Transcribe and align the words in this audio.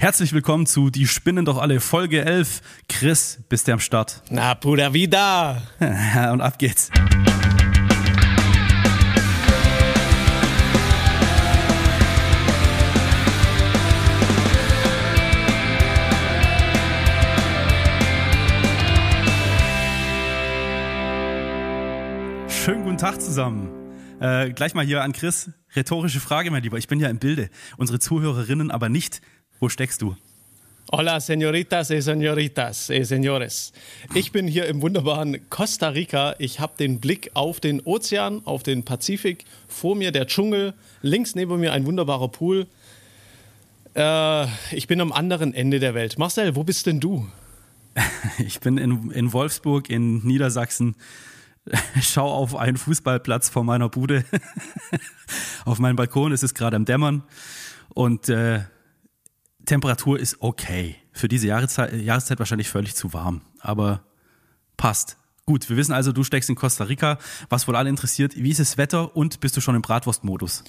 Herzlich 0.00 0.32
willkommen 0.32 0.64
zu 0.64 0.88
Die 0.88 1.06
Spinnen 1.06 1.44
doch 1.44 1.58
alle, 1.58 1.78
Folge 1.78 2.24
11. 2.24 2.62
Chris, 2.88 3.38
bist 3.50 3.68
du 3.68 3.72
am 3.74 3.80
Start? 3.80 4.22
Na, 4.30 4.54
pura 4.54 4.94
vida. 4.94 5.60
Und 5.78 6.40
ab 6.40 6.58
geht's. 6.58 6.90
Schönen 22.48 22.84
guten 22.84 22.96
Tag 22.96 23.20
zusammen. 23.20 23.68
Äh, 24.18 24.52
gleich 24.52 24.72
mal 24.72 24.86
hier 24.86 25.02
an 25.02 25.12
Chris. 25.12 25.50
Rhetorische 25.76 26.20
Frage, 26.20 26.50
mein 26.50 26.62
Lieber. 26.62 26.78
Ich 26.78 26.88
bin 26.88 27.00
ja 27.00 27.10
im 27.10 27.18
Bilde. 27.18 27.50
Unsere 27.76 27.98
Zuhörerinnen 27.98 28.70
aber 28.70 28.88
nicht. 28.88 29.20
Wo 29.60 29.68
steckst 29.68 30.00
du? 30.00 30.16
Hola, 30.90 31.20
señoritas 31.20 31.90
y 31.90 32.00
señoritas 32.00 32.88
y 32.88 33.04
señores. 33.04 33.74
Ich 34.14 34.32
bin 34.32 34.48
hier 34.48 34.64
im 34.66 34.80
wunderbaren 34.80 35.38
Costa 35.50 35.90
Rica. 35.90 36.34
Ich 36.38 36.60
habe 36.60 36.72
den 36.78 36.98
Blick 36.98 37.30
auf 37.34 37.60
den 37.60 37.82
Ozean, 37.82 38.40
auf 38.46 38.62
den 38.62 38.84
Pazifik. 38.84 39.44
Vor 39.68 39.96
mir 39.96 40.12
der 40.12 40.26
Dschungel, 40.26 40.72
links 41.02 41.34
neben 41.34 41.60
mir 41.60 41.74
ein 41.74 41.84
wunderbarer 41.84 42.28
Pool. 42.28 42.66
Äh, 43.94 44.46
ich 44.74 44.86
bin 44.86 45.02
am 45.02 45.12
anderen 45.12 45.52
Ende 45.52 45.78
der 45.78 45.94
Welt. 45.94 46.18
Marcel, 46.18 46.56
wo 46.56 46.64
bist 46.64 46.86
denn 46.86 46.98
du? 46.98 47.28
Ich 48.38 48.60
bin 48.60 48.78
in, 48.78 49.10
in 49.10 49.34
Wolfsburg 49.34 49.90
in 49.90 50.26
Niedersachsen 50.26 50.96
schaue 52.00 52.32
auf 52.32 52.56
einen 52.56 52.78
Fußballplatz 52.78 53.50
vor 53.50 53.64
meiner 53.64 53.90
Bude. 53.90 54.24
auf 55.66 55.78
meinem 55.78 55.96
Balkon 55.96 56.32
ist 56.32 56.42
es 56.42 56.54
gerade 56.54 56.76
am 56.76 56.86
Dämmern 56.86 57.22
und 57.90 58.30
äh, 58.30 58.60
Temperatur 59.64 60.18
ist 60.18 60.36
okay. 60.40 60.96
Für 61.12 61.28
diese 61.28 61.48
Jahreszeit, 61.48 61.92
Jahreszeit 61.92 62.38
wahrscheinlich 62.38 62.68
völlig 62.68 62.94
zu 62.94 63.12
warm, 63.12 63.42
aber 63.60 64.02
passt. 64.76 65.16
Gut, 65.46 65.68
wir 65.68 65.76
wissen 65.76 65.92
also, 65.92 66.12
du 66.12 66.22
steckst 66.22 66.48
in 66.48 66.54
Costa 66.54 66.84
Rica. 66.84 67.18
Was 67.48 67.66
wohl 67.66 67.74
alle 67.74 67.90
interessiert, 67.90 68.36
wie 68.36 68.50
ist 68.50 68.60
das 68.60 68.78
Wetter 68.78 69.16
und 69.16 69.40
bist 69.40 69.56
du 69.56 69.60
schon 69.60 69.74
im 69.74 69.82
Bratwurstmodus? 69.82 70.62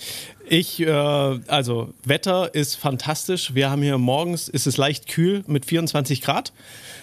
Ich, 0.49 0.79
äh, 0.79 0.89
also 0.89 1.93
Wetter 2.03 2.55
ist 2.55 2.75
fantastisch. 2.75 3.53
Wir 3.53 3.69
haben 3.69 3.83
hier 3.83 3.99
morgens, 3.99 4.47
ist 4.49 4.65
es 4.65 4.77
leicht 4.77 5.07
kühl 5.07 5.43
mit 5.45 5.67
24 5.67 6.21
Grad. 6.21 6.51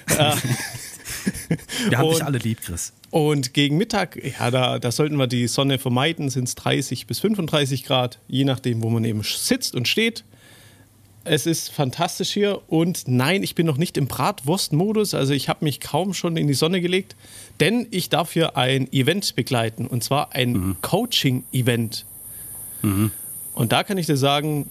Äh, 0.08 0.34
wir 1.89 1.98
haben 1.98 2.11
dich 2.11 2.25
alle 2.25 2.39
lieb, 2.39 2.62
Chris. 2.62 2.95
Und 3.11 3.55
gegen 3.55 3.77
Mittag, 3.77 4.19
ja, 4.23 4.50
da, 4.50 4.78
da 4.80 4.91
sollten 4.91 5.17
wir 5.17 5.28
die 5.28 5.47
Sonne 5.47 5.78
vermeiden, 5.78 6.30
sind 6.30 6.48
es 6.48 6.56
30 6.56 7.06
bis 7.06 7.20
35 7.20 7.84
Grad, 7.84 8.19
je 8.27 8.45
nachdem, 8.45 8.83
wo 8.83 8.91
man 8.91 9.05
eben 9.05 9.23
sitzt 9.23 9.77
und 9.77 9.86
steht. 9.86 10.25
Es 11.28 11.44
ist 11.46 11.70
fantastisch 11.70 12.30
hier 12.30 12.62
und 12.68 13.06
nein, 13.06 13.42
ich 13.42 13.54
bin 13.54 13.66
noch 13.66 13.76
nicht 13.76 13.98
im 13.98 14.06
Bratwurstmodus, 14.06 15.12
also 15.12 15.34
ich 15.34 15.48
habe 15.48 15.64
mich 15.64 15.80
kaum 15.80 16.14
schon 16.14 16.36
in 16.36 16.46
die 16.46 16.54
Sonne 16.54 16.80
gelegt, 16.80 17.16
denn 17.60 17.86
ich 17.90 18.08
darf 18.08 18.32
hier 18.32 18.56
ein 18.56 18.90
Event 18.92 19.36
begleiten 19.36 19.86
und 19.86 20.02
zwar 20.02 20.34
ein 20.34 20.52
mhm. 20.52 20.76
Coaching-Event. 20.80 22.06
Mhm. 22.82 23.10
Und 23.54 23.72
da 23.72 23.84
kann 23.84 23.98
ich 23.98 24.06
dir 24.06 24.16
sagen, 24.16 24.70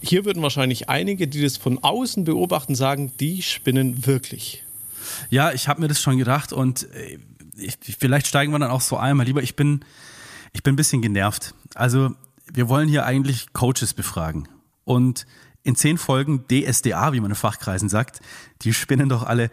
hier 0.00 0.24
würden 0.24 0.42
wahrscheinlich 0.42 0.88
einige, 0.88 1.28
die 1.28 1.42
das 1.42 1.56
von 1.56 1.78
außen 1.78 2.24
beobachten, 2.24 2.74
sagen, 2.74 3.12
die 3.20 3.42
spinnen 3.42 4.06
wirklich. 4.06 4.64
Ja, 5.30 5.52
ich 5.52 5.68
habe 5.68 5.80
mir 5.80 5.88
das 5.88 6.00
schon 6.00 6.18
gedacht 6.18 6.52
und 6.52 6.88
äh, 6.94 7.18
ich, 7.56 7.78
vielleicht 7.98 8.26
steigen 8.26 8.52
wir 8.52 8.58
dann 8.58 8.70
auch 8.70 8.80
so 8.80 8.96
einmal 8.96 9.26
lieber. 9.26 9.42
Ich 9.42 9.56
bin, 9.56 9.84
ich 10.52 10.62
bin 10.62 10.74
ein 10.74 10.76
bisschen 10.76 11.02
genervt. 11.02 11.54
Also 11.74 12.14
wir 12.52 12.68
wollen 12.68 12.88
hier 12.88 13.04
eigentlich 13.04 13.52
Coaches 13.52 13.94
befragen 13.94 14.48
und 14.84 15.26
in 15.62 15.74
zehn 15.76 15.98
Folgen 15.98 16.44
DSDA, 16.48 17.12
wie 17.12 17.20
man 17.20 17.30
in 17.30 17.36
Fachkreisen 17.36 17.88
sagt, 17.88 18.20
die 18.62 18.72
spinnen 18.72 19.08
doch 19.08 19.22
alle, 19.22 19.50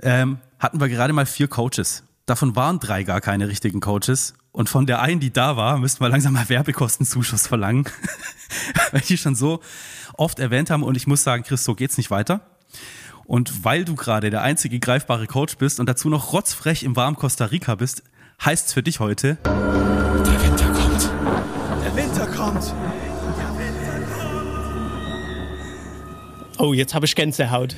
ähm, 0.00 0.38
hatten 0.58 0.80
wir 0.80 0.88
gerade 0.88 1.12
mal 1.12 1.26
vier 1.26 1.48
Coaches. 1.48 2.04
Davon 2.26 2.56
waren 2.56 2.78
drei 2.78 3.04
gar 3.04 3.20
keine 3.20 3.48
richtigen 3.48 3.80
Coaches. 3.80 4.34
Und 4.52 4.68
von 4.68 4.86
der 4.86 5.00
einen, 5.00 5.20
die 5.20 5.32
da 5.32 5.56
war, 5.56 5.78
müssten 5.78 6.00
wir 6.04 6.08
langsam 6.08 6.32
mal 6.32 6.48
Werbekostenzuschuss 6.48 7.46
verlangen, 7.46 7.84
weil 8.92 9.00
die 9.02 9.16
schon 9.16 9.34
so 9.34 9.60
oft 10.14 10.38
erwähnt 10.38 10.70
haben. 10.70 10.82
Und 10.82 10.96
ich 10.96 11.06
muss 11.06 11.22
sagen, 11.22 11.44
Chris, 11.44 11.64
so 11.64 11.74
geht's 11.74 11.96
nicht 11.96 12.10
weiter. 12.10 12.40
Und 13.24 13.64
weil 13.64 13.84
du 13.84 13.94
gerade 13.94 14.30
der 14.30 14.42
einzige 14.42 14.78
greifbare 14.80 15.26
Coach 15.26 15.58
bist 15.58 15.80
und 15.80 15.86
dazu 15.86 16.08
noch 16.08 16.32
rotzfrech 16.32 16.82
im 16.82 16.96
warmen 16.96 17.16
Costa 17.16 17.46
Rica 17.46 17.74
bist, 17.74 18.02
heißt's 18.44 18.72
für 18.72 18.82
dich 18.82 19.00
heute. 19.00 19.36
Der 19.44 20.42
Winter 20.42 20.72
kommt. 20.72 21.10
Der 21.84 21.96
Winter 21.96 22.26
kommt. 22.26 22.74
Oh, 26.58 26.72
jetzt 26.72 26.92
habe 26.92 27.06
ich 27.06 27.14
Gänsehaut. 27.14 27.76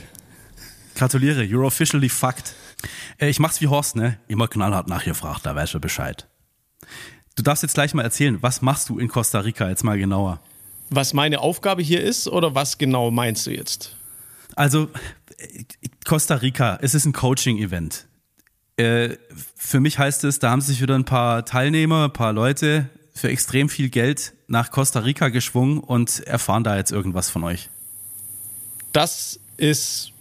Gratuliere, 0.94 1.42
you're 1.42 1.66
officially 1.66 2.08
fucked. 2.08 2.54
Äh, 3.18 3.28
ich 3.28 3.38
mach's 3.38 3.60
wie 3.60 3.68
Horst, 3.68 3.94
ne? 3.94 4.18
Immer 4.26 4.48
knallhart 4.48 4.88
nachgefragt, 4.88 5.44
da 5.44 5.54
weißt 5.54 5.74
du 5.74 5.80
Bescheid. 5.80 6.26
Du 7.36 7.42
darfst 7.42 7.62
jetzt 7.62 7.74
gleich 7.74 7.92
mal 7.92 8.02
erzählen, 8.02 8.42
was 8.42 8.62
machst 8.62 8.88
du 8.88 8.98
in 8.98 9.08
Costa 9.08 9.40
Rica 9.40 9.68
jetzt 9.68 9.84
mal 9.84 9.98
genauer? 9.98 10.40
Was 10.88 11.12
meine 11.12 11.40
Aufgabe 11.40 11.82
hier 11.82 12.02
ist 12.02 12.26
oder 12.26 12.54
was 12.54 12.78
genau 12.78 13.10
meinst 13.10 13.46
du 13.46 13.50
jetzt? 13.50 13.96
Also, 14.56 14.88
Costa 16.06 16.36
Rica, 16.36 16.78
es 16.80 16.94
ist 16.94 17.04
ein 17.04 17.12
Coaching-Event. 17.12 18.06
Äh, 18.76 19.16
für 19.56 19.80
mich 19.80 19.98
heißt 19.98 20.24
es, 20.24 20.38
da 20.38 20.50
haben 20.50 20.62
sich 20.62 20.80
wieder 20.80 20.94
ein 20.94 21.04
paar 21.04 21.44
Teilnehmer, 21.44 22.06
ein 22.06 22.12
paar 22.14 22.32
Leute 22.32 22.88
für 23.12 23.28
extrem 23.28 23.68
viel 23.68 23.90
Geld 23.90 24.32
nach 24.48 24.70
Costa 24.70 25.00
Rica 25.00 25.28
geschwungen 25.28 25.78
und 25.80 26.20
erfahren 26.20 26.64
da 26.64 26.76
jetzt 26.76 26.92
irgendwas 26.92 27.28
von 27.28 27.44
euch. 27.44 27.68
Das 28.92 29.40
ist 29.56 30.12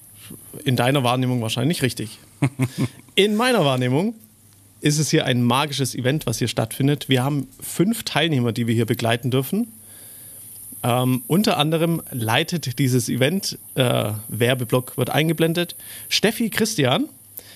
in 0.64 0.76
deiner 0.76 1.04
Wahrnehmung 1.04 1.42
wahrscheinlich 1.42 1.82
richtig. 1.82 2.20
in 3.16 3.36
meiner 3.36 3.66
Wahrnehmung 3.66 4.16
ist 4.82 5.00
es 5.00 5.10
hier 5.10 5.26
ein 5.26 5.44
magisches 5.44 5.96
Event, 5.96 6.26
was 6.26 6.40
hier 6.40 6.48
stattfindet. 6.48 7.10
Wir 7.10 7.24
haben 7.24 7.48
fünf 7.60 8.04
Teilnehmer, 8.04 8.52
die 8.52 8.68
wir 8.68 8.76
hier 8.76 8.86
begleiten 8.86 9.32
dürfen. 9.32 9.68
Ähm, 10.82 11.24
unter 11.28 11.58
anderem 11.58 12.02
leitet 12.12 12.80
dieses 12.80 13.10
Event, 13.10 13.58
äh, 13.76 14.14
Werbeblock 14.30 14.98
wird 14.98 15.10
eingeblendet, 15.10 15.76
Steffi 16.08 16.50
Christian. 16.50 17.10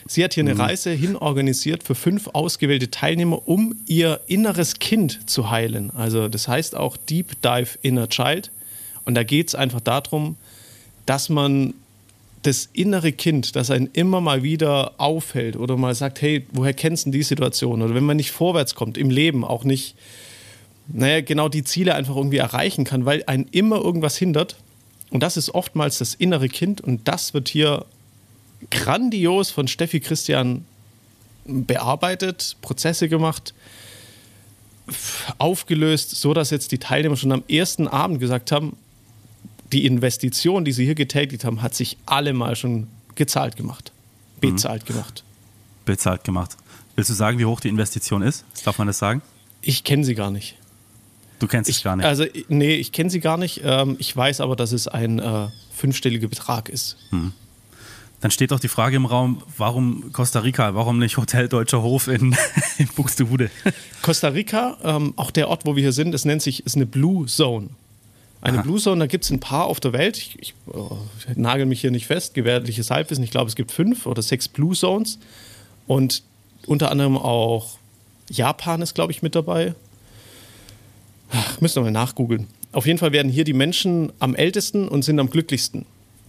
Sie 0.06 0.22
hat 0.22 0.34
hier 0.34 0.44
eine 0.44 0.56
mhm. 0.56 0.62
Reise 0.62 0.92
hin 0.92 1.16
organisiert 1.16 1.84
für 1.84 1.96
fünf 1.96 2.30
ausgewählte 2.34 2.92
Teilnehmer, 2.92 3.48
um 3.48 3.76
ihr 3.86 4.20
inneres 4.28 4.80
Kind 4.80 5.30
zu 5.30 5.50
heilen. 5.50 5.92
Also 5.92 6.28
das 6.28 6.50
heißt 6.50 6.76
auch 6.76 6.98
Deep 6.98 7.42
Dive 7.42 7.78
Inner 7.82 8.10
Child. 8.10 8.52
Und 9.06 9.16
da 9.16 9.24
geht 9.24 9.48
es 9.48 9.56
einfach 9.56 9.80
darum, 9.80 10.36
dass 11.06 11.30
man 11.30 11.74
das 12.44 12.70
innere 12.74 13.14
Kind, 13.14 13.56
das 13.56 13.72
einen 13.72 13.90
immer 13.94 14.20
mal 14.20 14.44
wieder 14.44 14.94
aufhält 14.98 15.56
oder 15.56 15.78
mal 15.78 15.96
sagt, 15.96 16.22
hey, 16.22 16.46
woher 16.52 16.74
kennst 16.74 17.06
du 17.06 17.12
die 17.12 17.24
Situation? 17.24 17.82
Oder 17.82 17.96
wenn 17.96 18.04
man 18.04 18.18
nicht 18.18 18.32
vorwärts 18.32 18.76
kommt 18.76 18.98
im 18.98 19.10
Leben, 19.10 19.46
auch 19.46 19.64
nicht 19.64 19.96
naja, 20.88 21.22
genau 21.22 21.50
die 21.50 21.64
Ziele 21.64 21.96
einfach 21.96 22.16
irgendwie 22.16 22.38
erreichen 22.38 22.84
kann, 22.84 23.06
weil 23.06 23.24
einen 23.28 23.48
immer 23.52 23.78
irgendwas 23.78 24.18
hindert. 24.18 24.58
Und 25.10 25.22
das 25.22 25.38
ist 25.38 25.54
oftmals 25.54 26.00
das 26.00 26.16
innere 26.16 26.50
Kind 26.50 26.82
und 26.82 27.08
das 27.08 27.34
wird 27.34 27.48
hier 27.48 27.86
grandios 28.70 29.52
von 29.52 29.68
Steffi 29.68 30.00
Christian 30.00 30.66
bearbeitet, 31.46 32.58
Prozesse 32.62 33.10
gemacht, 33.10 33.54
aufgelöst, 35.38 36.12
so 36.12 36.34
dass 36.34 36.50
jetzt 36.50 36.72
die 36.72 36.78
Teilnehmer 36.78 37.16
schon 37.16 37.32
am 37.32 37.44
ersten 37.48 37.88
Abend 37.88 38.20
gesagt 38.20 38.52
haben, 38.52 38.76
die 39.74 39.86
Investition, 39.86 40.64
die 40.64 40.72
sie 40.72 40.86
hier 40.86 40.96
getätigt 40.96 41.44
haben, 41.44 41.62
hat 41.62 41.76
sich 41.76 41.98
allemal 42.06 42.56
schon 42.56 42.88
gezahlt 43.16 43.56
gemacht, 43.56 43.92
bezahlt 44.40 44.84
mhm. 44.84 44.94
gemacht. 44.94 45.24
Bezahlt 45.86 46.24
gemacht. 46.24 46.58
Willst 46.96 47.10
du 47.10 47.14
sagen, 47.14 47.40
wie 47.40 47.46
hoch 47.46 47.60
die 47.60 47.70
Investition 47.70 48.22
ist? 48.22 48.46
Darf 48.64 48.78
man 48.78 48.88
das 48.88 49.00
sagen? 49.00 49.22
Ich 49.62 49.84
kenne 49.84 50.04
sie 50.06 50.16
gar 50.16 50.32
nicht. 50.32 50.56
Du 51.40 51.48
kennst 51.48 51.70
ich, 51.70 51.84
gar 51.84 51.96
nicht. 51.96 52.06
Also, 52.06 52.26
nee, 52.48 52.76
ich 52.76 52.92
kenne 52.92 53.10
sie 53.10 53.20
gar 53.20 53.38
nicht. 53.38 53.62
Ähm, 53.64 53.96
ich 54.00 54.16
weiß 54.16 54.40
aber, 54.42 54.56
dass 54.56 54.72
es 54.72 54.88
ein 54.88 55.20
äh, 55.20 55.48
fünfstelliger 55.74 56.28
Betrag 56.28 56.70
ist. 56.70 56.98
Hm. 57.10 57.34
Dann 58.22 58.32
steht 58.32 58.52
doch 58.52 58.60
die 58.60 58.70
Frage 58.70 58.96
im 58.96 59.06
Raum, 59.06 59.44
warum 59.58 60.14
Costa 60.14 60.40
Rica, 60.40 60.76
warum 60.76 61.00
nicht 61.00 61.18
Hotel 61.18 61.50
Deutscher 61.50 61.82
Hof 61.82 62.08
in, 62.08 62.34
in 62.78 62.88
Buxtehude? 62.96 63.50
Costa 64.02 64.30
Rica, 64.30 64.78
ähm, 64.84 65.14
auch 65.18 65.32
der 65.32 65.50
Ort, 65.50 65.66
wo 65.66 65.76
wir 65.76 65.84
hier 65.84 65.92
sind, 65.92 66.16
es 66.16 66.24
nennt 66.24 66.42
sich, 66.42 66.66
ist 66.66 66.76
eine 66.76 66.86
Blue 66.86 67.26
Zone. 67.26 67.70
Eine 68.44 68.58
Aha. 68.58 68.64
Blue 68.64 68.78
Zone, 68.78 69.00
da 69.00 69.06
gibt 69.08 69.24
es 69.24 69.32
ein 69.32 69.40
paar 69.40 69.68
auf 69.68 69.80
der 69.80 69.94
Welt. 69.94 70.18
Ich, 70.18 70.38
ich 70.38 70.54
oh, 70.68 70.98
nagel 71.34 71.66
mich 71.66 71.80
hier 71.80 71.92
nicht 71.92 72.08
fest, 72.08 72.34
gewährliches 72.34 72.92
Halbwissen. 72.92 73.24
Ich 73.24 73.32
glaube, 73.32 73.48
es 73.48 73.56
gibt 73.56 73.72
fünf 73.72 74.06
oder 74.06 74.22
sechs 74.22 74.50
Blue 74.50 74.76
Zones. 74.76 75.18
Und 75.88 76.24
unter 76.68 76.92
anderem 76.92 77.18
auch 77.18 77.78
Japan 78.30 78.82
ist, 78.82 78.96
glaube 78.96 79.14
ich, 79.14 79.22
mit 79.22 79.34
dabei. 79.34 79.76
Ach, 81.32 81.62
müssen 81.62 81.78
wir 81.78 81.84
mal 81.84 81.92
nachgoogeln. 81.92 82.48
Auf 82.74 82.86
jeden 82.86 83.00
Fall 83.00 83.14
werden 83.14 83.32
hier 83.32 83.46
die 83.46 83.54
Menschen 83.54 84.12
am 84.20 84.36
ältesten 84.36 84.90
und 84.90 85.04
sind 85.04 85.22
am 85.22 85.30
glücklichsten. 85.30 85.86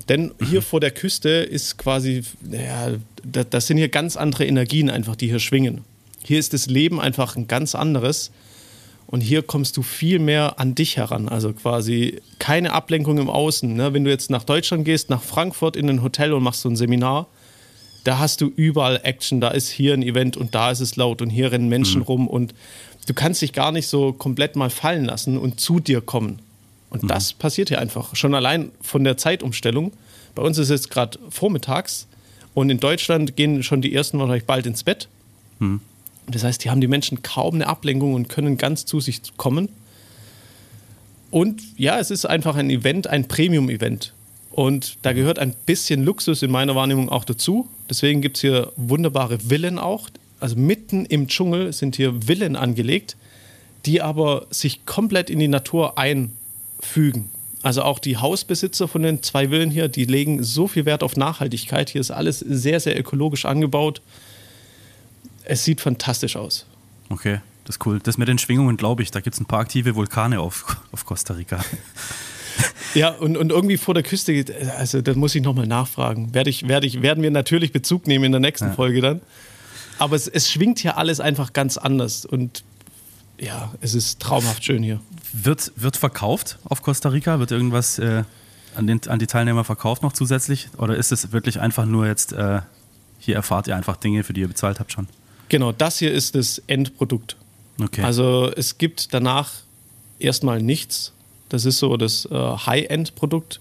Denn 0.09 0.33
hier 0.39 0.61
mhm. 0.61 0.65
vor 0.65 0.79
der 0.79 0.93
Küste 0.93 1.31
ist 1.31 1.79
quasi, 1.79 2.23
ja, 2.49 2.93
das 3.25 3.67
sind 3.67 3.79
hier 3.79 3.89
ganz 3.89 4.17
andere 4.17 4.47
Energien 4.47 4.89
einfach, 4.89 5.17
die 5.17 5.27
hier 5.27 5.41
schwingen. 5.41 5.83
Hier 6.23 6.39
ist 6.39 6.53
das 6.53 6.67
Leben 6.67 7.01
einfach 7.01 7.35
ein 7.35 7.49
ganz 7.49 7.75
anderes. 7.75 8.31
Und 9.07 9.21
hier 9.21 9.43
kommst 9.43 9.77
du 9.77 9.83
viel 9.83 10.19
mehr 10.19 10.59
an 10.59 10.75
dich 10.75 10.97
heran. 10.97 11.29
Also 11.29 11.53
quasi 11.53 12.21
keine 12.39 12.73
Ablenkung 12.73 13.19
im 13.19 13.31
Außen. 13.31 13.75
Ne? 13.75 13.93
Wenn 13.93 14.05
du 14.05 14.11
jetzt 14.11 14.31
nach 14.31 14.45
Deutschland 14.45 14.85
gehst, 14.85 15.11
nach 15.11 15.23
Frankfurt 15.23 15.77
in 15.77 15.89
ein 15.89 16.03
Hotel 16.03 16.33
und 16.33 16.43
machst 16.43 16.63
so 16.63 16.69
ein 16.69 16.77
Seminar, 16.77 17.27
da 18.05 18.19
hast 18.19 18.41
du 18.41 18.53
überall 18.55 19.01
Action. 19.03 19.41
Da 19.41 19.49
ist 19.49 19.69
hier 19.69 19.95
ein 19.95 20.03
Event 20.03 20.37
und 20.37 20.55
da 20.55 20.71
ist 20.71 20.81
es 20.81 20.97
laut 20.97 21.23
und 21.23 21.31
hier 21.31 21.53
rennen 21.53 21.69
Menschen 21.69 22.01
mhm. 22.01 22.07
rum 22.07 22.29
und 22.29 22.55
du 23.07 23.15
kannst 23.15 23.43
dich 23.43 23.53
gar 23.53 23.73
nicht 23.73 23.89
so 23.89 24.13
komplett 24.13 24.57
mal 24.57 24.71
fallen 24.71 25.05
lassen 25.05 25.39
und 25.39 25.61
zu 25.61 25.81
dir 25.81 26.01
kommen. 26.01 26.41
Und 26.91 27.03
mhm. 27.03 27.09
das 27.09 27.33
passiert 27.33 27.69
hier 27.69 27.81
einfach. 27.81 28.15
Schon 28.15 28.35
allein 28.35 28.71
von 28.81 29.05
der 29.05 29.17
Zeitumstellung. 29.17 29.93
Bei 30.35 30.43
uns 30.43 30.59
ist 30.59 30.71
es 30.71 30.89
gerade 30.89 31.19
vormittags 31.31 32.07
und 32.53 32.71
in 32.71 32.79
Deutschland 32.79 33.37
gehen 33.37 33.63
schon 33.63 33.83
die 33.83 33.95
ersten 33.95 34.19
wahrscheinlich 34.19 34.45
bald 34.45 34.67
ins 34.67 34.85
Bett. 34.85 35.09
Mhm. 35.59 35.81
Das 36.27 36.45
heißt, 36.45 36.65
die 36.65 36.71
haben 36.71 36.81
die 36.81 36.89
Menschen 36.89 37.23
kaum 37.23 37.55
eine 37.55 37.67
Ablenkung 37.67 38.15
und 38.15 38.29
können 38.29 38.57
ganz 38.57 38.87
zu 38.87 39.01
sich 39.01 39.21
kommen. 39.37 39.69
Und 41.31 41.63
ja, 41.77 41.99
es 41.99 42.11
ist 42.11 42.27
einfach 42.27 42.57
ein 42.57 42.71
Event, 42.71 43.09
ein 43.09 43.27
Premium-Event. 43.27 44.13
Und 44.51 44.99
da 45.03 45.13
gehört 45.13 45.41
ein 45.41 45.55
bisschen 45.67 46.05
Luxus 46.05 46.43
in 46.43 46.51
meiner 46.51 46.77
Wahrnehmung 46.77 47.09
auch 47.09 47.25
dazu. 47.25 47.69
Deswegen 47.91 48.21
gibt 48.21 48.37
es 48.37 48.43
hier 48.43 48.73
wunderbare 48.77 49.41
Villen 49.41 49.79
auch. 49.79 50.09
Also 50.39 50.57
mitten 50.57 51.07
im 51.07 51.27
Dschungel 51.27 51.73
sind 51.73 51.97
hier 51.97 52.23
Villen 52.27 52.55
angelegt, 52.55 53.17
die 53.85 54.01
aber 54.01 54.47
sich 54.51 54.87
komplett 54.87 55.29
in 55.29 55.41
die 55.41 55.49
Natur 55.49 55.99
einfügen. 55.99 57.31
Also 57.65 57.83
auch 57.83 57.99
die 57.99 58.19
Hausbesitzer 58.19 58.87
von 58.87 59.03
den 59.03 59.23
zwei 59.23 59.49
Villen 59.49 59.71
hier, 59.71 59.89
die 59.89 60.05
legen 60.05 60.43
so 60.45 60.69
viel 60.69 60.85
Wert 60.85 61.03
auf 61.03 61.17
Nachhaltigkeit. 61.17 61.91
Hier 61.91 62.01
ist 62.01 62.11
alles 62.11 62.39
sehr, 62.39 62.79
sehr 62.79 62.99
ökologisch 62.99 63.47
angebaut. 63.47 64.03
Es 65.45 65.65
sieht 65.65 65.81
fantastisch 65.81 66.37
aus. 66.37 66.67
Okay, 67.11 67.41
das 67.65 67.77
ist 67.77 67.87
cool. 67.87 68.01
Das 68.03 68.19
mit 68.19 68.29
den 68.29 68.39
Schwingungen 68.39 68.77
glaube 68.77 69.03
ich. 69.03 69.11
Da 69.11 69.21
gibt 69.21 69.35
es 69.35 69.41
ein 69.41 69.47
paar 69.47 69.61
aktive 69.61 69.95
Vulkane 69.95 70.41
auf, 70.41 70.77
auf 70.93 71.05
Costa 71.05 71.35
Rica. 71.35 71.65
Ja, 72.95 73.11
und, 73.11 73.37
und 73.37 73.51
irgendwie 73.51 73.77
vor 73.77 73.95
der 73.95 74.03
Küste, 74.03 74.45
also 74.79 75.01
da 75.01 75.15
muss 75.15 75.35
ich 75.35 75.43
nochmal 75.43 75.67
nachfragen. 75.67 76.33
Werde 76.33 76.51
ich, 76.51 76.69
werde 76.69 76.87
ich, 76.87 77.03
werden 77.03 77.23
wir 77.23 77.31
natürlich 77.31 77.73
Bezug 77.73 78.07
nehmen 78.07 78.27
in 78.27 78.33
der 78.33 78.41
nächsten 78.41 78.69
ja. 78.69 78.73
Folge 78.73 79.01
dann. 79.01 79.21
Aber 79.99 80.17
es, 80.17 80.29
es 80.29 80.51
schwingt 80.51 80.79
hier 80.79 80.97
alles 80.97 81.21
einfach 81.21 81.53
ganz 81.53 81.77
anders. 81.77 82.25
Und 82.25 82.63
ja, 83.39 83.73
es 83.81 83.95
ist 83.95 84.21
traumhaft 84.21 84.65
schön 84.65 84.83
hier. 84.83 85.01
Wird, 85.33 85.73
wird 85.77 85.97
verkauft 85.97 86.59
auf 86.65 86.83
Costa 86.83 87.09
Rica? 87.09 87.39
Wird 87.41 87.51
irgendwas 87.51 87.99
äh, 87.99 88.23
an, 88.77 88.87
den, 88.87 89.01
an 89.09 89.19
die 89.19 89.27
Teilnehmer 89.27 89.65
verkauft 89.65 90.03
noch 90.03 90.13
zusätzlich? 90.13 90.69
Oder 90.79 90.97
ist 90.97 91.13
es 91.13 91.33
wirklich 91.33 91.61
einfach 91.61 91.87
nur 91.87 92.07
jetzt, 92.07 92.33
äh, 92.33 92.61
hier 93.19 93.35
erfahrt 93.35 93.67
ihr 93.67 93.77
einfach 93.77 93.97
Dinge, 93.97 94.23
für 94.23 94.33
die 94.33 94.43
ihr 94.43 94.49
bezahlt 94.49 94.79
habt 94.79 94.93
schon? 94.93 95.09
Genau, 95.49 95.73
das 95.73 95.99
hier 95.99 96.13
ist 96.13 96.35
das 96.35 96.63
Endprodukt. 96.67 97.37
Okay. 97.81 98.03
Also 98.03 98.51
es 98.57 98.79
gibt 98.79 99.13
danach 99.13 99.53
erstmal 100.19 100.63
nichts. 100.63 101.13
Das 101.49 101.65
ist 101.65 101.79
so 101.79 101.97
das 101.97 102.27
äh, 102.27 102.35
High-End-Produkt. 102.35 103.61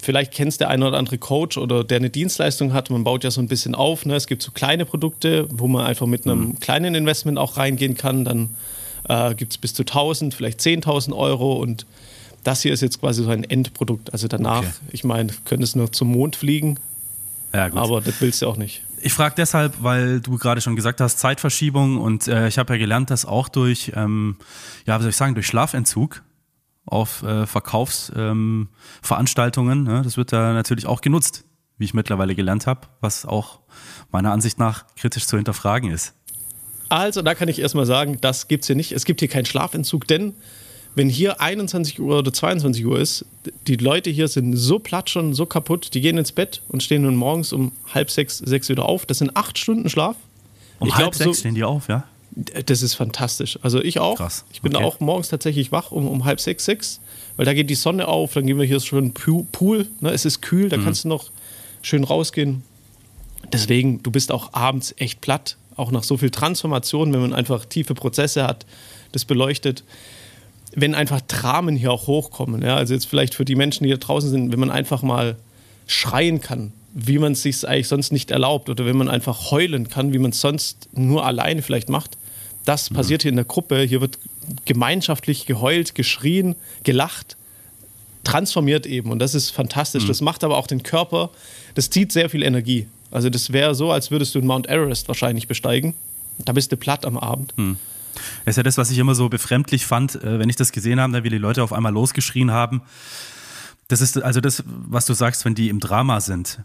Vielleicht 0.00 0.32
kennst 0.32 0.60
der 0.60 0.68
eine 0.68 0.86
oder 0.86 0.96
andere 0.96 1.18
Coach 1.18 1.58
oder 1.58 1.84
der 1.84 1.98
eine 1.98 2.10
Dienstleistung 2.10 2.72
hat. 2.72 2.90
Man 2.90 3.04
baut 3.04 3.24
ja 3.24 3.30
so 3.30 3.40
ein 3.40 3.48
bisschen 3.48 3.74
auf. 3.74 4.06
Ne? 4.06 4.14
Es 4.14 4.26
gibt 4.26 4.42
so 4.42 4.52
kleine 4.52 4.84
Produkte, 4.84 5.46
wo 5.50 5.66
man 5.66 5.84
einfach 5.86 6.06
mit 6.06 6.24
einem 6.24 6.40
mhm. 6.40 6.60
kleinen 6.60 6.94
Investment 6.94 7.38
auch 7.38 7.56
reingehen 7.56 7.96
kann. 7.96 8.24
Dann 8.24 8.50
äh, 9.08 9.34
gibt 9.34 9.52
es 9.52 9.58
bis 9.58 9.74
zu 9.74 9.82
1000, 9.82 10.34
vielleicht 10.34 10.60
10.000 10.60 11.14
Euro. 11.14 11.54
Und 11.54 11.86
das 12.44 12.62
hier 12.62 12.72
ist 12.72 12.80
jetzt 12.80 13.00
quasi 13.00 13.24
so 13.24 13.30
ein 13.30 13.44
Endprodukt. 13.44 14.12
Also 14.12 14.28
danach, 14.28 14.60
okay. 14.60 14.70
ich 14.92 15.04
meine, 15.04 15.32
könntest 15.44 15.76
noch 15.76 15.90
zum 15.90 16.08
Mond 16.08 16.36
fliegen. 16.36 16.78
Ja, 17.52 17.72
aber 17.74 18.00
das 18.00 18.20
willst 18.20 18.42
du 18.42 18.46
auch 18.46 18.56
nicht. 18.56 18.82
Ich 19.02 19.12
frage 19.12 19.34
deshalb, 19.36 19.82
weil 19.82 20.20
du 20.20 20.38
gerade 20.38 20.60
schon 20.60 20.76
gesagt 20.76 21.00
hast, 21.00 21.18
Zeitverschiebung 21.18 21.98
und 21.98 22.28
äh, 22.28 22.46
ich 22.48 22.58
habe 22.58 22.74
ja 22.74 22.78
gelernt, 22.78 23.10
dass 23.10 23.24
auch 23.24 23.48
durch, 23.48 23.92
ähm, 23.94 24.36
ja, 24.86 24.98
wie 24.98 25.02
soll 25.02 25.10
ich 25.10 25.16
sagen, 25.16 25.34
durch 25.34 25.46
Schlafentzug 25.46 26.22
auf 26.84 27.22
äh, 27.22 27.46
Verkaufsveranstaltungen. 27.46 29.78
Ähm, 29.78 29.84
ne? 29.84 30.02
Das 30.02 30.16
wird 30.16 30.32
da 30.32 30.52
natürlich 30.52 30.86
auch 30.86 31.00
genutzt, 31.00 31.44
wie 31.76 31.84
ich 31.84 31.94
mittlerweile 31.94 32.34
gelernt 32.34 32.66
habe, 32.66 32.88
was 33.00 33.26
auch 33.26 33.60
meiner 34.10 34.32
Ansicht 34.32 34.58
nach 34.58 34.86
kritisch 34.96 35.26
zu 35.26 35.36
hinterfragen 35.36 35.90
ist. 35.90 36.14
Also, 36.88 37.22
da 37.22 37.34
kann 37.34 37.48
ich 37.48 37.58
erstmal 37.58 37.86
sagen, 37.86 38.18
das 38.20 38.48
gibt 38.48 38.64
es 38.64 38.68
hier 38.68 38.76
nicht. 38.76 38.92
Es 38.92 39.04
gibt 39.04 39.20
hier 39.20 39.28
keinen 39.28 39.44
Schlafentzug, 39.44 40.08
denn 40.08 40.34
wenn 40.98 41.08
hier 41.08 41.40
21 41.40 42.00
Uhr 42.00 42.18
oder 42.18 42.32
22 42.32 42.84
Uhr 42.84 42.98
ist, 42.98 43.24
die 43.68 43.76
Leute 43.76 44.10
hier 44.10 44.26
sind 44.26 44.56
so 44.56 44.80
platt 44.80 45.08
schon, 45.08 45.32
so 45.32 45.46
kaputt, 45.46 45.94
die 45.94 46.00
gehen 46.00 46.18
ins 46.18 46.32
Bett 46.32 46.60
und 46.68 46.82
stehen 46.82 47.02
nun 47.02 47.14
morgens 47.14 47.52
um 47.52 47.70
halb 47.94 48.10
sechs, 48.10 48.38
sechs 48.38 48.68
wieder 48.68 48.84
auf. 48.84 49.06
Das 49.06 49.18
sind 49.18 49.36
acht 49.36 49.56
Stunden 49.58 49.88
Schlaf. 49.88 50.16
Um 50.80 50.88
ich 50.88 50.94
halb 50.96 51.12
glaub, 51.12 51.14
sechs 51.14 51.36
so, 51.36 51.40
stehen 51.40 51.54
die 51.54 51.62
auf, 51.62 51.88
ja? 51.88 52.04
Das 52.66 52.82
ist 52.82 52.94
fantastisch. 52.94 53.60
Also 53.62 53.80
ich 53.80 54.00
auch. 54.00 54.16
Krass. 54.16 54.44
Ich 54.52 54.60
bin 54.60 54.74
okay. 54.74 54.84
auch 54.84 54.98
morgens 54.98 55.28
tatsächlich 55.28 55.70
wach 55.70 55.92
um, 55.92 56.08
um 56.08 56.24
halb 56.24 56.40
sechs, 56.40 56.64
sechs, 56.64 57.00
weil 57.36 57.46
da 57.46 57.54
geht 57.54 57.70
die 57.70 57.76
Sonne 57.76 58.08
auf, 58.08 58.34
dann 58.34 58.44
gehen 58.44 58.58
wir 58.58 58.66
hier 58.66 58.80
schon 58.80 59.14
Pool. 59.14 59.86
Ne? 60.00 60.10
Es 60.10 60.24
ist 60.24 60.42
kühl, 60.42 60.68
da 60.68 60.78
mhm. 60.78 60.84
kannst 60.84 61.04
du 61.04 61.08
noch 61.08 61.30
schön 61.80 62.02
rausgehen. 62.02 62.64
Deswegen, 63.52 64.02
du 64.02 64.10
bist 64.10 64.32
auch 64.32 64.52
abends 64.52 64.94
echt 64.98 65.20
platt, 65.20 65.58
auch 65.76 65.92
nach 65.92 66.02
so 66.02 66.16
viel 66.16 66.30
Transformation, 66.30 67.12
wenn 67.12 67.20
man 67.20 67.32
einfach 67.32 67.64
tiefe 67.66 67.94
Prozesse 67.94 68.42
hat, 68.42 68.66
das 69.12 69.24
beleuchtet. 69.24 69.84
Wenn 70.74 70.94
einfach 70.94 71.20
Dramen 71.22 71.76
hier 71.76 71.92
auch 71.92 72.06
hochkommen, 72.06 72.62
ja? 72.62 72.76
also 72.76 72.94
jetzt 72.94 73.06
vielleicht 73.06 73.34
für 73.34 73.44
die 73.44 73.54
Menschen, 73.54 73.84
die 73.84 73.90
da 73.90 73.96
draußen 73.96 74.30
sind, 74.30 74.52
wenn 74.52 74.60
man 74.60 74.70
einfach 74.70 75.02
mal 75.02 75.36
schreien 75.86 76.40
kann, 76.40 76.72
wie 76.94 77.18
man 77.18 77.32
es 77.32 77.42
sich 77.42 77.66
eigentlich 77.66 77.88
sonst 77.88 78.12
nicht 78.12 78.30
erlaubt 78.30 78.68
oder 78.68 78.84
wenn 78.84 78.96
man 78.96 79.08
einfach 79.08 79.50
heulen 79.50 79.88
kann, 79.88 80.12
wie 80.12 80.18
man 80.18 80.32
es 80.32 80.40
sonst 80.40 80.88
nur 80.92 81.24
alleine 81.24 81.62
vielleicht 81.62 81.88
macht, 81.88 82.18
das 82.64 82.90
passiert 82.90 83.22
hier 83.22 83.30
in 83.30 83.36
der 83.36 83.46
Gruppe. 83.46 83.80
Hier 83.80 84.02
wird 84.02 84.18
gemeinschaftlich 84.66 85.46
geheult, 85.46 85.94
geschrien, 85.94 86.54
gelacht, 86.82 87.38
transformiert 88.24 88.84
eben. 88.84 89.10
Und 89.10 89.20
das 89.20 89.34
ist 89.34 89.50
fantastisch. 89.50 90.04
Mhm. 90.04 90.08
Das 90.08 90.20
macht 90.20 90.44
aber 90.44 90.58
auch 90.58 90.66
den 90.66 90.82
Körper, 90.82 91.30
das 91.74 91.88
zieht 91.88 92.12
sehr 92.12 92.28
viel 92.28 92.42
Energie. 92.42 92.86
Also 93.10 93.30
das 93.30 93.52
wäre 93.54 93.74
so, 93.74 93.90
als 93.90 94.10
würdest 94.10 94.34
du 94.34 94.42
Mount 94.42 94.68
Everest 94.68 95.08
wahrscheinlich 95.08 95.48
besteigen. 95.48 95.94
Da 96.44 96.52
bist 96.52 96.70
du 96.70 96.76
platt 96.76 97.06
am 97.06 97.16
Abend. 97.16 97.56
Mhm. 97.56 97.78
Das 98.44 98.52
ist 98.52 98.56
ja 98.56 98.62
das, 98.62 98.78
was 98.78 98.90
ich 98.90 98.98
immer 98.98 99.14
so 99.14 99.28
befremdlich 99.28 99.86
fand, 99.86 100.16
äh, 100.22 100.38
wenn 100.38 100.48
ich 100.48 100.56
das 100.56 100.72
gesehen 100.72 101.00
habe, 101.00 101.24
wie 101.24 101.30
die 101.30 101.38
Leute 101.38 101.62
auf 101.62 101.72
einmal 101.72 101.92
losgeschrien 101.92 102.50
haben. 102.50 102.82
Das 103.88 104.00
ist 104.00 104.22
also 104.22 104.40
das, 104.40 104.64
was 104.66 105.06
du 105.06 105.14
sagst, 105.14 105.44
wenn 105.44 105.54
die 105.54 105.68
im 105.70 105.80
Drama 105.80 106.20
sind. 106.20 106.60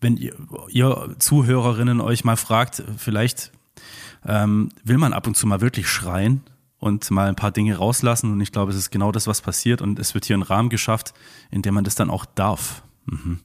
Wenn 0.00 0.16
ihr, 0.16 0.34
ihr 0.68 1.14
Zuhörerinnen 1.18 2.00
euch 2.00 2.24
mal 2.24 2.36
fragt, 2.36 2.82
vielleicht 2.96 3.52
ähm, 4.26 4.70
will 4.82 4.98
man 4.98 5.12
ab 5.12 5.26
und 5.26 5.36
zu 5.36 5.46
mal 5.46 5.60
wirklich 5.60 5.88
schreien 5.88 6.42
und 6.78 7.10
mal 7.10 7.28
ein 7.28 7.36
paar 7.36 7.52
Dinge 7.52 7.76
rauslassen. 7.76 8.32
Und 8.32 8.40
ich 8.40 8.50
glaube, 8.50 8.72
es 8.72 8.78
ist 8.78 8.90
genau 8.90 9.12
das, 9.12 9.26
was 9.26 9.40
passiert. 9.40 9.82
Und 9.82 9.98
es 9.98 10.14
wird 10.14 10.24
hier 10.24 10.36
ein 10.36 10.42
Rahmen 10.42 10.68
geschafft, 10.68 11.14
in 11.50 11.62
dem 11.62 11.74
man 11.74 11.84
das 11.84 11.94
dann 11.94 12.10
auch 12.10 12.24
darf. 12.24 12.82
Mhm. 13.06 13.38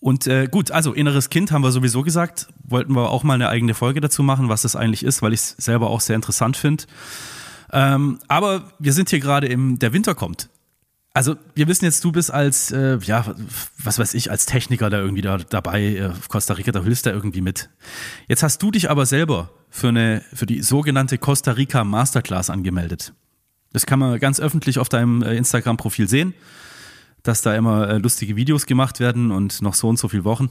Und 0.00 0.26
äh, 0.26 0.46
gut, 0.46 0.70
also 0.70 0.92
inneres 0.92 1.28
Kind 1.28 1.50
haben 1.50 1.62
wir 1.62 1.72
sowieso 1.72 2.02
gesagt. 2.02 2.48
Wollten 2.62 2.94
wir 2.94 3.10
auch 3.10 3.24
mal 3.24 3.34
eine 3.34 3.48
eigene 3.48 3.74
Folge 3.74 4.00
dazu 4.00 4.22
machen, 4.22 4.48
was 4.48 4.62
das 4.62 4.76
eigentlich 4.76 5.04
ist, 5.04 5.22
weil 5.22 5.32
ich 5.32 5.40
es 5.40 5.50
selber 5.58 5.90
auch 5.90 6.00
sehr 6.00 6.16
interessant 6.16 6.56
finde. 6.56 6.84
Ähm, 7.72 8.18
aber 8.28 8.72
wir 8.78 8.92
sind 8.92 9.10
hier 9.10 9.20
gerade 9.20 9.48
im, 9.48 9.78
der 9.78 9.92
Winter 9.92 10.14
kommt. 10.14 10.48
Also 11.14 11.34
wir 11.54 11.66
wissen 11.66 11.84
jetzt, 11.84 12.04
du 12.04 12.12
bist 12.12 12.30
als, 12.30 12.70
äh, 12.70 12.98
ja, 12.98 13.34
was 13.82 13.98
weiß 13.98 14.14
ich, 14.14 14.30
als 14.30 14.46
Techniker 14.46 14.88
da 14.88 14.98
irgendwie 14.98 15.22
da, 15.22 15.38
dabei, 15.38 15.82
äh, 15.82 16.10
Costa 16.28 16.54
Rica, 16.54 16.70
da 16.70 16.82
hilfst 16.82 17.06
du 17.06 17.10
irgendwie 17.10 17.40
mit. 17.40 17.70
Jetzt 18.28 18.44
hast 18.44 18.62
du 18.62 18.70
dich 18.70 18.88
aber 18.88 19.04
selber 19.04 19.50
für, 19.68 19.88
eine, 19.88 20.22
für 20.32 20.46
die 20.46 20.62
sogenannte 20.62 21.18
Costa 21.18 21.52
Rica 21.52 21.82
Masterclass 21.82 22.50
angemeldet. 22.50 23.14
Das 23.72 23.84
kann 23.84 23.98
man 23.98 24.18
ganz 24.20 24.38
öffentlich 24.38 24.78
auf 24.78 24.88
deinem 24.88 25.22
äh, 25.22 25.34
Instagram-Profil 25.34 26.08
sehen, 26.08 26.34
dass 27.28 27.42
da 27.42 27.54
immer 27.54 27.88
äh, 27.88 27.98
lustige 27.98 28.36
Videos 28.36 28.64
gemacht 28.64 29.00
werden 29.00 29.30
und 29.30 29.60
noch 29.60 29.74
so 29.74 29.86
und 29.88 29.98
so 29.98 30.08
viele 30.08 30.24
Wochen. 30.24 30.50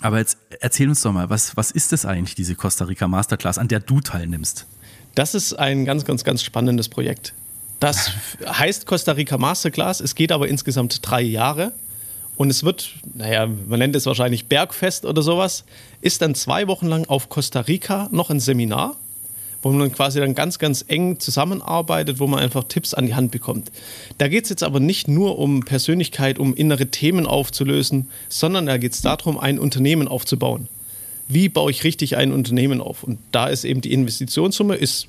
Aber 0.00 0.18
jetzt 0.18 0.38
erzähl 0.60 0.88
uns 0.88 1.02
doch 1.02 1.12
mal, 1.12 1.28
was, 1.28 1.56
was 1.56 1.72
ist 1.72 1.92
das 1.92 2.06
eigentlich, 2.06 2.36
diese 2.36 2.54
Costa 2.54 2.84
Rica 2.84 3.08
Masterclass, 3.08 3.58
an 3.58 3.66
der 3.68 3.80
du 3.80 4.00
teilnimmst? 4.00 4.66
Das 5.16 5.34
ist 5.34 5.54
ein 5.54 5.84
ganz, 5.84 6.04
ganz, 6.04 6.22
ganz 6.22 6.42
spannendes 6.42 6.88
Projekt. 6.88 7.34
Das 7.80 8.12
heißt 8.46 8.86
Costa 8.86 9.12
Rica 9.12 9.38
Masterclass. 9.38 10.00
Es 10.00 10.14
geht 10.14 10.30
aber 10.30 10.46
insgesamt 10.46 11.00
drei 11.02 11.22
Jahre. 11.22 11.72
Und 12.36 12.50
es 12.50 12.62
wird, 12.62 12.94
naja, 13.14 13.46
man 13.46 13.80
nennt 13.80 13.96
es 13.96 14.06
wahrscheinlich 14.06 14.46
Bergfest 14.46 15.04
oder 15.04 15.22
sowas, 15.22 15.64
ist 16.00 16.22
dann 16.22 16.36
zwei 16.36 16.68
Wochen 16.68 16.86
lang 16.86 17.06
auf 17.06 17.28
Costa 17.28 17.60
Rica 17.60 18.08
noch 18.12 18.30
ein 18.30 18.38
Seminar, 18.38 18.94
wo 19.62 19.70
man 19.70 19.92
quasi 19.92 20.20
dann 20.20 20.34
ganz, 20.34 20.58
ganz 20.58 20.84
eng 20.86 21.18
zusammenarbeitet, 21.18 22.20
wo 22.20 22.26
man 22.26 22.40
einfach 22.40 22.64
Tipps 22.64 22.94
an 22.94 23.06
die 23.06 23.14
Hand 23.14 23.32
bekommt. 23.32 23.72
Da 24.18 24.28
geht 24.28 24.44
es 24.44 24.50
jetzt 24.50 24.62
aber 24.62 24.80
nicht 24.80 25.08
nur 25.08 25.38
um 25.38 25.60
Persönlichkeit, 25.60 26.38
um 26.38 26.54
innere 26.54 26.86
Themen 26.86 27.26
aufzulösen, 27.26 28.08
sondern 28.28 28.66
da 28.66 28.76
geht 28.76 28.92
es 28.92 29.02
darum, 29.02 29.38
ein 29.38 29.58
Unternehmen 29.58 30.06
aufzubauen. 30.06 30.68
Wie 31.26 31.48
baue 31.48 31.70
ich 31.70 31.84
richtig 31.84 32.16
ein 32.16 32.32
Unternehmen 32.32 32.80
auf? 32.80 33.02
Und 33.02 33.18
da 33.32 33.48
ist 33.48 33.64
eben 33.64 33.80
die 33.80 33.92
Investitionssumme 33.92 34.76
ist 34.76 35.08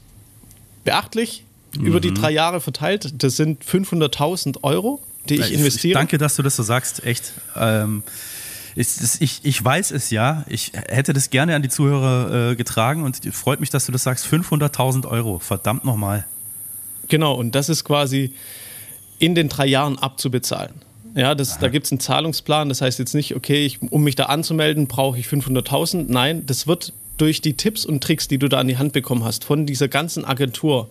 beachtlich, 0.84 1.44
über 1.80 2.00
die 2.00 2.10
mhm. 2.10 2.16
drei 2.16 2.32
Jahre 2.32 2.62
verteilt. 2.62 3.14
Das 3.20 3.36
sind 3.36 3.64
500.000 3.64 4.64
Euro, 4.64 5.00
die 5.30 5.36
ich 5.36 5.54
investiere. 5.54 5.94
Danke, 5.94 6.18
dass 6.18 6.36
du 6.36 6.42
das 6.42 6.56
so 6.56 6.64
sagst, 6.64 7.06
echt. 7.06 7.34
Ähm, 7.56 8.04
Ich, 8.80 9.20
ich, 9.20 9.42
ich 9.44 9.66
weiß 9.66 9.92
es 9.92 10.10
ja. 10.10 10.46
Ich 10.48 10.72
hätte 10.88 11.12
das 11.12 11.30
gerne 11.30 11.54
an 11.54 11.62
die 11.62 11.68
Zuhörer 11.68 12.52
äh, 12.52 12.56
getragen 12.56 13.04
und 13.04 13.20
freut 13.36 13.60
mich, 13.60 13.70
dass 13.70 13.86
du 13.86 13.92
das 13.92 14.04
sagst. 14.04 14.26
500.000 14.26 15.06
Euro, 15.06 15.40
verdammt 15.40 15.84
nochmal. 15.84 16.26
Genau, 17.10 17.34
und 17.34 17.56
das 17.56 17.68
ist 17.68 17.84
quasi 17.84 18.34
in 19.18 19.36
den 19.36 19.50
drei 19.50 19.66
Jahren 19.66 20.00
abzubezahlen. 20.00 20.76
Ja, 21.14 21.36
das, 21.36 21.60
da 21.60 21.68
gibt 21.68 21.88
es 21.88 21.92
einen 21.92 22.00
Zahlungsplan. 22.00 22.70
Das 22.70 22.82
heißt 22.82 23.00
jetzt 23.00 23.16
nicht, 23.16 23.36
okay, 23.36 23.66
ich, 23.66 23.82
um 23.82 24.02
mich 24.02 24.16
da 24.16 24.28
anzumelden, 24.28 24.88
brauche 24.88 25.20
ich 25.20 25.28
500.000. 25.28 26.06
Nein, 26.08 26.46
das 26.46 26.66
wird 26.66 26.94
durch 27.18 27.42
die 27.42 27.56
Tipps 27.56 27.84
und 27.84 28.02
Tricks, 28.02 28.30
die 28.30 28.38
du 28.38 28.48
da 28.48 28.60
an 28.60 28.70
die 28.70 28.78
Hand 28.78 28.94
bekommen 28.94 29.26
hast, 29.26 29.44
von 29.44 29.66
dieser 29.66 29.90
ganzen 29.90 30.24
Agentur, 30.24 30.88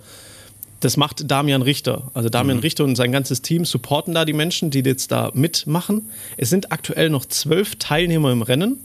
das 0.80 0.96
macht 0.96 1.30
Damian 1.30 1.62
Richter. 1.62 2.10
Also 2.14 2.28
Damian 2.28 2.58
mhm. 2.58 2.62
Richter 2.62 2.84
und 2.84 2.96
sein 2.96 3.10
ganzes 3.10 3.42
Team 3.42 3.64
supporten 3.64 4.14
da 4.14 4.24
die 4.24 4.32
Menschen, 4.32 4.70
die 4.70 4.80
jetzt 4.80 5.10
da 5.10 5.30
mitmachen. 5.34 6.08
Es 6.36 6.50
sind 6.50 6.70
aktuell 6.70 7.10
noch 7.10 7.24
zwölf 7.26 7.76
Teilnehmer 7.76 8.30
im 8.30 8.42
Rennen, 8.42 8.78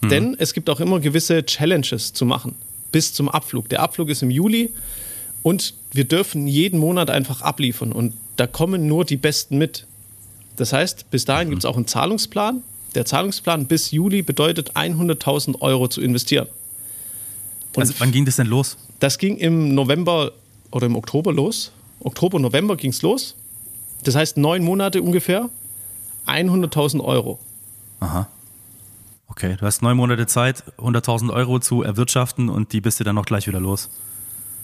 mhm. 0.00 0.08
denn 0.08 0.36
es 0.38 0.54
gibt 0.54 0.70
auch 0.70 0.80
immer 0.80 1.00
gewisse 1.00 1.44
Challenges 1.44 2.12
zu 2.12 2.24
machen 2.24 2.54
bis 2.90 3.12
zum 3.12 3.28
Abflug. 3.28 3.68
Der 3.68 3.80
Abflug 3.80 4.08
ist 4.08 4.22
im 4.22 4.30
Juli 4.30 4.72
und 5.42 5.74
wir 5.92 6.04
dürfen 6.04 6.46
jeden 6.46 6.78
Monat 6.78 7.10
einfach 7.10 7.42
abliefern 7.42 7.92
und 7.92 8.14
da 8.36 8.46
kommen 8.46 8.86
nur 8.86 9.04
die 9.04 9.16
Besten 9.16 9.58
mit. 9.58 9.86
Das 10.56 10.72
heißt, 10.72 11.10
bis 11.10 11.26
dahin 11.26 11.48
mhm. 11.48 11.50
gibt 11.50 11.64
es 11.64 11.66
auch 11.66 11.76
einen 11.76 11.86
Zahlungsplan. 11.86 12.62
Der 12.94 13.04
Zahlungsplan 13.04 13.66
bis 13.66 13.90
Juli 13.90 14.22
bedeutet 14.22 14.76
100.000 14.76 15.60
Euro 15.60 15.88
zu 15.88 16.00
investieren. 16.00 16.48
Und 17.74 17.82
also 17.82 17.94
wann 17.98 18.12
ging 18.12 18.24
das 18.24 18.36
denn 18.36 18.46
los? 18.46 18.78
Das 19.00 19.18
ging 19.18 19.36
im 19.36 19.74
November 19.74 20.32
oder 20.70 20.86
im 20.86 20.96
Oktober 20.96 21.32
los. 21.32 21.72
Oktober, 22.00 22.38
November 22.38 22.76
ging 22.76 22.90
es 22.90 23.02
los. 23.02 23.36
Das 24.04 24.14
heißt 24.14 24.36
neun 24.36 24.62
Monate 24.62 25.02
ungefähr, 25.02 25.48
100.000 26.26 27.02
Euro. 27.02 27.38
Aha. 28.00 28.28
Okay, 29.28 29.56
du 29.58 29.66
hast 29.66 29.82
neun 29.82 29.96
Monate 29.96 30.26
Zeit, 30.26 30.62
100.000 30.78 31.32
Euro 31.32 31.58
zu 31.58 31.82
erwirtschaften 31.82 32.48
und 32.48 32.72
die 32.72 32.80
bist 32.80 33.00
du 33.00 33.04
dann 33.04 33.16
noch 33.16 33.26
gleich 33.26 33.46
wieder 33.46 33.60
los. 33.60 33.88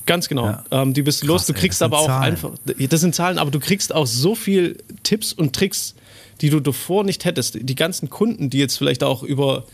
Ganz 0.06 0.28
genau. 0.28 0.46
Ja. 0.46 0.64
Ähm, 0.70 0.94
die 0.94 1.02
bist 1.02 1.20
Krass, 1.20 1.28
los. 1.28 1.46
Du 1.46 1.52
kriegst 1.52 1.80
ey, 1.80 1.86
aber 1.86 1.98
auch 1.98 2.06
Zahlen. 2.06 2.32
einfach. 2.32 2.52
Das 2.64 3.00
sind 3.00 3.14
Zahlen, 3.14 3.38
aber 3.38 3.50
du 3.50 3.60
kriegst 3.60 3.94
auch 3.94 4.06
so 4.06 4.34
viel 4.34 4.78
Tipps 5.02 5.32
und 5.32 5.54
Tricks, 5.54 5.94
die 6.40 6.50
du 6.50 6.60
davor 6.60 7.04
nicht 7.04 7.24
hättest. 7.24 7.58
Die 7.60 7.74
ganzen 7.74 8.10
Kunden, 8.10 8.50
die 8.50 8.58
jetzt 8.58 8.76
vielleicht 8.76 9.04
auch 9.04 9.22
über, 9.22 9.64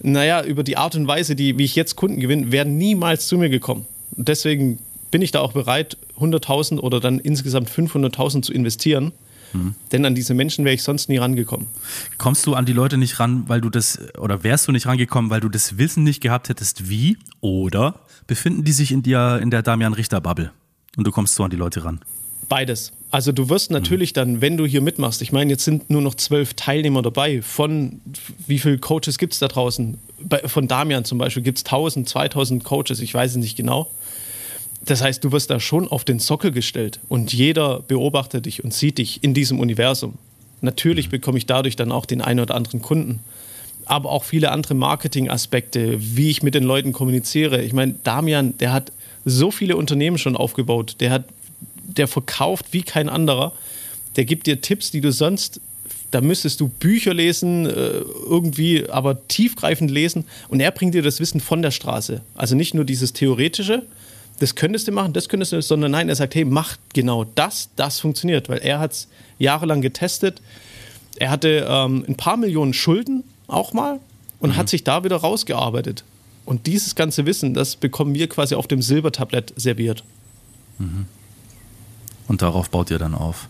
naja, 0.00 0.42
über 0.44 0.62
die 0.62 0.76
Art 0.76 0.94
und 0.94 1.06
Weise, 1.08 1.34
die, 1.34 1.58
wie 1.58 1.64
ich 1.64 1.74
jetzt 1.74 1.96
Kunden 1.96 2.20
gewinne, 2.20 2.52
wären 2.52 2.76
niemals 2.76 3.26
zu 3.26 3.38
mir 3.38 3.48
gekommen. 3.48 3.86
Und 4.16 4.28
deswegen 4.28 4.78
bin 5.12 5.22
ich 5.22 5.30
da 5.30 5.38
auch 5.38 5.52
bereit, 5.52 5.96
100.000 6.18 6.80
oder 6.80 6.98
dann 6.98 7.20
insgesamt 7.20 7.70
500.000 7.70 8.42
zu 8.42 8.52
investieren. 8.52 9.12
Mhm. 9.52 9.76
Denn 9.92 10.04
an 10.04 10.16
diese 10.16 10.34
Menschen 10.34 10.64
wäre 10.64 10.74
ich 10.74 10.82
sonst 10.82 11.08
nie 11.08 11.18
rangekommen. 11.18 11.68
Kommst 12.18 12.46
du 12.46 12.54
an 12.54 12.66
die 12.66 12.72
Leute 12.72 12.96
nicht 12.96 13.20
ran, 13.20 13.44
weil 13.46 13.60
du 13.60 13.70
das, 13.70 14.00
oder 14.18 14.42
wärst 14.42 14.66
du 14.66 14.72
nicht 14.72 14.86
rangekommen, 14.86 15.30
weil 15.30 15.40
du 15.40 15.48
das 15.48 15.78
Wissen 15.78 16.02
nicht 16.02 16.20
gehabt 16.20 16.48
hättest, 16.48 16.88
wie? 16.88 17.18
Oder 17.40 18.00
befinden 18.26 18.64
die 18.64 18.72
sich 18.72 18.90
in 18.90 19.02
dir, 19.02 19.38
in 19.40 19.50
der 19.50 19.62
Damian 19.62 19.92
Richter-Bubble 19.92 20.50
und 20.96 21.06
du 21.06 21.12
kommst 21.12 21.34
so 21.34 21.44
an 21.44 21.50
die 21.50 21.56
Leute 21.56 21.84
ran? 21.84 22.00
Beides. 22.48 22.92
Also 23.10 23.30
du 23.32 23.50
wirst 23.50 23.70
natürlich 23.70 24.14
dann, 24.14 24.40
wenn 24.40 24.56
du 24.56 24.64
hier 24.64 24.80
mitmachst, 24.80 25.20
ich 25.20 25.32
meine, 25.32 25.50
jetzt 25.50 25.64
sind 25.64 25.90
nur 25.90 26.00
noch 26.00 26.14
zwölf 26.14 26.54
Teilnehmer 26.54 27.02
dabei. 27.02 27.42
Von 27.42 28.00
wie 28.46 28.58
viele 28.58 28.78
Coaches 28.78 29.18
gibt 29.18 29.34
es 29.34 29.38
da 29.38 29.48
draußen? 29.48 29.98
Bei, 30.22 30.38
von 30.48 30.66
Damian 30.66 31.04
zum 31.04 31.18
Beispiel 31.18 31.42
gibt 31.42 31.58
es 31.58 31.64
1000, 31.64 32.08
2000 32.08 32.64
Coaches, 32.64 33.00
ich 33.00 33.12
weiß 33.12 33.32
es 33.32 33.36
nicht 33.36 33.56
genau. 33.56 33.90
Das 34.84 35.02
heißt, 35.02 35.22
du 35.22 35.32
wirst 35.32 35.50
da 35.50 35.60
schon 35.60 35.86
auf 35.88 36.04
den 36.04 36.18
Sockel 36.18 36.50
gestellt 36.50 36.98
und 37.08 37.32
jeder 37.32 37.80
beobachtet 37.80 38.46
dich 38.46 38.64
und 38.64 38.74
sieht 38.74 38.98
dich 38.98 39.22
in 39.22 39.32
diesem 39.34 39.60
Universum. 39.60 40.14
Natürlich 40.60 41.06
mhm. 41.06 41.12
bekomme 41.12 41.38
ich 41.38 41.46
dadurch 41.46 41.76
dann 41.76 41.92
auch 41.92 42.06
den 42.06 42.20
einen 42.20 42.40
oder 42.40 42.54
anderen 42.54 42.82
Kunden, 42.82 43.20
aber 43.84 44.10
auch 44.10 44.24
viele 44.24 44.50
andere 44.50 44.74
Marketingaspekte, 44.74 45.96
wie 45.98 46.30
ich 46.30 46.42
mit 46.42 46.54
den 46.54 46.64
Leuten 46.64 46.92
kommuniziere. 46.92 47.62
Ich 47.62 47.72
meine, 47.72 47.94
Damian, 48.02 48.56
der 48.58 48.72
hat 48.72 48.92
so 49.24 49.50
viele 49.50 49.76
Unternehmen 49.76 50.18
schon 50.18 50.36
aufgebaut, 50.36 50.96
der 51.00 51.10
hat, 51.10 51.24
der 51.84 52.08
verkauft 52.08 52.66
wie 52.72 52.82
kein 52.82 53.08
anderer, 53.08 53.52
der 54.16 54.24
gibt 54.24 54.46
dir 54.46 54.60
Tipps, 54.60 54.90
die 54.90 55.00
du 55.00 55.12
sonst 55.12 55.60
da 56.12 56.20
müsstest 56.20 56.60
du 56.60 56.68
Bücher 56.68 57.14
lesen, 57.14 57.66
äh, 57.66 58.02
irgendwie, 58.28 58.88
aber 58.88 59.26
tiefgreifend 59.28 59.90
lesen. 59.90 60.26
Und 60.48 60.60
er 60.60 60.70
bringt 60.70 60.94
dir 60.94 61.02
das 61.02 61.20
Wissen 61.20 61.40
von 61.40 61.62
der 61.62 61.70
Straße. 61.70 62.20
Also 62.34 62.54
nicht 62.54 62.74
nur 62.74 62.84
dieses 62.84 63.14
Theoretische, 63.14 63.82
das 64.42 64.56
könntest 64.56 64.88
du 64.88 64.92
machen, 64.92 65.12
das 65.12 65.28
könntest 65.28 65.52
du, 65.52 65.62
sondern 65.62 65.92
nein, 65.92 66.08
er 66.08 66.16
sagt, 66.16 66.34
hey, 66.34 66.44
mach 66.44 66.76
genau 66.92 67.22
das, 67.22 67.68
das 67.76 68.00
funktioniert, 68.00 68.48
weil 68.48 68.58
er 68.58 68.80
hat 68.80 68.90
es 68.90 69.08
jahrelang 69.38 69.82
getestet. 69.82 70.42
Er 71.16 71.30
hatte 71.30 71.64
ähm, 71.68 72.04
ein 72.08 72.16
paar 72.16 72.36
Millionen 72.36 72.74
Schulden 72.74 73.22
auch 73.46 73.72
mal 73.72 74.00
und 74.40 74.50
mhm. 74.50 74.56
hat 74.56 74.68
sich 74.68 74.82
da 74.82 75.04
wieder 75.04 75.16
rausgearbeitet. 75.16 76.02
Und 76.44 76.66
dieses 76.66 76.96
ganze 76.96 77.24
Wissen, 77.24 77.54
das 77.54 77.76
bekommen 77.76 78.16
wir 78.16 78.28
quasi 78.28 78.56
auf 78.56 78.66
dem 78.66 78.82
Silbertablett 78.82 79.52
serviert. 79.54 80.02
Mhm. 80.78 81.06
Und 82.26 82.42
darauf 82.42 82.68
baut 82.68 82.90
ihr 82.90 82.98
dann 82.98 83.14
auf. 83.14 83.48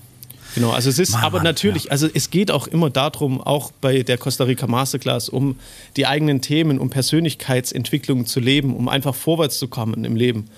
Genau, 0.54 0.72
also 0.72 0.90
es 0.90 0.99
ist 0.99 1.12
Mann, 1.12 1.25
aber 1.25 1.42
natürlich, 1.42 1.84
ja. 1.84 1.92
also 1.92 2.06
es 2.12 2.28
geht 2.28 2.50
auch 2.50 2.66
immer 2.66 2.90
darum, 2.90 3.40
auch 3.40 3.70
bei 3.80 4.02
der 4.02 4.18
Costa 4.18 4.44
Rica 4.44 4.66
Masterclass, 4.66 5.30
um 5.30 5.56
die 5.96 6.06
eigenen 6.06 6.42
Themen, 6.42 6.78
um 6.78 6.90
Persönlichkeitsentwicklung 6.90 8.26
zu 8.26 8.40
leben, 8.40 8.76
um 8.76 8.90
einfach 8.90 9.14
vorwärts 9.14 9.58
zu 9.58 9.68
kommen 9.68 10.04
im 10.04 10.16
Leben. 10.16 10.50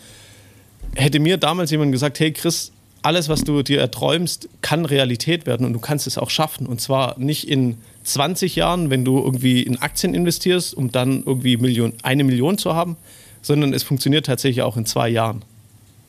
Hätte 0.96 1.18
mir 1.18 1.36
damals 1.36 1.70
jemand 1.70 1.92
gesagt, 1.92 2.20
hey 2.20 2.32
Chris, 2.32 2.72
alles, 3.02 3.28
was 3.28 3.42
du 3.42 3.62
dir 3.62 3.80
erträumst, 3.80 4.48
kann 4.62 4.86
Realität 4.86 5.46
werden 5.46 5.66
und 5.66 5.74
du 5.74 5.78
kannst 5.78 6.06
es 6.06 6.16
auch 6.16 6.30
schaffen. 6.30 6.66
Und 6.66 6.80
zwar 6.80 7.18
nicht 7.18 7.48
in 7.48 7.76
20 8.04 8.56
Jahren, 8.56 8.88
wenn 8.88 9.04
du 9.04 9.18
irgendwie 9.18 9.62
in 9.62 9.80
Aktien 9.82 10.14
investierst, 10.14 10.74
um 10.74 10.90
dann 10.90 11.22
irgendwie 11.24 11.56
Million, 11.58 11.92
eine 12.02 12.24
Million 12.24 12.56
zu 12.56 12.74
haben, 12.74 12.96
sondern 13.42 13.74
es 13.74 13.82
funktioniert 13.82 14.26
tatsächlich 14.26 14.62
auch 14.62 14.76
in 14.76 14.86
zwei 14.86 15.08
Jahren. 15.10 15.42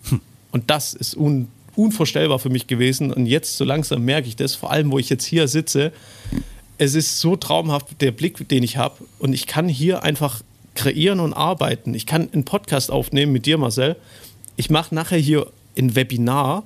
Hm. 0.09 0.21
Und 0.51 0.69
das 0.69 0.93
ist 0.93 1.17
un 1.17 1.49
unvorstellbar 1.75 2.39
für 2.39 2.49
mich 2.49 2.67
gewesen. 2.67 3.11
Und 3.11 3.25
jetzt 3.25 3.57
so 3.57 3.65
langsam 3.65 4.03
merke 4.03 4.27
ich 4.27 4.37
das, 4.37 4.55
vor 4.55 4.71
allem 4.71 4.91
wo 4.91 4.99
ich 4.99 5.09
jetzt 5.09 5.25
hier 5.25 5.47
sitze. 5.49 5.91
Es 6.77 6.95
ist 6.95 7.19
so 7.19 7.35
traumhaft, 7.35 8.01
der 8.01 8.11
Blick, 8.11 8.47
den 8.47 8.63
ich 8.63 8.77
habe. 8.77 8.95
Und 9.19 9.33
ich 9.33 9.47
kann 9.47 9.67
hier 9.67 10.03
einfach 10.03 10.41
kreieren 10.73 11.19
und 11.19 11.33
arbeiten. 11.33 11.93
Ich 11.93 12.05
kann 12.05 12.29
einen 12.31 12.45
Podcast 12.45 12.91
aufnehmen 12.91 13.31
mit 13.31 13.45
dir, 13.45 13.57
Marcel. 13.57 13.95
Ich 14.55 14.69
mache 14.69 14.93
nachher 14.95 15.17
hier 15.17 15.47
ein 15.77 15.95
Webinar, 15.95 16.63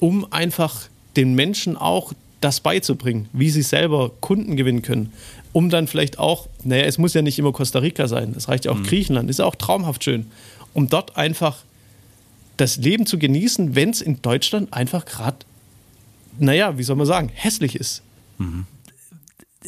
um 0.00 0.30
einfach 0.32 0.88
den 1.16 1.34
Menschen 1.34 1.76
auch 1.76 2.12
das 2.40 2.60
beizubringen, 2.60 3.28
wie 3.32 3.50
sie 3.50 3.62
selber 3.62 4.10
Kunden 4.20 4.56
gewinnen 4.56 4.82
können. 4.82 5.12
Um 5.52 5.70
dann 5.70 5.86
vielleicht 5.86 6.18
auch, 6.18 6.48
naja, 6.64 6.84
es 6.84 6.98
muss 6.98 7.14
ja 7.14 7.22
nicht 7.22 7.38
immer 7.38 7.52
Costa 7.52 7.78
Rica 7.78 8.08
sein, 8.08 8.34
es 8.36 8.48
reicht 8.48 8.64
ja 8.64 8.72
auch 8.72 8.78
mhm. 8.78 8.84
Griechenland, 8.84 9.30
ist 9.30 9.40
auch 9.40 9.54
traumhaft 9.54 10.02
schön, 10.02 10.26
um 10.72 10.88
dort 10.88 11.16
einfach 11.16 11.64
das 12.56 12.78
Leben 12.78 13.06
zu 13.06 13.18
genießen, 13.18 13.74
wenn 13.74 13.90
es 13.90 14.00
in 14.00 14.22
Deutschland 14.22 14.72
einfach 14.72 15.04
gerade, 15.04 15.38
naja, 16.38 16.78
wie 16.78 16.82
soll 16.82 16.96
man 16.96 17.06
sagen, 17.06 17.30
hässlich 17.32 17.76
ist. 17.76 18.02
Mhm. 18.38 18.66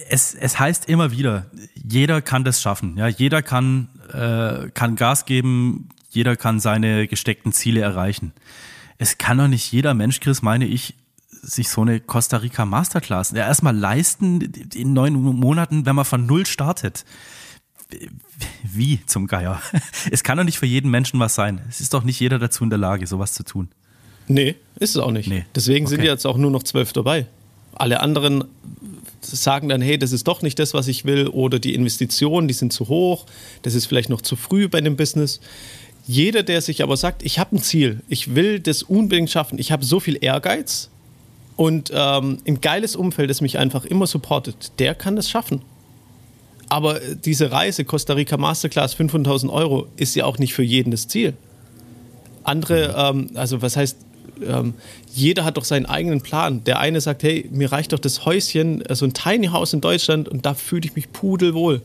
Es, 0.09 0.35
es 0.35 0.59
heißt 0.59 0.89
immer 0.89 1.13
wieder, 1.13 1.47
jeder 1.89 2.21
kann 2.21 2.45
das 2.45 2.61
schaffen. 2.61 2.97
Ja, 2.97 3.07
jeder 3.07 3.43
kann, 3.43 3.89
äh, 4.13 4.71
kann 4.71 4.97
Gas 4.97 5.25
geben, 5.27 5.89
jeder 6.15 6.37
kann 6.37 6.61
seine 6.61 7.07
gesteckten 7.07 7.53
Ziele 7.53 7.81
erreichen. 7.81 8.33
Es 8.99 9.19
kann 9.19 9.39
doch 9.39 9.49
nicht 9.49 9.71
jeder 9.73 9.95
Mensch, 9.95 10.21
Chris, 10.21 10.43
meine 10.43 10.67
ich, 10.67 10.95
sich 11.31 11.69
so 11.69 11.83
eine 11.83 12.01
Costa 12.01 12.39
Rica 12.39 12.65
Masterclass 12.65 13.33
ja, 13.33 13.47
erstmal 13.47 13.77
leisten 13.77 14.41
in 14.75 14.93
neun 14.93 15.15
Monaten, 15.15 15.85
wenn 15.85 15.97
man 15.97 16.05
von 16.05 16.27
null 16.27 16.47
startet 16.47 17.05
wie 18.63 19.01
zum 19.07 19.27
Geier? 19.27 19.61
Es 20.11 20.23
kann 20.23 20.39
doch 20.39 20.45
nicht 20.45 20.59
für 20.59 20.67
jeden 20.67 20.91
Menschen 20.91 21.21
was 21.21 21.35
sein. 21.35 21.61
Es 21.69 21.81
ist 21.81 21.95
doch 21.95 22.05
nicht 22.05 22.19
jeder 22.21 22.39
dazu 22.39 22.65
in 22.65 22.71
der 22.71 22.79
Lage, 22.79 23.07
sowas 23.07 23.35
zu 23.35 23.45
tun. 23.45 23.69
Nee, 24.27 24.57
ist 24.77 24.91
es 24.91 24.97
auch 24.97 25.11
nicht. 25.11 25.29
Nee. 25.29 25.45
Deswegen 25.55 25.87
okay. 25.87 25.97
sind 25.97 26.05
jetzt 26.05 26.27
auch 26.27 26.37
nur 26.37 26.51
noch 26.51 26.63
zwölf 26.63 26.93
dabei. 26.93 27.27
Alle 27.75 28.01
anderen 28.01 28.45
sagen 29.21 29.69
dann, 29.69 29.83
hey, 29.83 29.99
das 29.99 30.13
ist 30.13 30.27
doch 30.29 30.43
nicht 30.43 30.59
das, 30.59 30.75
was 30.75 30.89
ich 30.89 31.05
will, 31.05 31.29
oder 31.29 31.59
die 31.59 31.75
Investitionen, 31.75 32.49
die 32.49 32.55
sind 32.55 32.73
zu 32.73 32.89
hoch, 32.89 33.27
das 33.63 33.75
ist 33.75 33.87
vielleicht 33.87 34.11
noch 34.11 34.21
zu 34.21 34.37
früh 34.37 34.69
bei 34.69 34.81
dem 34.81 34.97
Business. 34.97 35.41
Jeder, 36.07 36.43
der 36.43 36.61
sich 36.61 36.83
aber 36.83 36.97
sagt, 36.97 37.23
ich 37.23 37.39
habe 37.39 37.57
ein 37.57 37.63
Ziel, 37.63 38.01
ich 38.09 38.35
will 38.35 38.61
das 38.61 38.83
unbedingt 38.83 39.31
schaffen, 39.31 39.59
ich 39.59 39.73
habe 39.73 39.85
so 39.85 40.01
viel 40.01 40.19
Ehrgeiz 40.21 40.91
und 41.57 41.91
ähm, 41.95 42.39
ein 42.47 42.61
geiles 42.61 42.95
Umfeld, 42.95 43.31
das 43.31 43.41
mich 43.41 43.59
einfach 43.59 43.85
immer 43.85 44.07
supportet, 44.07 44.73
der 44.79 44.95
kann 44.95 45.17
das 45.17 45.31
schaffen. 45.31 45.63
Aber 46.69 46.99
diese 46.99 47.53
Reise, 47.53 47.85
Costa 47.85 48.15
Rica 48.15 48.37
Masterclass, 48.37 48.97
500.000 48.97 49.51
Euro, 49.51 49.87
ist 49.97 50.15
ja 50.15 50.25
auch 50.25 50.39
nicht 50.39 50.55
für 50.55 50.63
jeden 50.63 50.91
das 50.91 51.09
Ziel. 51.09 51.35
Andere, 52.43 52.95
ähm, 52.97 53.31
also 53.35 53.63
was 53.63 53.77
heißt, 53.77 53.97
ähm, 54.45 54.75
jeder 55.13 55.45
hat 55.45 55.57
doch 55.57 55.65
seinen 55.65 55.87
eigenen 55.87 56.21
Plan. 56.21 56.65
Der 56.65 56.81
eine 56.81 57.01
sagt, 57.01 57.23
hey, 57.23 57.49
mir 57.53 57.71
reicht 57.71 57.93
doch 57.93 57.99
das 57.99 58.25
Häuschen, 58.25 58.79
so 58.81 58.85
also 58.89 59.07
ein 59.07 59.15
Tiny 59.15 59.47
House 59.49 59.73
in 59.73 59.81
Deutschland 59.81 60.29
und 60.29 60.45
da 60.45 60.55
fühle 60.55 60.83
ich 60.85 60.97
mich 60.97 61.13
pudelwohl. 61.13 61.83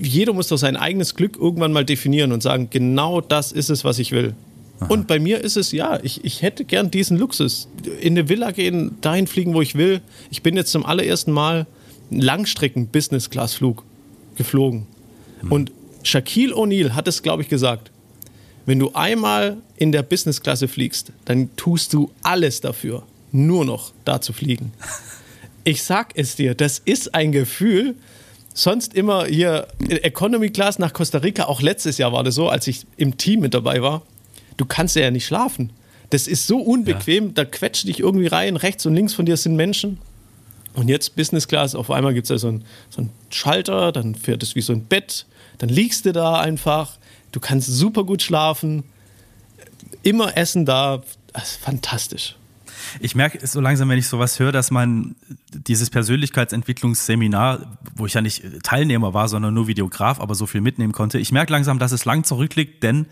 Jeder 0.00 0.32
muss 0.32 0.48
doch 0.48 0.56
sein 0.56 0.76
eigenes 0.76 1.14
Glück 1.14 1.36
irgendwann 1.36 1.72
mal 1.72 1.84
definieren 1.84 2.32
und 2.32 2.42
sagen, 2.42 2.68
genau 2.70 3.20
das 3.20 3.52
ist 3.52 3.70
es, 3.70 3.84
was 3.84 3.98
ich 3.98 4.12
will. 4.12 4.34
Aha. 4.80 4.88
Und 4.90 5.06
bei 5.06 5.18
mir 5.18 5.40
ist 5.40 5.56
es, 5.56 5.72
ja, 5.72 5.98
ich, 6.02 6.24
ich 6.24 6.42
hätte 6.42 6.64
gern 6.64 6.90
diesen 6.90 7.16
Luxus. 7.16 7.68
In 8.00 8.12
eine 8.12 8.28
Villa 8.28 8.50
gehen, 8.50 8.96
dahin 9.00 9.26
fliegen, 9.26 9.54
wo 9.54 9.62
ich 9.62 9.74
will. 9.74 10.00
Ich 10.30 10.42
bin 10.42 10.54
jetzt 10.56 10.70
zum 10.70 10.84
allerersten 10.84 11.32
Mal 11.32 11.66
Langstrecken-Business-Class-Flug 12.10 13.82
geflogen. 14.36 14.86
Hm. 15.40 15.52
Und 15.52 15.72
Shaquille 16.02 16.54
O'Neal 16.54 16.90
hat 16.90 17.08
es, 17.08 17.22
glaube 17.22 17.42
ich, 17.42 17.48
gesagt. 17.48 17.90
Wenn 18.66 18.78
du 18.78 18.92
einmal 18.94 19.58
in 19.76 19.92
der 19.92 20.02
Business-Klasse 20.02 20.68
fliegst, 20.68 21.12
dann 21.24 21.50
tust 21.56 21.92
du 21.92 22.10
alles 22.22 22.60
dafür, 22.60 23.04
nur 23.32 23.64
noch 23.64 23.92
da 24.04 24.20
zu 24.20 24.32
fliegen. 24.32 24.72
Ich 25.68 25.82
sag 25.82 26.12
es 26.14 26.36
dir, 26.36 26.54
das 26.54 26.78
ist 26.78 27.12
ein 27.12 27.32
Gefühl. 27.32 27.96
Sonst 28.58 28.94
immer 28.94 29.26
hier 29.26 29.68
Economy 29.86 30.48
Class 30.48 30.78
nach 30.78 30.94
Costa 30.94 31.18
Rica, 31.18 31.44
auch 31.44 31.60
letztes 31.60 31.98
Jahr 31.98 32.12
war 32.12 32.24
das 32.24 32.36
so, 32.36 32.48
als 32.48 32.66
ich 32.66 32.86
im 32.96 33.18
Team 33.18 33.40
mit 33.40 33.52
dabei 33.52 33.82
war. 33.82 34.00
Du 34.56 34.64
kannst 34.64 34.96
ja 34.96 35.10
nicht 35.10 35.26
schlafen. 35.26 35.74
Das 36.08 36.26
ist 36.26 36.46
so 36.46 36.56
unbequem, 36.62 37.26
ja. 37.26 37.32
da 37.34 37.44
quetscht 37.44 37.86
dich 37.86 38.00
irgendwie 38.00 38.28
rein, 38.28 38.56
rechts 38.56 38.86
und 38.86 38.94
links 38.94 39.12
von 39.12 39.26
dir 39.26 39.36
sind 39.36 39.56
Menschen. 39.56 39.98
Und 40.72 40.88
jetzt 40.88 41.16
Business 41.16 41.48
Class, 41.48 41.74
auf 41.74 41.90
einmal 41.90 42.14
gibt 42.14 42.24
es 42.24 42.28
da 42.28 42.38
so 42.38 42.48
einen, 42.48 42.64
so 42.88 43.02
einen 43.02 43.10
Schalter, 43.28 43.92
dann 43.92 44.14
fährt 44.14 44.42
es 44.42 44.54
wie 44.54 44.62
so 44.62 44.72
ein 44.72 44.86
Bett, 44.86 45.26
dann 45.58 45.68
liegst 45.68 46.06
du 46.06 46.14
da 46.14 46.40
einfach, 46.40 46.96
du 47.32 47.40
kannst 47.40 47.68
super 47.68 48.04
gut 48.04 48.22
schlafen, 48.22 48.84
immer 50.02 50.34
Essen 50.34 50.64
da, 50.64 51.02
das 51.34 51.50
ist 51.50 51.60
fantastisch. 51.60 52.36
Ich 53.00 53.14
merke 53.14 53.44
so 53.46 53.60
langsam, 53.60 53.88
wenn 53.88 53.98
ich 53.98 54.08
sowas 54.08 54.38
höre, 54.38 54.52
dass 54.52 54.70
man 54.70 55.16
dieses 55.50 55.90
Persönlichkeitsentwicklungsseminar, 55.90 57.78
wo 57.94 58.06
ich 58.06 58.14
ja 58.14 58.20
nicht 58.20 58.62
Teilnehmer 58.62 59.14
war, 59.14 59.28
sondern 59.28 59.54
nur 59.54 59.66
Videograf, 59.66 60.20
aber 60.20 60.34
so 60.34 60.46
viel 60.46 60.60
mitnehmen 60.60 60.92
konnte, 60.92 61.18
ich 61.18 61.32
merke 61.32 61.52
langsam, 61.52 61.78
dass 61.78 61.92
es 61.92 62.04
lang 62.04 62.24
zurückliegt, 62.24 62.82
denn 62.82 63.06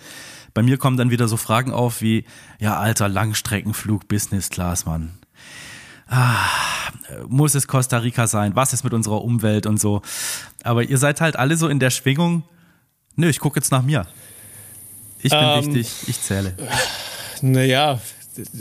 bei 0.54 0.62
mir 0.62 0.78
kommen 0.78 0.96
dann 0.96 1.10
wieder 1.10 1.28
so 1.28 1.36
Fragen 1.36 1.72
auf 1.72 2.00
wie, 2.00 2.24
ja, 2.60 2.78
alter 2.78 3.08
Langstreckenflug, 3.08 4.06
Business 4.08 4.50
Class, 4.50 4.86
Mann. 4.86 5.18
Ah, 6.06 6.36
muss 7.28 7.54
es 7.54 7.66
Costa 7.66 7.98
Rica 7.98 8.26
sein? 8.26 8.54
Was 8.54 8.72
ist 8.72 8.84
mit 8.84 8.94
unserer 8.94 9.22
Umwelt 9.22 9.66
und 9.66 9.80
so? 9.80 10.02
Aber 10.62 10.84
ihr 10.84 10.98
seid 10.98 11.20
halt 11.20 11.36
alle 11.36 11.56
so 11.56 11.68
in 11.68 11.80
der 11.80 11.90
Schwingung, 11.90 12.44
nö, 13.16 13.28
ich 13.28 13.40
gucke 13.40 13.58
jetzt 13.58 13.72
nach 13.72 13.82
mir. 13.82 14.06
Ich 15.18 15.30
bin 15.30 15.40
ähm, 15.40 15.74
wichtig, 15.74 15.90
ich 16.06 16.20
zähle. 16.20 16.54
Naja, 17.40 17.98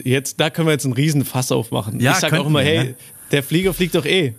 jetzt, 0.03 0.39
da 0.39 0.49
können 0.49 0.67
wir 0.67 0.73
jetzt 0.73 0.85
einen 0.85 0.93
riesen 0.93 1.25
Fass 1.25 1.51
aufmachen. 1.51 1.99
Ja, 1.99 2.11
ich 2.11 2.17
sage 2.17 2.39
auch 2.39 2.45
immer, 2.45 2.59
wir, 2.59 2.65
hey, 2.65 2.83
ne? 2.83 2.95
der 3.31 3.43
Flieger 3.43 3.73
fliegt 3.73 3.95
doch 3.95 4.05
eh. 4.05 4.33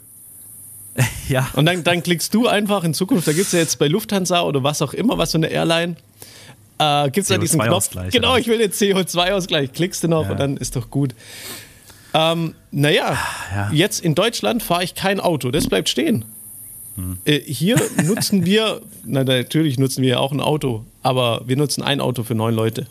ja. 1.29 1.49
Und 1.55 1.67
dann, 1.67 1.85
dann 1.85 2.03
klickst 2.03 2.33
du 2.35 2.47
einfach 2.47 2.85
in 2.85 2.95
Zukunft, 2.95 3.27
da 3.27 3.33
gibt 3.33 3.47
es 3.47 3.53
ja 3.53 3.59
jetzt 3.59 3.79
bei 3.79 3.89
Lufthansa 3.89 4.43
oder 4.43 4.63
was 4.63 4.83
auch 4.83 4.95
immer, 4.95 5.19
was 5.19 5.33
für 5.33 5.39
eine 5.39 5.49
Airline, 5.49 5.97
äh, 6.79 7.05
gibt 7.11 7.25
es 7.25 7.29
da 7.29 7.39
diesen 7.39 7.61
Knopf. 7.61 7.91
Genau, 8.11 8.37
ich 8.37 8.47
will 8.47 8.59
den 8.59 8.71
CO2-Ausgleich. 8.71 9.73
Klickst 9.73 10.03
du 10.05 10.09
noch 10.09 10.25
ja. 10.25 10.33
und 10.33 10.41
dann 10.41 10.57
ist 10.57 10.77
doch 10.77 10.91
gut. 10.91 11.15
Ähm, 12.13 12.55
naja, 12.71 13.19
ja. 13.53 13.71
jetzt 13.73 14.01
in 14.01 14.15
Deutschland 14.15 14.63
fahre 14.63 14.85
ich 14.85 14.95
kein 14.95 15.21
Auto. 15.21 15.51
Das 15.51 15.69
bleibt 15.69 15.89
stehen. 15.89 16.25
Hm. 16.97 17.19
Äh, 17.25 17.41
hier 17.41 17.77
nutzen 18.05 18.45
wir, 18.45 18.81
na, 19.05 19.25
natürlich 19.25 19.79
nutzen 19.79 20.03
wir 20.03 20.11
ja 20.11 20.19
auch 20.19 20.33
ein 20.33 20.41
Auto, 20.41 20.85
aber 21.03 21.43
wir 21.47 21.57
nutzen 21.57 21.83
ein 21.83 22.01
Auto 22.01 22.23
für 22.23 22.35
neun 22.35 22.55
Leute. 22.55 22.87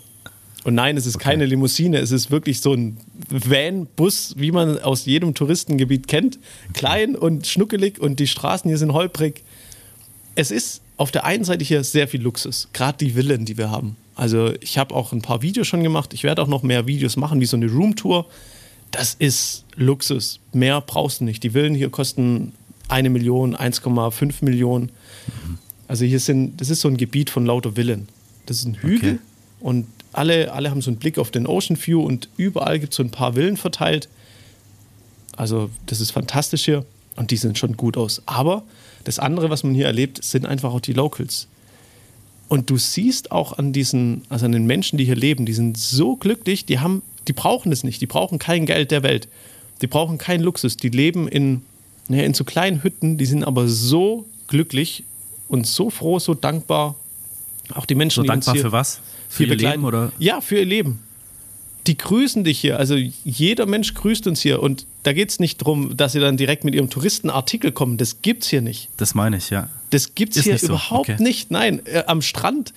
Und 0.64 0.76
nein, 0.76 0.96
es 0.96 1.06
ist 1.06 1.16
okay. 1.16 1.26
keine 1.26 1.46
Limousine, 1.46 1.98
es 1.98 2.12
ist 2.12 2.32
wirklich 2.32 2.62
so 2.62 2.74
ein 2.74 2.98
Van-Bus, 3.30 4.36
wie 4.38 4.52
man 4.52 4.80
aus 4.80 5.06
jedem 5.06 5.34
Touristengebiet 5.34 6.08
kennt. 6.08 6.40
Klein 6.74 7.16
und 7.16 7.48
schnuckelig 7.48 8.00
und 8.00 8.20
die 8.20 8.28
Straßen 8.28 8.70
hier 8.70 8.78
sind 8.78 8.94
holprig. 8.94 9.44
Es 10.36 10.52
ist 10.52 10.82
auf 10.96 11.12
der 11.12 11.26
einen 11.26 11.44
Seite 11.44 11.66
hier 11.66 11.84
sehr 11.84 12.08
viel 12.08 12.22
Luxus, 12.22 12.70
gerade 12.72 12.98
die 13.00 13.12
Villen, 13.12 13.46
die 13.46 13.58
wir 13.58 13.70
haben. 13.70 13.98
Also 14.16 14.54
ich 14.62 14.78
habe 14.78 14.94
auch 14.96 15.12
ein 15.12 15.22
paar 15.22 15.42
Videos 15.42 15.68
schon 15.68 15.84
gemacht. 15.84 16.14
Ich 16.14 16.24
werde 16.24 16.42
auch 16.42 16.48
noch 16.48 16.64
mehr 16.64 16.88
Videos 16.88 17.18
machen, 17.18 17.42
wie 17.42 17.46
so 17.46 17.58
eine 17.58 17.70
Roomtour. 17.70 18.28
Das 18.92 19.16
ist 19.16 19.66
Luxus. 19.76 20.40
Mehr 20.54 20.80
brauchst 20.82 21.20
du 21.20 21.26
nicht. 21.26 21.44
Die 21.44 21.52
Villen 21.52 21.74
hier 21.74 21.90
kosten 21.90 22.54
eine 22.88 23.10
Million, 23.10 23.56
1,5 23.56 24.46
Millionen. 24.46 24.92
Mhm. 25.28 25.58
Also 25.88 26.06
hier 26.06 26.20
sind, 26.20 26.62
das 26.62 26.70
ist 26.70 26.82
so 26.82 26.88
ein 26.88 26.98
Gebiet 26.98 27.30
von 27.30 27.46
lauter 27.46 27.74
Villen. 27.74 28.08
Das 28.46 28.58
ist 28.58 28.66
ein 28.66 28.76
Hügel 28.76 29.14
okay. 29.14 29.20
und 29.62 29.88
alle, 30.14 30.52
alle 30.54 30.70
haben 30.70 30.82
so 30.82 30.90
einen 30.90 30.98
Blick 30.98 31.18
auf 31.18 31.32
den 31.32 31.48
Ocean 31.48 31.78
View 31.80 32.02
und 32.02 32.30
überall 32.38 32.80
gibt 32.80 32.94
es 32.94 32.98
so 32.98 33.04
ein 33.04 33.12
paar 33.12 33.34
Villen 33.34 33.58
verteilt. 33.58 34.10
Also 35.36 35.70
das 35.86 36.00
ist 36.00 36.12
fantastisch 36.12 36.66
hier 36.66 36.86
und 37.16 37.32
die 37.32 37.38
sehen 37.38 37.56
schon 37.56 37.78
gut 37.78 37.98
aus. 37.98 38.22
Aber 38.26 38.64
das 39.04 39.20
andere, 39.20 39.50
was 39.50 39.64
man 39.64 39.74
hier 39.74 39.86
erlebt, 39.86 40.24
sind 40.24 40.46
einfach 40.46 40.74
auch 40.74 40.82
die 40.82 40.94
Locals. 40.94 41.48
Und 42.50 42.70
du 42.70 42.78
siehst 42.78 43.32
auch 43.32 43.58
an 43.58 43.74
diesen, 43.74 44.24
also 44.30 44.46
an 44.46 44.52
den 44.52 44.66
Menschen, 44.66 44.98
die 44.98 45.06
hier 45.06 45.16
leben, 45.16 45.46
die 45.46 45.54
sind 45.54 45.78
so 45.78 46.16
glücklich, 46.16 46.66
die 46.66 46.80
haben, 46.80 47.02
die 47.28 47.34
brauchen 47.34 47.72
es 47.72 47.84
nicht, 47.84 48.02
die 48.02 48.06
brauchen 48.06 48.38
kein 48.38 48.66
Geld 48.66 48.92
der 48.92 49.02
Welt, 49.02 49.28
die 49.82 49.88
brauchen 49.88 50.18
keinen 50.18 50.42
Luxus, 50.42 50.78
die 50.78 50.90
leben 50.90 51.28
in, 51.28 51.64
naja, 52.08 52.24
in 52.24 52.34
so 52.34 52.44
kleinen 52.44 52.84
Hütten, 52.84 53.18
die 53.18 53.26
sind 53.26 53.44
aber 53.44 53.68
so 53.68 54.26
glücklich 54.48 55.04
und 55.48 55.66
so 55.66 55.90
froh, 55.90 56.20
so 56.20 56.34
dankbar. 56.34 56.96
Auch 57.74 57.86
die 57.86 57.96
Menschen, 57.96 58.24
so 58.24 58.28
dankbar 58.28 58.56
für 58.56 58.72
was? 58.72 59.00
Für 59.34 59.46
ihr 59.46 59.56
Leben 59.56 59.86
oder? 59.86 60.12
Ja, 60.20 60.42
für 60.42 60.58
ihr 60.60 60.66
Leben 60.66 61.00
die 61.88 61.98
grüßen 61.98 62.44
dich 62.44 62.60
hier. 62.60 62.80
Also 62.80 62.96
jeder 62.96 63.66
Mensch 63.66 63.94
grüßt 63.94 64.28
uns 64.28 64.42
hier. 64.42 64.62
Und 64.62 64.86
da 65.04 65.14
geht 65.14 65.30
es 65.30 65.40
nicht 65.40 65.62
darum, 65.62 65.98
dass 65.98 66.14
sie 66.14 66.20
dann 66.20 66.38
direkt 66.38 66.64
mit 66.64 66.76
ihrem 66.76 66.90
Touristenartikel 66.90 67.72
kommen. 67.72 67.98
Das 67.98 68.22
gibt's 68.22 68.48
hier 68.48 68.62
nicht. 68.62 68.90
Das 68.98 69.16
meine 69.16 69.38
ich, 69.38 69.50
ja. 69.50 69.70
Das 69.90 70.16
gibt's 70.16 70.38
Ist 70.38 70.46
hier 70.46 70.62
überhaupt 70.62 71.08
so. 71.08 71.14
okay. 71.14 71.24
nicht. 71.24 71.52
Nein, 71.52 71.82
äh, 71.86 72.04
am 72.08 72.22
Strand, 72.22 72.74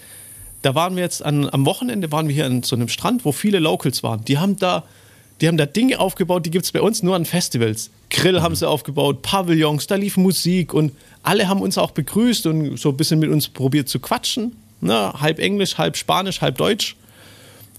da 0.63 0.75
waren 0.75 0.97
wir 0.97 1.03
jetzt 1.03 1.25
an, 1.25 1.49
am 1.49 1.65
Wochenende 1.67 2.11
waren 2.11 2.29
wir 2.29 2.35
hier 2.35 2.47
an 2.47 2.63
so 2.63 2.75
einem 2.75 2.89
Strand, 2.89 3.25
wo 3.25 3.33
viele 3.33 3.59
Locals 3.59 4.03
waren. 4.03 4.25
Die 4.25 4.39
haben 4.39 4.57
da, 4.57 4.83
die 5.41 5.47
haben 5.47 5.57
da 5.57 5.67
Dinge 5.67 6.01
aufgebaut, 6.01 6.45
die 6.45 6.51
gibt 6.51 6.65
es 6.65 6.73
bei 6.73 6.81
uns 6.81 7.03
nur 7.03 7.15
an 7.15 7.25
Festivals. 7.25 7.91
Grill 8.11 8.39
mhm. 8.39 8.43
haben 8.43 8.55
sie 8.57 8.69
aufgebaut, 8.69 9.23
Pavillons, 9.23 9.87
da 9.87 9.95
lief 9.95 10.17
Musik 10.17 10.75
und 10.75 10.93
alle 11.23 11.49
haben 11.49 11.61
uns 11.61 11.79
auch 11.79 11.93
begrüßt 11.93 12.47
und 12.47 12.79
so 12.79 12.89
ein 12.91 12.97
bisschen 12.97 13.21
mit 13.21 13.31
uns 13.31 13.49
probiert 13.49 13.89
zu 13.89 14.01
quatschen. 14.01 14.53
Ne? 14.81 15.13
Halb 15.21 15.39
Englisch, 15.39 15.79
halb 15.79 15.97
Spanisch, 15.97 16.41
halb 16.41 16.59
Deutsch. 16.59 16.97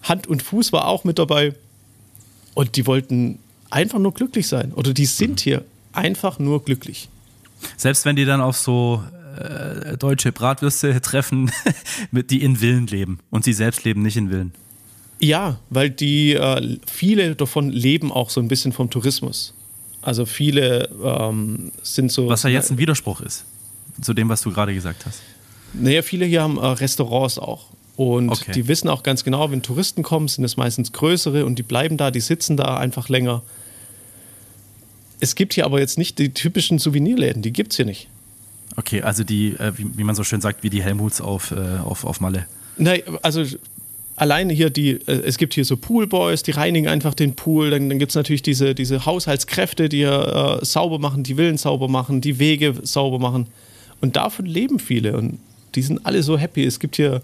Hand 0.03 0.27
und 0.27 0.43
Fuß 0.43 0.71
war 0.73 0.87
auch 0.87 1.03
mit 1.03 1.19
dabei. 1.19 1.53
Und 2.53 2.75
die 2.75 2.85
wollten 2.87 3.39
einfach 3.69 3.99
nur 3.99 4.13
glücklich 4.13 4.47
sein. 4.47 4.73
Oder 4.73 4.93
die 4.93 5.05
sind 5.05 5.39
mhm. 5.39 5.43
hier 5.43 5.65
einfach 5.93 6.39
nur 6.39 6.63
glücklich. 6.63 7.09
Selbst 7.75 8.05
wenn 8.05 8.15
die 8.15 8.25
dann 8.25 8.41
auf 8.41 8.57
so 8.57 9.03
äh, 9.37 9.97
deutsche 9.97 10.31
Bratwürste 10.31 10.99
treffen, 11.01 11.51
die 12.11 12.43
in 12.43 12.57
Villen 12.57 12.87
leben 12.87 13.19
und 13.29 13.43
sie 13.43 13.53
selbst 13.53 13.83
leben 13.83 14.01
nicht 14.01 14.17
in 14.17 14.29
Villen. 14.29 14.53
Ja, 15.19 15.59
weil 15.69 15.89
die 15.89 16.33
äh, 16.33 16.77
viele 16.85 17.35
davon 17.35 17.71
leben 17.71 18.11
auch 18.11 18.29
so 18.29 18.39
ein 18.39 18.47
bisschen 18.47 18.71
vom 18.71 18.89
Tourismus. 18.89 19.53
Also 20.01 20.25
viele 20.25 20.89
ähm, 21.03 21.71
sind 21.81 22.11
so. 22.11 22.29
Was 22.29 22.43
ja 22.43 22.49
jetzt 22.49 22.71
ein 22.71 22.77
Widerspruch 22.77 23.21
ist 23.21 23.45
zu 24.01 24.13
dem, 24.13 24.29
was 24.29 24.41
du 24.41 24.51
gerade 24.51 24.73
gesagt 24.73 25.05
hast. 25.05 25.21
Naja, 25.73 26.01
viele 26.01 26.25
hier 26.25 26.41
haben 26.41 26.57
äh, 26.57 26.65
Restaurants 26.65 27.39
auch. 27.39 27.65
Und 27.95 28.29
okay. 28.29 28.51
die 28.53 28.67
wissen 28.67 28.89
auch 28.89 29.01
ganz 29.01 29.23
genau, 29.23 29.49
wenn 29.49 29.63
Touristen 29.63 30.03
kommen, 30.03 30.27
sind 30.27 30.43
es 30.43 30.55
meistens 30.55 30.93
größere 30.93 31.45
und 31.45 31.57
die 31.57 31.63
bleiben 31.63 31.97
da, 31.97 32.11
die 32.11 32.19
sitzen 32.19 32.55
da 32.55 32.77
einfach 32.77 33.09
länger. 33.09 33.41
Es 35.19 35.33
gibt 35.33 35.53
hier 35.53 35.65
aber 35.65 35.79
jetzt 35.79 35.97
nicht 35.97 36.19
die 36.19 36.31
typischen 36.31 36.77
Souvenirläden, 36.77 37.41
die 37.41 37.51
gibt 37.51 37.71
es 37.71 37.77
hier 37.77 37.85
nicht. 37.85 38.07
Okay, 38.75 39.01
also 39.01 39.23
die, 39.23 39.53
äh, 39.53 39.73
wie, 39.75 39.97
wie, 39.97 40.03
man 40.03 40.13
so 40.13 40.23
schön 40.23 40.41
sagt, 40.41 40.61
wie 40.61 40.69
die 40.69 40.83
Helmuts 40.83 41.21
auf, 41.21 41.51
äh, 41.51 41.79
auf, 41.83 42.05
auf 42.05 42.21
Malle. 42.21 42.45
Nein, 42.77 43.01
also 43.23 43.43
alleine 44.15 44.53
hier 44.53 44.69
die, 44.69 44.91
äh, 45.07 45.23
es 45.25 45.39
gibt 45.39 45.55
hier 45.55 45.65
so 45.65 45.75
Poolboys, 45.75 46.43
die 46.43 46.51
reinigen 46.51 46.87
einfach 46.87 47.15
den 47.15 47.33
Pool. 47.33 47.71
Dann, 47.71 47.89
dann 47.89 47.97
gibt 47.97 48.11
es 48.11 48.15
natürlich 48.15 48.43
diese, 48.43 48.75
diese 48.75 49.07
Haushaltskräfte, 49.07 49.89
die 49.89 50.03
äh, 50.03 50.63
sauber 50.63 50.99
machen, 50.99 51.23
die 51.23 51.35
Villen 51.35 51.57
sauber 51.57 51.87
machen, 51.87 52.21
die 52.21 52.37
Wege 52.37 52.75
sauber 52.83 53.17
machen. 53.17 53.47
Und 54.01 54.15
davon 54.15 54.45
leben 54.45 54.77
viele 54.77 55.17
und 55.17 55.39
die 55.77 55.83
sind 55.83 56.05
alle 56.05 56.21
so 56.23 56.37
happy. 56.39 56.65
Es 56.65 56.79
gibt 56.79 56.95
hier 56.95 57.21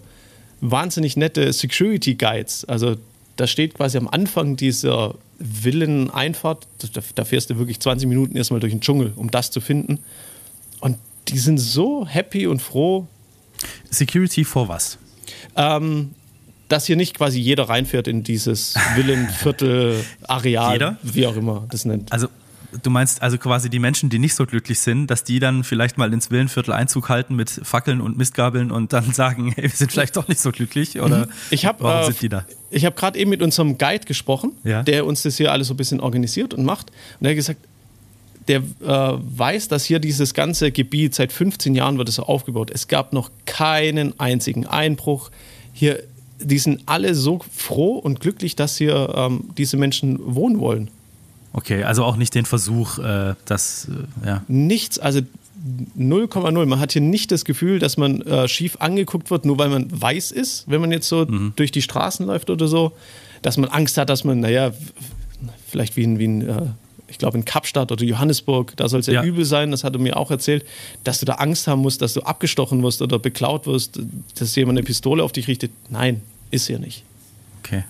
wahnsinnig 0.60 1.16
nette 1.16 1.52
Security 1.52 2.14
Guides. 2.14 2.64
Also 2.64 2.96
da 3.36 3.48
steht 3.48 3.74
quasi 3.74 3.98
am 3.98 4.08
Anfang 4.08 4.56
dieser 4.56 5.16
Villeneinfahrt, 5.40 6.68
da, 6.92 7.00
da 7.16 7.24
fährst 7.24 7.50
du 7.50 7.58
wirklich 7.58 7.80
20 7.80 8.08
Minuten 8.08 8.36
erstmal 8.36 8.60
durch 8.60 8.72
den 8.72 8.80
Dschungel, 8.80 9.12
um 9.16 9.32
das 9.32 9.50
zu 9.50 9.60
finden. 9.60 9.98
Und 10.80 10.96
die 11.28 11.38
sind 11.38 11.58
so 11.58 12.06
happy 12.06 12.46
und 12.46 12.62
froh. 12.62 13.08
Security 13.90 14.44
vor 14.44 14.68
was? 14.68 14.98
Ähm, 15.56 16.10
dass 16.68 16.86
hier 16.86 16.94
nicht 16.94 17.16
quasi 17.16 17.40
jeder 17.40 17.68
reinfährt 17.68 18.06
in 18.06 18.22
dieses 18.22 18.76
Villenviertel-Areal, 18.94 20.98
wie 21.02 21.26
auch 21.26 21.34
immer 21.36 21.66
das 21.70 21.86
nennt. 21.86 22.12
Also 22.12 22.28
Du 22.82 22.90
meinst 22.90 23.22
also 23.22 23.38
quasi 23.38 23.70
die 23.70 23.78
Menschen, 23.78 24.10
die 24.10 24.18
nicht 24.18 24.34
so 24.34 24.46
glücklich 24.46 24.80
sind, 24.80 25.08
dass 25.08 25.24
die 25.24 25.38
dann 25.38 25.64
vielleicht 25.64 25.98
mal 25.98 26.12
ins 26.12 26.30
Villenviertel 26.30 26.72
Einzug 26.72 27.08
halten 27.08 27.36
mit 27.36 27.50
Fackeln 27.50 28.00
und 28.00 28.16
Mistgabeln 28.16 28.70
und 28.70 28.92
dann 28.92 29.12
sagen, 29.12 29.52
hey, 29.54 29.64
wir 29.64 29.70
sind 29.70 29.92
vielleicht 29.92 30.16
doch 30.16 30.28
nicht 30.28 30.40
so 30.40 30.50
glücklich? 30.52 31.00
Oder 31.00 31.28
ich 31.50 31.66
hab, 31.66 31.80
warum 31.80 32.02
äh, 32.02 32.06
sind 32.06 32.22
die 32.22 32.28
da? 32.28 32.44
Ich 32.70 32.84
habe 32.84 32.96
gerade 32.96 33.18
eben 33.18 33.30
mit 33.30 33.42
unserem 33.42 33.78
Guide 33.78 34.04
gesprochen, 34.06 34.52
ja? 34.64 34.82
der 34.82 35.06
uns 35.06 35.22
das 35.22 35.36
hier 35.36 35.52
alles 35.52 35.68
so 35.68 35.74
ein 35.74 35.76
bisschen 35.76 36.00
organisiert 36.00 36.54
und 36.54 36.64
macht. 36.64 36.90
Und 37.20 37.26
er 37.26 37.30
hat 37.30 37.36
gesagt, 37.36 37.60
der 38.48 38.58
äh, 38.58 38.62
weiß, 38.82 39.68
dass 39.68 39.84
hier 39.84 39.98
dieses 39.98 40.34
ganze 40.34 40.70
Gebiet 40.70 41.14
seit 41.14 41.32
15 41.32 41.74
Jahren 41.74 41.98
wird 41.98 42.08
es 42.08 42.16
so 42.16 42.24
aufgebaut. 42.24 42.70
Es 42.72 42.88
gab 42.88 43.12
noch 43.12 43.30
keinen 43.46 44.18
einzigen 44.20 44.66
Einbruch. 44.66 45.30
Hier, 45.72 46.02
die 46.40 46.58
sind 46.58 46.82
alle 46.86 47.14
so 47.14 47.40
froh 47.54 47.94
und 47.98 48.20
glücklich, 48.20 48.56
dass 48.56 48.76
hier 48.76 49.14
ähm, 49.16 49.50
diese 49.56 49.76
Menschen 49.76 50.18
wohnen 50.34 50.60
wollen. 50.60 50.90
Okay, 51.54 51.84
also 51.84 52.04
auch 52.04 52.16
nicht 52.16 52.34
den 52.34 52.46
Versuch, 52.46 52.98
äh, 52.98 53.34
dass, 53.46 53.88
äh, 54.22 54.26
ja. 54.26 54.42
Nichts, 54.48 54.98
also 54.98 55.20
0,0. 55.96 56.66
Man 56.66 56.80
hat 56.80 56.92
hier 56.92 57.00
nicht 57.00 57.32
das 57.32 57.44
Gefühl, 57.44 57.78
dass 57.78 57.96
man 57.96 58.20
äh, 58.22 58.48
schief 58.48 58.76
angeguckt 58.80 59.30
wird, 59.30 59.46
nur 59.46 59.56
weil 59.58 59.70
man 59.70 59.88
weiß 59.90 60.32
ist, 60.32 60.64
wenn 60.66 60.80
man 60.80 60.92
jetzt 60.92 61.08
so 61.08 61.24
mhm. 61.24 61.52
durch 61.56 61.70
die 61.70 61.80
Straßen 61.80 62.26
läuft 62.26 62.50
oder 62.50 62.66
so, 62.66 62.92
dass 63.40 63.56
man 63.56 63.70
Angst 63.70 63.96
hat, 63.96 64.10
dass 64.10 64.24
man, 64.24 64.40
naja, 64.40 64.72
vielleicht 65.68 65.96
wie 65.96 66.02
in, 66.02 66.18
wie 66.18 66.24
in 66.24 66.48
äh, 66.48 66.66
ich 67.06 67.18
glaube 67.18 67.38
in 67.38 67.44
Kapstadt 67.44 67.92
oder 67.92 68.04
Johannesburg, 68.04 68.72
da 68.76 68.88
soll 68.88 69.00
es 69.00 69.06
ja, 69.06 69.14
ja, 69.14 69.22
übel 69.22 69.44
sein, 69.44 69.70
das 69.70 69.84
hat 69.84 69.94
er 69.94 70.00
mir 70.00 70.16
auch 70.16 70.32
erzählt, 70.32 70.66
dass 71.04 71.20
du 71.20 71.26
da 71.26 71.34
Angst 71.34 71.68
haben 71.68 71.80
musst, 71.82 72.02
dass 72.02 72.14
du 72.14 72.22
abgestochen 72.22 72.82
wirst 72.82 73.00
oder 73.00 73.20
beklaut 73.20 73.66
wirst, 73.66 74.00
dass 74.34 74.56
jemand 74.56 74.78
eine 74.78 74.84
Pistole 74.84 75.22
auf 75.22 75.30
dich 75.30 75.46
richtet. 75.46 75.70
Nein, 75.90 76.22
ist 76.50 76.66
ja 76.66 76.78
nicht. 76.80 77.04
Okay. 77.62 77.84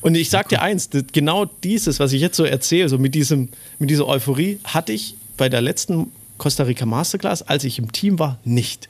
Und 0.00 0.14
ich 0.14 0.30
sag 0.30 0.48
dir 0.48 0.62
eins, 0.62 0.90
genau 1.12 1.44
dieses, 1.44 2.00
was 2.00 2.12
ich 2.12 2.20
jetzt 2.20 2.36
so 2.36 2.44
erzähle, 2.44 2.88
so 2.88 2.98
mit, 2.98 3.14
diesem, 3.14 3.48
mit 3.78 3.90
dieser 3.90 4.06
Euphorie, 4.06 4.58
hatte 4.64 4.92
ich 4.92 5.16
bei 5.36 5.48
der 5.48 5.60
letzten 5.60 6.12
Costa 6.38 6.64
Rica 6.64 6.86
Masterclass, 6.86 7.42
als 7.42 7.64
ich 7.64 7.78
im 7.78 7.92
Team 7.92 8.18
war, 8.18 8.38
nicht. 8.44 8.88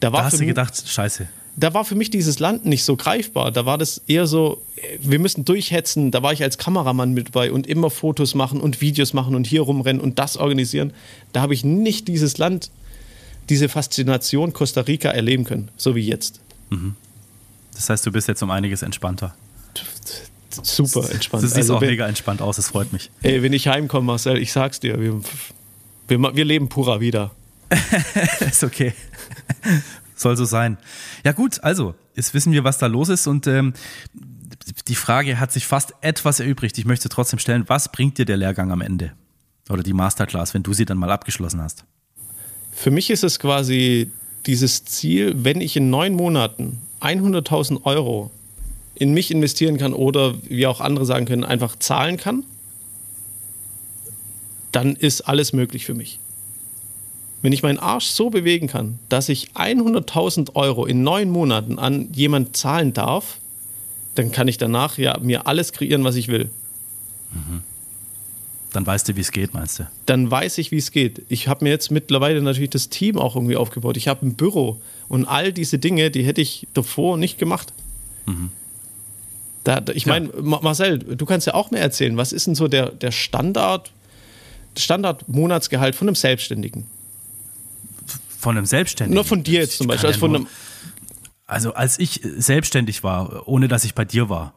Da, 0.00 0.12
war 0.12 0.20
da 0.20 0.26
hast 0.26 0.40
du 0.40 0.46
gedacht, 0.46 0.82
scheiße 0.86 1.28
da 1.56 1.74
war 1.74 1.84
für 1.84 1.94
mich 1.94 2.10
dieses 2.10 2.38
Land 2.38 2.64
nicht 2.64 2.84
so 2.84 2.96
greifbar. 2.96 3.50
Da 3.50 3.66
war 3.66 3.76
das 3.76 4.02
eher 4.06 4.26
so, 4.26 4.62
wir 5.00 5.18
müssen 5.18 5.44
durchhetzen. 5.44 6.10
Da 6.10 6.22
war 6.22 6.32
ich 6.32 6.42
als 6.42 6.56
Kameramann 6.56 7.12
mit 7.12 7.32
bei 7.32 7.52
und 7.52 7.66
immer 7.66 7.90
Fotos 7.90 8.34
machen 8.34 8.60
und 8.60 8.80
Videos 8.80 9.12
machen 9.12 9.34
und 9.34 9.46
hier 9.46 9.62
rumrennen 9.62 10.00
und 10.00 10.18
das 10.18 10.36
organisieren. 10.36 10.92
Da 11.32 11.42
habe 11.42 11.52
ich 11.52 11.64
nicht 11.64 12.08
dieses 12.08 12.38
Land, 12.38 12.70
diese 13.48 13.68
Faszination 13.68 14.52
Costa 14.52 14.82
Rica 14.82 15.10
erleben 15.10 15.44
können, 15.44 15.68
so 15.76 15.94
wie 15.94 16.06
jetzt. 16.06 16.40
Mhm. 16.70 16.94
Das 17.74 17.90
heißt, 17.90 18.06
du 18.06 18.12
bist 18.12 18.28
jetzt 18.28 18.42
um 18.42 18.50
einiges 18.50 18.82
entspannter. 18.82 19.34
Super 20.62 21.10
entspannt. 21.10 21.42
Du 21.42 21.46
siehst 21.46 21.56
also, 21.56 21.76
auch 21.76 21.80
wenn, 21.80 21.90
mega 21.90 22.06
entspannt 22.06 22.42
aus, 22.42 22.58
es 22.58 22.68
freut 22.68 22.92
mich. 22.92 23.10
Ey, 23.22 23.42
wenn 23.42 23.52
ich 23.52 23.68
heimkomme, 23.68 24.06
Marcel, 24.06 24.38
ich 24.38 24.52
sag's 24.52 24.80
dir, 24.80 25.00
wir, 25.00 25.20
wir, 26.08 26.36
wir 26.36 26.44
leben 26.44 26.68
purer 26.68 27.00
wieder. 27.00 27.30
ist 28.40 28.62
okay. 28.64 28.92
Soll 30.14 30.36
so 30.36 30.44
sein. 30.44 30.76
Ja 31.24 31.32
gut, 31.32 31.62
also, 31.62 31.94
jetzt 32.14 32.34
wissen 32.34 32.52
wir, 32.52 32.64
was 32.64 32.78
da 32.78 32.86
los 32.86 33.08
ist 33.08 33.26
und 33.26 33.46
ähm, 33.46 33.72
die 34.88 34.94
Frage 34.94 35.40
hat 35.40 35.52
sich 35.52 35.66
fast 35.66 35.94
etwas 36.00 36.40
erübrigt. 36.40 36.78
Ich 36.78 36.84
möchte 36.84 37.08
trotzdem 37.08 37.38
stellen, 37.38 37.64
was 37.68 37.90
bringt 37.90 38.18
dir 38.18 38.24
der 38.24 38.36
Lehrgang 38.36 38.70
am 38.70 38.80
Ende? 38.80 39.12
Oder 39.68 39.82
die 39.82 39.92
Masterclass, 39.92 40.54
wenn 40.54 40.62
du 40.62 40.72
sie 40.72 40.84
dann 40.84 40.98
mal 40.98 41.10
abgeschlossen 41.10 41.60
hast? 41.60 41.84
Für 42.72 42.90
mich 42.90 43.10
ist 43.10 43.24
es 43.24 43.38
quasi 43.38 44.10
dieses 44.46 44.84
Ziel, 44.84 45.32
wenn 45.36 45.60
ich 45.60 45.76
in 45.76 45.90
neun 45.90 46.14
Monaten 46.14 46.80
100.000 47.00 47.84
Euro 47.84 48.30
in 49.02 49.12
mich 49.12 49.32
investieren 49.32 49.78
kann 49.78 49.94
oder 49.94 50.34
wie 50.48 50.64
auch 50.68 50.80
andere 50.80 51.04
sagen 51.04 51.26
können, 51.26 51.42
einfach 51.42 51.76
zahlen 51.76 52.18
kann, 52.18 52.44
dann 54.70 54.94
ist 54.94 55.22
alles 55.22 55.52
möglich 55.52 55.84
für 55.84 55.94
mich. 55.94 56.20
Wenn 57.42 57.52
ich 57.52 57.64
meinen 57.64 57.80
Arsch 57.80 58.06
so 58.06 58.30
bewegen 58.30 58.68
kann, 58.68 59.00
dass 59.08 59.28
ich 59.28 59.50
100.000 59.54 60.54
Euro 60.54 60.86
in 60.86 61.02
neun 61.02 61.30
Monaten 61.30 61.80
an 61.80 62.10
jemand 62.12 62.56
zahlen 62.56 62.92
darf, 62.92 63.38
dann 64.14 64.30
kann 64.30 64.46
ich 64.46 64.56
danach 64.56 64.98
ja 64.98 65.18
mir 65.20 65.48
alles 65.48 65.72
kreieren, 65.72 66.04
was 66.04 66.14
ich 66.14 66.28
will. 66.28 66.48
Mhm. 67.32 67.62
Dann 68.72 68.86
weißt 68.86 69.08
du, 69.08 69.16
wie 69.16 69.20
es 69.20 69.32
geht, 69.32 69.52
meinst 69.52 69.80
du? 69.80 69.88
Dann 70.06 70.30
weiß 70.30 70.58
ich, 70.58 70.70
wie 70.70 70.76
es 70.76 70.92
geht. 70.92 71.22
Ich 71.28 71.48
habe 71.48 71.64
mir 71.64 71.70
jetzt 71.70 71.90
mittlerweile 71.90 72.40
natürlich 72.40 72.70
das 72.70 72.88
Team 72.88 73.18
auch 73.18 73.34
irgendwie 73.34 73.56
aufgebaut. 73.56 73.96
Ich 73.96 74.06
habe 74.06 74.24
ein 74.24 74.34
Büro 74.34 74.80
und 75.08 75.24
all 75.24 75.52
diese 75.52 75.80
Dinge, 75.80 76.12
die 76.12 76.22
hätte 76.22 76.40
ich 76.40 76.68
davor 76.72 77.16
nicht 77.16 77.36
gemacht. 77.36 77.72
Mhm. 78.26 78.50
Da, 79.64 79.80
ich 79.94 80.06
meine, 80.06 80.26
ja. 80.26 80.40
Marcel, 80.42 80.98
du 80.98 81.24
kannst 81.24 81.46
ja 81.46 81.54
auch 81.54 81.70
mehr 81.70 81.82
erzählen. 81.82 82.16
Was 82.16 82.32
ist 82.32 82.46
denn 82.46 82.54
so 82.54 82.68
der, 82.68 82.90
der 82.90 83.12
Standard, 83.12 83.92
Standard-Monatsgehalt 84.76 85.94
von 85.94 86.08
einem 86.08 86.16
Selbstständigen? 86.16 86.86
Von 88.38 88.56
einem 88.56 88.66
Selbstständigen? 88.66 89.14
Nur 89.14 89.24
von 89.24 89.44
dir 89.44 89.60
jetzt 89.60 89.78
zum 89.78 89.86
Beispiel. 89.86 90.08
Also, 90.08 90.20
von 90.20 90.34
einem 90.34 90.46
also 91.52 91.74
als 91.74 91.98
ich 91.98 92.20
selbstständig 92.22 93.04
war, 93.04 93.46
ohne 93.46 93.68
dass 93.68 93.84
ich 93.84 93.94
bei 93.94 94.06
dir 94.06 94.30
war, 94.30 94.54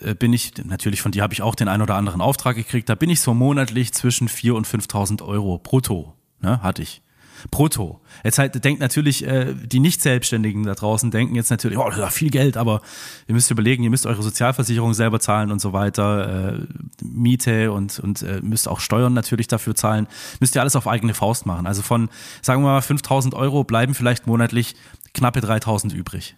äh, 0.00 0.14
bin 0.14 0.32
ich, 0.32 0.52
natürlich 0.64 1.00
von 1.00 1.12
dir 1.12 1.22
habe 1.22 1.32
ich 1.32 1.42
auch 1.42 1.54
den 1.54 1.68
einen 1.68 1.82
oder 1.82 1.94
anderen 1.94 2.20
Auftrag 2.20 2.56
gekriegt, 2.56 2.88
da 2.88 2.96
bin 2.96 3.08
ich 3.08 3.20
so 3.20 3.34
monatlich 3.34 3.92
zwischen 3.94 4.28
4.000 4.28 4.52
und 4.52 4.66
5.000 4.66 5.22
Euro 5.22 5.58
brutto, 5.58 6.12
ne, 6.40 6.60
hatte 6.62 6.82
ich 6.82 7.02
brutto. 7.50 8.00
Jetzt 8.24 8.38
halt 8.38 8.64
denkt 8.64 8.80
natürlich, 8.80 9.26
äh, 9.26 9.54
die 9.54 9.80
Nicht-Selbstständigen 9.80 10.64
da 10.64 10.74
draußen 10.74 11.10
denken 11.10 11.34
jetzt 11.34 11.50
natürlich, 11.50 11.78
oh, 11.78 11.88
das 11.88 11.98
ist 11.98 12.14
viel 12.14 12.30
Geld, 12.30 12.56
aber 12.56 12.80
ihr 13.26 13.34
müsst 13.34 13.50
überlegen, 13.50 13.82
ihr 13.82 13.90
müsst 13.90 14.06
eure 14.06 14.22
Sozialversicherung 14.22 14.94
selber 14.94 15.20
zahlen 15.20 15.50
und 15.50 15.60
so 15.60 15.72
weiter, 15.72 16.54
äh, 16.54 16.60
Miete 17.02 17.72
und, 17.72 17.98
und 17.98 18.22
äh, 18.22 18.40
müsst 18.42 18.68
auch 18.68 18.80
Steuern 18.80 19.12
natürlich 19.12 19.48
dafür 19.48 19.74
zahlen, 19.74 20.06
müsst 20.40 20.54
ihr 20.54 20.60
alles 20.60 20.76
auf 20.76 20.86
eigene 20.86 21.14
Faust 21.14 21.46
machen. 21.46 21.66
Also 21.66 21.82
von, 21.82 22.08
sagen 22.42 22.62
wir 22.62 22.68
mal, 22.68 22.82
5000 22.82 23.34
Euro 23.34 23.64
bleiben 23.64 23.94
vielleicht 23.94 24.26
monatlich 24.26 24.74
knappe 25.14 25.40
3000 25.40 25.92
übrig. 25.92 26.36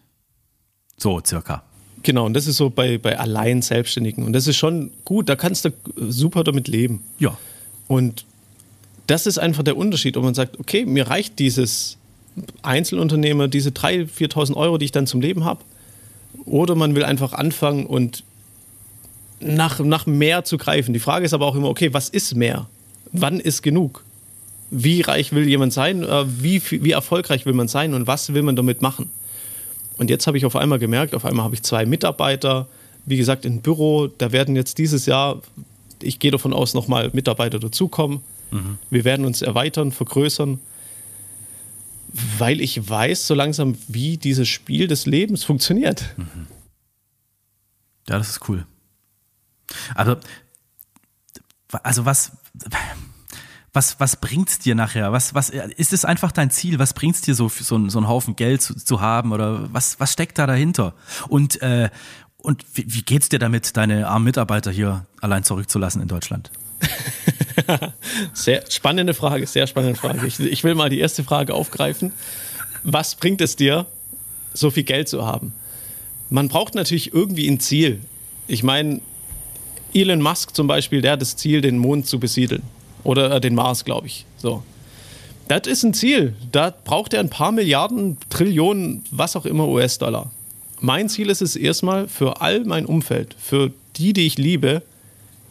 So, 0.96 1.20
circa. 1.24 1.62
Genau, 2.02 2.26
und 2.26 2.34
das 2.34 2.46
ist 2.46 2.56
so 2.56 2.70
bei, 2.70 2.98
bei 2.98 3.18
allein 3.18 3.62
Selbstständigen. 3.62 4.24
Und 4.24 4.32
das 4.32 4.46
ist 4.46 4.56
schon 4.56 4.92
gut, 5.04 5.28
da 5.28 5.36
kannst 5.36 5.64
du 5.64 5.70
super 5.96 6.44
damit 6.44 6.68
leben. 6.68 7.02
Ja. 7.18 7.36
Und 7.86 8.24
das 9.08 9.26
ist 9.26 9.38
einfach 9.38 9.64
der 9.64 9.76
Unterschied, 9.76 10.16
ob 10.16 10.24
man 10.24 10.34
sagt, 10.34 10.60
okay, 10.60 10.84
mir 10.84 11.08
reicht 11.08 11.38
dieses 11.38 11.96
Einzelunternehmer, 12.62 13.48
diese 13.48 13.70
3.000, 13.70 14.08
4.000 14.32 14.54
Euro, 14.54 14.78
die 14.78 14.84
ich 14.84 14.92
dann 14.92 15.06
zum 15.06 15.20
Leben 15.20 15.44
habe. 15.44 15.60
Oder 16.44 16.74
man 16.74 16.94
will 16.94 17.04
einfach 17.04 17.32
anfangen 17.32 17.86
und 17.86 18.22
nach, 19.40 19.80
nach 19.80 20.06
mehr 20.06 20.44
zu 20.44 20.58
greifen. 20.58 20.92
Die 20.92 21.00
Frage 21.00 21.24
ist 21.24 21.32
aber 21.32 21.46
auch 21.46 21.56
immer, 21.56 21.68
okay, 21.68 21.92
was 21.94 22.10
ist 22.10 22.34
mehr? 22.34 22.66
Wann 23.12 23.40
ist 23.40 23.62
genug? 23.62 24.04
Wie 24.70 25.00
reich 25.00 25.32
will 25.32 25.48
jemand 25.48 25.72
sein? 25.72 26.02
Äh, 26.02 26.24
wie, 26.42 26.62
wie 26.70 26.90
erfolgreich 26.90 27.46
will 27.46 27.54
man 27.54 27.68
sein? 27.68 27.94
Und 27.94 28.06
was 28.06 28.34
will 28.34 28.42
man 28.42 28.56
damit 28.56 28.82
machen? 28.82 29.08
Und 29.96 30.10
jetzt 30.10 30.26
habe 30.26 30.36
ich 30.36 30.44
auf 30.44 30.54
einmal 30.54 30.78
gemerkt, 30.78 31.14
auf 31.14 31.24
einmal 31.24 31.44
habe 31.44 31.54
ich 31.54 31.62
zwei 31.62 31.86
Mitarbeiter, 31.86 32.68
wie 33.06 33.16
gesagt, 33.16 33.46
im 33.46 33.62
Büro. 33.62 34.06
Da 34.06 34.32
werden 34.32 34.54
jetzt 34.54 34.76
dieses 34.76 35.06
Jahr, 35.06 35.40
ich 36.02 36.18
gehe 36.18 36.30
davon 36.30 36.52
aus, 36.52 36.74
nochmal 36.74 37.08
Mitarbeiter 37.14 37.58
dazukommen. 37.58 38.20
Mhm. 38.50 38.78
Wir 38.90 39.04
werden 39.04 39.24
uns 39.24 39.42
erweitern, 39.42 39.92
vergrößern, 39.92 40.60
weil 42.38 42.60
ich 42.60 42.88
weiß 42.88 43.26
so 43.26 43.34
langsam, 43.34 43.76
wie 43.86 44.16
dieses 44.16 44.48
Spiel 44.48 44.86
des 44.86 45.06
Lebens 45.06 45.44
funktioniert. 45.44 46.14
Mhm. 46.16 46.46
Ja, 48.08 48.18
das 48.18 48.30
ist 48.30 48.48
cool. 48.48 48.66
Also, 49.94 50.16
also 51.82 52.04
was, 52.06 52.32
was, 53.72 54.00
was 54.00 54.16
bringt 54.16 54.48
es 54.48 54.58
dir 54.58 54.74
nachher? 54.74 55.12
Was, 55.12 55.34
was, 55.34 55.50
ist 55.50 55.92
es 55.92 56.04
einfach 56.04 56.32
dein 56.32 56.50
Ziel? 56.50 56.78
Was 56.78 56.94
bringt 56.94 57.16
es 57.16 57.20
dir 57.20 57.34
so, 57.34 57.48
so, 57.48 57.88
so 57.88 57.98
einen 57.98 58.08
Haufen 58.08 58.34
Geld 58.34 58.62
zu, 58.62 58.74
zu, 58.74 59.00
haben? 59.00 59.32
Oder 59.32 59.72
was, 59.72 60.00
was 60.00 60.12
steckt 60.12 60.38
da 60.38 60.46
dahinter? 60.46 60.94
Und, 61.28 61.60
äh, 61.60 61.90
und 62.38 62.64
wie, 62.74 62.86
wie 62.88 63.16
es 63.16 63.28
dir 63.28 63.38
damit, 63.38 63.76
deine 63.76 64.08
armen 64.08 64.24
Mitarbeiter 64.24 64.70
hier 64.70 65.06
allein 65.20 65.44
zurückzulassen 65.44 66.00
in 66.00 66.08
Deutschland? 66.08 66.50
sehr 68.32 68.64
spannende 68.68 69.14
Frage, 69.14 69.46
sehr 69.46 69.66
spannende 69.66 69.98
Frage. 69.98 70.26
Ich, 70.26 70.40
ich 70.40 70.64
will 70.64 70.74
mal 70.74 70.90
die 70.90 71.00
erste 71.00 71.24
Frage 71.24 71.54
aufgreifen. 71.54 72.12
Was 72.84 73.14
bringt 73.14 73.40
es 73.40 73.56
dir, 73.56 73.86
so 74.54 74.70
viel 74.70 74.84
Geld 74.84 75.08
zu 75.08 75.26
haben? 75.26 75.52
Man 76.30 76.48
braucht 76.48 76.74
natürlich 76.74 77.12
irgendwie 77.12 77.48
ein 77.48 77.60
Ziel. 77.60 78.00
Ich 78.46 78.62
meine, 78.62 79.00
Elon 79.94 80.20
Musk 80.20 80.54
zum 80.54 80.66
Beispiel, 80.66 81.00
der 81.00 81.12
hat 81.12 81.22
das 81.22 81.36
Ziel, 81.36 81.60
den 81.60 81.78
Mond 81.78 82.06
zu 82.06 82.18
besiedeln. 82.18 82.62
Oder 83.04 83.36
äh, 83.36 83.40
den 83.40 83.54
Mars, 83.54 83.84
glaube 83.84 84.06
ich. 84.06 84.26
So. 84.36 84.62
Das 85.48 85.66
ist 85.66 85.82
ein 85.82 85.94
Ziel. 85.94 86.34
Da 86.52 86.74
braucht 86.84 87.14
er 87.14 87.20
ein 87.20 87.30
paar 87.30 87.52
Milliarden, 87.52 88.18
Trillionen, 88.28 89.02
was 89.10 89.34
auch 89.36 89.46
immer 89.46 89.66
US-Dollar. 89.68 90.30
Mein 90.80 91.08
Ziel 91.08 91.30
ist 91.30 91.40
es 91.40 91.56
erstmal 91.56 92.06
für 92.06 92.40
all 92.40 92.64
mein 92.64 92.86
Umfeld, 92.86 93.34
für 93.38 93.72
die, 93.96 94.12
die 94.12 94.26
ich 94.26 94.38
liebe, 94.38 94.82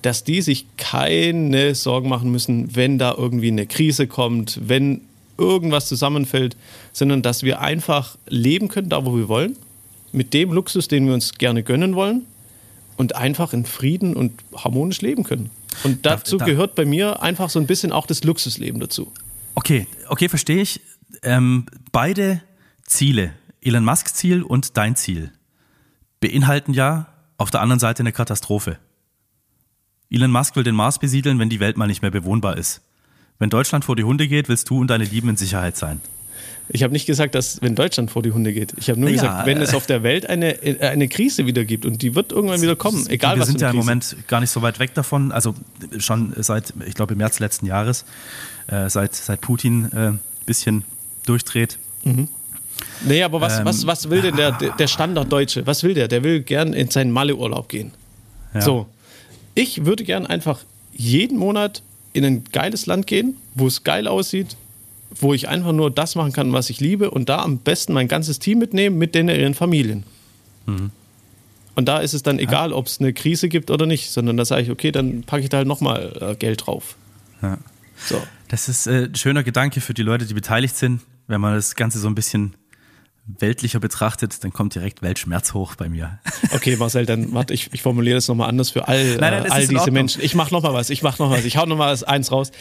dass 0.02 0.24
die 0.24 0.42
sich 0.42 0.66
keine 0.78 1.76
Sorgen 1.76 2.10
machen 2.10 2.32
müssen, 2.32 2.76
wenn 2.76 2.98
da 2.98 3.14
irgendwie 3.18 3.48
eine 3.48 3.68
Krise 3.68 4.08
kommt, 4.08 4.60
wenn 4.64 5.02
irgendwas 5.38 5.88
zusammenfällt, 5.88 6.56
sondern 6.94 7.22
dass 7.22 7.44
wir 7.44 7.62
einfach 7.62 8.18
leben 8.28 8.68
können, 8.68 8.90
da 8.90 9.06
wo 9.06 9.16
wir 9.16 9.28
wollen, 9.28 9.56
mit 10.12 10.34
dem 10.34 10.52
Luxus, 10.52 10.88
den 10.88 11.06
wir 11.06 11.14
uns 11.14 11.34
gerne 11.36 11.64
gönnen 11.64 11.96
wollen 11.96 12.26
und 12.96 13.16
einfach 13.16 13.54
in 13.54 13.66
Frieden 13.66 14.16
und 14.16 14.34
harmonisch 14.56 15.02
leben 15.02 15.24
können. 15.24 15.52
Und 15.84 16.06
dazu 16.06 16.38
da, 16.38 16.46
da, 16.46 16.52
gehört 16.52 16.76
bei 16.76 16.86
mir 16.86 17.22
einfach 17.22 17.50
so 17.50 17.60
ein 17.60 17.68
bisschen 17.68 17.92
auch 17.92 18.08
das 18.08 18.24
Luxusleben 18.24 18.80
dazu. 18.80 19.12
Okay, 19.56 19.88
okay, 20.10 20.30
verstehe 20.30 20.62
ich. 20.62 20.82
Ähm, 21.24 21.66
beide 21.92 22.42
Ziele, 22.84 23.34
Elon 23.62 23.86
Musk 23.86 24.10
Ziel 24.10 24.44
und 24.44 24.78
dein 24.78 24.96
Ziel, 24.96 25.32
beinhalten 26.20 26.74
ja 26.74 27.08
auf 27.38 27.52
der 27.52 27.62
anderen 27.62 27.80
Seite 27.80 28.02
eine 28.02 28.12
Katastrophe. 28.12 28.80
Elon 30.10 30.32
Musk 30.32 30.56
will 30.56 30.64
den 30.64 30.76
Mars 30.76 31.00
besiedeln, 31.00 31.40
wenn 31.40 31.50
die 31.50 31.60
Welt 31.60 31.78
mal 31.78 31.88
nicht 31.88 32.02
mehr 32.02 32.12
bewohnbar 32.12 32.58
ist. 32.58 32.82
Wenn 33.40 33.50
Deutschland 33.50 33.86
vor 33.86 33.96
die 33.96 34.04
Hunde 34.04 34.28
geht, 34.28 34.50
willst 34.50 34.70
du 34.70 34.80
und 34.80 34.88
deine 34.88 35.04
Lieben 35.04 35.30
in 35.30 35.38
Sicherheit 35.38 35.78
sein. 35.78 36.02
Ich 36.70 36.84
habe 36.84 36.92
nicht 36.92 37.06
gesagt, 37.06 37.34
dass 37.36 37.62
wenn 37.62 37.76
Deutschland 37.76 38.12
vor 38.12 38.24
die 38.24 38.32
Hunde 38.32 38.52
geht. 38.52 38.74
Ich 38.78 38.90
habe 38.90 39.00
nur 39.00 39.10
Ja, 39.10 39.16
gesagt, 39.16 39.46
wenn 39.46 39.58
äh, 39.58 39.64
es 39.64 39.74
auf 39.74 39.86
der 39.86 40.04
Welt 40.04 40.30
eine, 40.30 40.62
äh, 40.64 40.80
eine 40.86 41.08
Krise 41.08 41.46
wieder 41.46 41.64
gibt 41.64 41.86
und 41.86 42.02
die 42.02 42.14
wird 42.14 42.32
irgendwann 42.32 42.62
wieder 42.62 42.76
kommen, 42.76 43.08
egal 43.08 43.36
wir 43.36 43.42
was 43.42 43.48
sind 43.48 43.60
für 43.60 43.66
ja 43.66 43.72
im. 43.72 43.78
Moment 43.78 44.18
gar 44.28 44.42
nicht 44.42 44.50
so 44.50 44.62
weit 44.62 44.80
weg 44.80 44.94
davon. 44.94 45.32
Also 45.32 45.56
schon 45.98 46.34
seit, 46.38 46.74
ich 46.86 46.94
glaube, 46.94 47.14
im 47.14 47.20
März 47.20 47.40
letzten 47.40 47.68
Jahres, 47.68 48.06
äh, 48.68 48.90
seit, 48.90 49.16
seit 49.16 49.40
Putin 49.42 49.90
ein 49.94 50.16
äh, 50.16 50.46
bisschen 50.46 50.84
durchdreht. 51.26 51.78
Nee, 53.06 53.24
aber 53.24 53.40
was, 53.40 53.60
Ähm, 53.60 53.66
was, 53.66 53.88
was 53.88 54.10
will 54.10 54.22
denn 54.22 54.36
der, 54.36 54.52
der 54.60 54.72
der 54.72 54.88
Standarddeutsche? 54.88 55.66
Was 55.68 55.84
will 55.84 55.94
der? 55.94 56.08
Der 56.08 56.24
will 56.24 56.42
gern 56.42 56.74
in 56.74 56.90
seinen 56.90 57.12
Malle-Urlaub 57.12 57.70
gehen. 57.70 57.92
Ja. 58.54 58.62
So. 58.62 58.88
Ich 59.58 59.86
würde 59.86 60.04
gern 60.04 60.28
einfach 60.28 60.60
jeden 60.94 61.40
Monat 61.40 61.82
in 62.14 62.24
ein 62.24 62.44
geiles 62.44 62.86
Land 62.86 63.08
gehen, 63.08 63.38
wo 63.56 63.66
es 63.66 63.84
geil 63.84 64.08
aussieht, 64.08 64.56
wo 65.20 65.34
ich 65.34 65.50
einfach 65.50 65.72
nur 65.72 65.90
das 65.90 66.14
machen 66.14 66.32
kann, 66.32 66.54
was 66.54 66.70
ich 66.70 66.80
liebe 66.80 67.10
und 67.10 67.28
da 67.28 67.40
am 67.40 67.58
besten 67.58 67.92
mein 67.92 68.08
ganzes 68.08 68.38
Team 68.38 68.60
mitnehmen 68.60 69.00
mit 69.00 69.16
denen 69.16 69.30
ihren 69.30 69.56
Familien. 69.56 70.04
Mhm. 70.68 70.92
Und 71.74 71.88
da 71.88 71.98
ist 71.98 72.14
es 72.14 72.22
dann 72.22 72.38
egal, 72.38 72.72
ob 72.72 72.86
es 72.86 73.00
eine 73.00 73.14
Krise 73.14 73.50
gibt 73.50 73.72
oder 73.72 73.88
nicht, 73.88 74.12
sondern 74.12 74.38
da 74.38 74.46
sage 74.46 74.62
ich, 74.62 74.70
okay, 74.70 74.92
dann 74.92 75.24
packe 75.24 75.42
ich 75.42 75.50
da 75.50 75.58
halt 75.58 75.68
nochmal 75.68 76.16
äh, 76.22 76.36
Geld 76.36 76.68
drauf. 76.68 76.96
Ja. 77.42 77.58
So. 77.98 78.22
Das 78.50 78.70
ist 78.70 78.86
äh, 78.86 79.06
ein 79.06 79.16
schöner 79.16 79.42
Gedanke 79.42 79.82
für 79.82 79.96
die 79.96 80.04
Leute, 80.04 80.28
die 80.28 80.36
beteiligt 80.36 80.76
sind. 80.76 81.02
Wenn 81.26 81.42
man 81.42 81.56
das 81.56 81.76
Ganze 81.76 81.98
so 81.98 82.08
ein 82.08 82.14
bisschen 82.16 82.54
weltlicher 83.28 83.80
betrachtet, 83.80 84.44
dann 84.44 84.54
kommt 84.54 84.76
direkt 84.76 85.02
Weltschmerz 85.02 85.54
hoch 85.54 85.76
bei 85.76 85.90
mir. 85.90 86.20
Okay, 86.52 86.78
Marcel, 86.78 87.06
dann 87.06 87.34
warte, 87.34 87.54
ich, 87.54 87.70
ich 87.74 87.82
formuliere 87.82 88.16
das 88.16 88.28
nochmal 88.28 88.50
anders 88.50 88.70
für 88.70 88.88
all, 88.88 89.18
Nein, 89.18 89.20
nein, 89.20 89.46
äh, 89.46 89.50
all 89.50 89.68
diese. 89.68 89.92
Menschen. 89.92 90.22
Ich 90.24 90.34
mache 90.34 90.54
nochmal 90.54 90.74
was, 90.74 90.90
ich 90.90 91.02
mache 91.04 91.22
nochmal 91.22 91.40
was, 91.40 91.46
ich 91.46 91.58
hau 91.58 91.66
nochmal 91.66 91.98
eins 92.06 92.32
raus. 92.32 92.52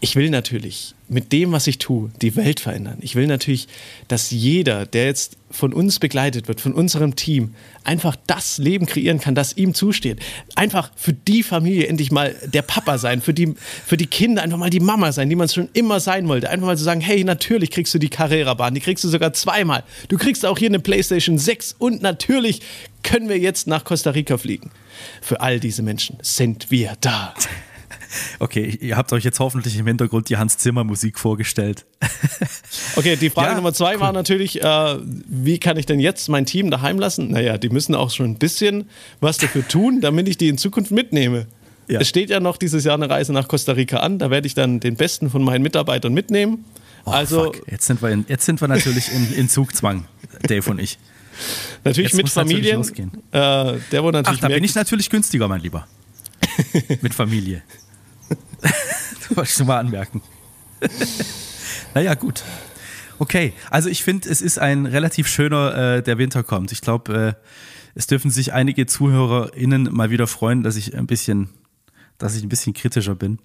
Ich 0.00 0.14
will 0.14 0.30
natürlich 0.30 0.94
mit 1.08 1.32
dem, 1.32 1.52
was 1.52 1.66
ich 1.66 1.78
tue, 1.78 2.10
die 2.22 2.36
Welt 2.36 2.60
verändern. 2.60 2.98
Ich 3.00 3.14
will 3.14 3.26
natürlich, 3.26 3.66
dass 4.06 4.30
jeder, 4.30 4.86
der 4.86 5.06
jetzt 5.06 5.36
von 5.50 5.72
uns 5.72 5.98
begleitet 5.98 6.46
wird, 6.46 6.60
von 6.60 6.74
unserem 6.74 7.16
Team, 7.16 7.54
einfach 7.82 8.14
das 8.26 8.58
Leben 8.58 8.86
kreieren 8.86 9.18
kann, 9.18 9.34
das 9.34 9.56
ihm 9.56 9.74
zusteht. 9.74 10.20
Einfach 10.54 10.90
für 10.94 11.14
die 11.14 11.42
Familie 11.42 11.86
endlich 11.86 12.12
mal 12.12 12.36
der 12.44 12.62
Papa 12.62 12.98
sein, 12.98 13.22
für 13.22 13.34
die, 13.34 13.54
für 13.56 13.96
die 13.96 14.06
Kinder 14.06 14.42
einfach 14.42 14.58
mal 14.58 14.70
die 14.70 14.80
Mama 14.80 15.10
sein, 15.10 15.28
die 15.28 15.36
man 15.36 15.48
schon 15.48 15.68
immer 15.72 15.98
sein 15.98 16.28
wollte. 16.28 16.50
Einfach 16.50 16.66
mal 16.66 16.76
zu 16.76 16.84
sagen, 16.84 17.00
hey, 17.00 17.24
natürlich 17.24 17.70
kriegst 17.70 17.94
du 17.94 17.98
die 17.98 18.10
Carrera-Bahn, 18.10 18.74
die 18.74 18.80
kriegst 18.80 19.02
du 19.04 19.08
sogar 19.08 19.32
zweimal. 19.32 19.84
Du 20.08 20.18
kriegst 20.18 20.44
auch 20.44 20.58
hier 20.58 20.68
eine 20.68 20.80
Playstation 20.80 21.38
6 21.38 21.76
und 21.78 22.02
natürlich 22.02 22.60
können 23.02 23.28
wir 23.28 23.38
jetzt 23.38 23.66
nach 23.66 23.84
Costa 23.84 24.10
Rica 24.10 24.38
fliegen. 24.38 24.70
Für 25.22 25.40
all 25.40 25.58
diese 25.60 25.82
Menschen 25.82 26.18
sind 26.22 26.70
wir 26.70 26.94
da. 27.00 27.34
Okay, 28.38 28.78
ihr 28.80 28.96
habt 28.96 29.12
euch 29.12 29.24
jetzt 29.24 29.40
hoffentlich 29.40 29.76
im 29.78 29.86
Hintergrund 29.86 30.28
die 30.28 30.36
Hans 30.36 30.58
Zimmer 30.58 30.84
Musik 30.84 31.18
vorgestellt. 31.18 31.84
Okay, 32.96 33.16
die 33.16 33.30
Frage 33.30 33.50
Ja, 33.50 33.54
Nummer 33.54 33.72
zwei 33.72 34.00
war 34.00 34.12
natürlich, 34.12 34.62
äh, 34.62 34.96
wie 35.02 35.58
kann 35.58 35.76
ich 35.76 35.86
denn 35.86 36.00
jetzt 36.00 36.28
mein 36.28 36.46
Team 36.46 36.70
daheim 36.70 36.98
lassen? 36.98 37.30
Naja, 37.30 37.56
die 37.56 37.70
müssen 37.70 37.94
auch 37.94 38.10
schon 38.10 38.26
ein 38.26 38.38
bisschen 38.38 38.90
was 39.20 39.38
dafür 39.38 39.66
tun, 39.66 40.00
damit 40.00 40.28
ich 40.28 40.36
die 40.36 40.48
in 40.48 40.58
Zukunft 40.58 40.90
mitnehme. 40.90 41.46
Ja. 41.86 42.00
Es 42.00 42.08
steht 42.08 42.28
ja 42.28 42.40
noch 42.40 42.56
dieses 42.56 42.84
Jahr 42.84 42.96
eine 42.96 43.08
Reise 43.08 43.32
nach 43.32 43.48
Costa 43.48 43.72
Rica 43.72 43.98
an, 43.98 44.18
da 44.18 44.30
werde 44.30 44.46
ich 44.46 44.54
dann 44.54 44.80
den 44.80 44.96
besten 44.96 45.30
von 45.30 45.42
meinen 45.42 45.62
Mitarbeitern 45.62 46.12
mitnehmen. 46.12 46.64
Oh, 47.04 47.10
also 47.10 47.44
fuck. 47.44 47.70
Jetzt, 47.70 47.86
sind 47.86 48.02
wir 48.02 48.10
in, 48.10 48.26
jetzt 48.28 48.44
sind 48.44 48.60
wir 48.60 48.68
natürlich 48.68 49.10
in, 49.12 49.32
in 49.32 49.48
Zugzwang, 49.48 50.06
Dave 50.42 50.70
und 50.70 50.80
ich. 50.80 50.98
natürlich 51.84 52.12
Jetzt 52.12 52.16
mit 52.16 52.34
natürlich 52.34 52.86
Familien. 52.86 53.10
Äh, 53.32 53.78
der 53.92 54.04
Ach, 54.24 54.38
da 54.38 54.48
bin 54.48 54.64
ich 54.64 54.74
natürlich 54.74 55.08
günstiger, 55.08 55.48
mein 55.48 55.60
Lieber. 55.60 55.86
Mit 57.02 57.14
Familie. 57.14 57.62
das 58.60 59.36
wollte 59.36 59.50
ich 59.50 59.56
schon 59.56 59.66
mal 59.66 59.78
anmerken. 59.78 60.22
naja, 61.94 62.14
gut. 62.14 62.42
Okay, 63.18 63.52
also 63.70 63.88
ich 63.88 64.04
finde, 64.04 64.28
es 64.28 64.40
ist 64.40 64.58
ein 64.58 64.86
relativ 64.86 65.26
schöner, 65.26 65.96
äh, 65.96 66.02
der 66.02 66.18
Winter 66.18 66.42
kommt. 66.42 66.70
Ich 66.72 66.80
glaube, 66.80 67.36
äh, 67.36 67.48
es 67.94 68.06
dürfen 68.06 68.30
sich 68.30 68.52
einige 68.52 68.86
ZuhörerInnen 68.86 69.88
mal 69.92 70.10
wieder 70.10 70.26
freuen, 70.26 70.62
dass 70.62 70.76
ich 70.76 70.96
ein 70.96 71.06
bisschen, 71.06 71.48
dass 72.16 72.36
ich 72.36 72.44
ein 72.44 72.48
bisschen 72.48 72.74
kritischer 72.74 73.16
bin. 73.16 73.38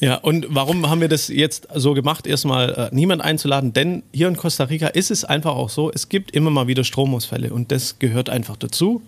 Ja, 0.00 0.16
und 0.16 0.46
warum 0.50 0.90
haben 0.90 1.00
wir 1.00 1.08
das 1.08 1.28
jetzt 1.28 1.68
so 1.76 1.94
gemacht, 1.94 2.26
erstmal 2.26 2.70
äh, 2.70 2.88
niemand 2.92 3.22
einzuladen? 3.22 3.72
Denn 3.72 4.02
hier 4.12 4.26
in 4.26 4.36
Costa 4.36 4.64
Rica 4.64 4.88
ist 4.88 5.12
es 5.12 5.24
einfach 5.24 5.54
auch 5.54 5.70
so, 5.70 5.92
es 5.92 6.08
gibt 6.08 6.32
immer 6.32 6.50
mal 6.50 6.66
wieder 6.66 6.82
Stromausfälle 6.82 7.52
und 7.52 7.70
das 7.70 8.00
gehört 8.00 8.28
einfach 8.28 8.56
dazu. 8.56 9.02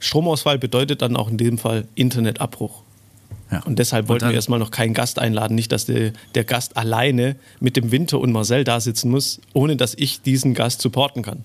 Stromausfall 0.00 0.58
bedeutet 0.58 1.02
dann 1.02 1.16
auch 1.16 1.30
in 1.30 1.38
dem 1.38 1.58
Fall 1.58 1.86
Internetabbruch. 1.94 2.82
Ja. 3.50 3.60
Und 3.62 3.78
deshalb 3.78 4.08
wollten 4.08 4.22
dann- 4.24 4.30
wir 4.30 4.36
erstmal 4.36 4.58
noch 4.58 4.70
keinen 4.70 4.92
Gast 4.94 5.18
einladen, 5.18 5.54
nicht, 5.54 5.70
dass 5.72 5.86
der, 5.86 6.12
der 6.34 6.44
Gast 6.44 6.76
alleine 6.76 7.36
mit 7.60 7.76
dem 7.76 7.90
Winter 7.92 8.18
und 8.18 8.32
Marcel 8.32 8.64
da 8.64 8.80
sitzen 8.80 9.10
muss, 9.10 9.40
ohne 9.52 9.76
dass 9.76 9.94
ich 9.94 10.20
diesen 10.22 10.52
Gast 10.54 10.80
supporten 10.82 11.22
kann. 11.22 11.44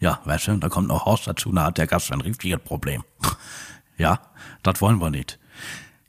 Ja, 0.00 0.20
weißt 0.24 0.48
du, 0.48 0.56
da 0.58 0.68
kommt 0.68 0.88
noch 0.88 1.06
Horst 1.06 1.26
dazu, 1.26 1.50
da 1.52 1.64
hat 1.64 1.78
der 1.78 1.86
Gast 1.86 2.12
ein 2.12 2.20
richtiges 2.20 2.60
Problem. 2.60 3.02
Ja, 4.00 4.20
das 4.62 4.80
wollen 4.80 5.00
wir 5.00 5.10
nicht. 5.10 5.40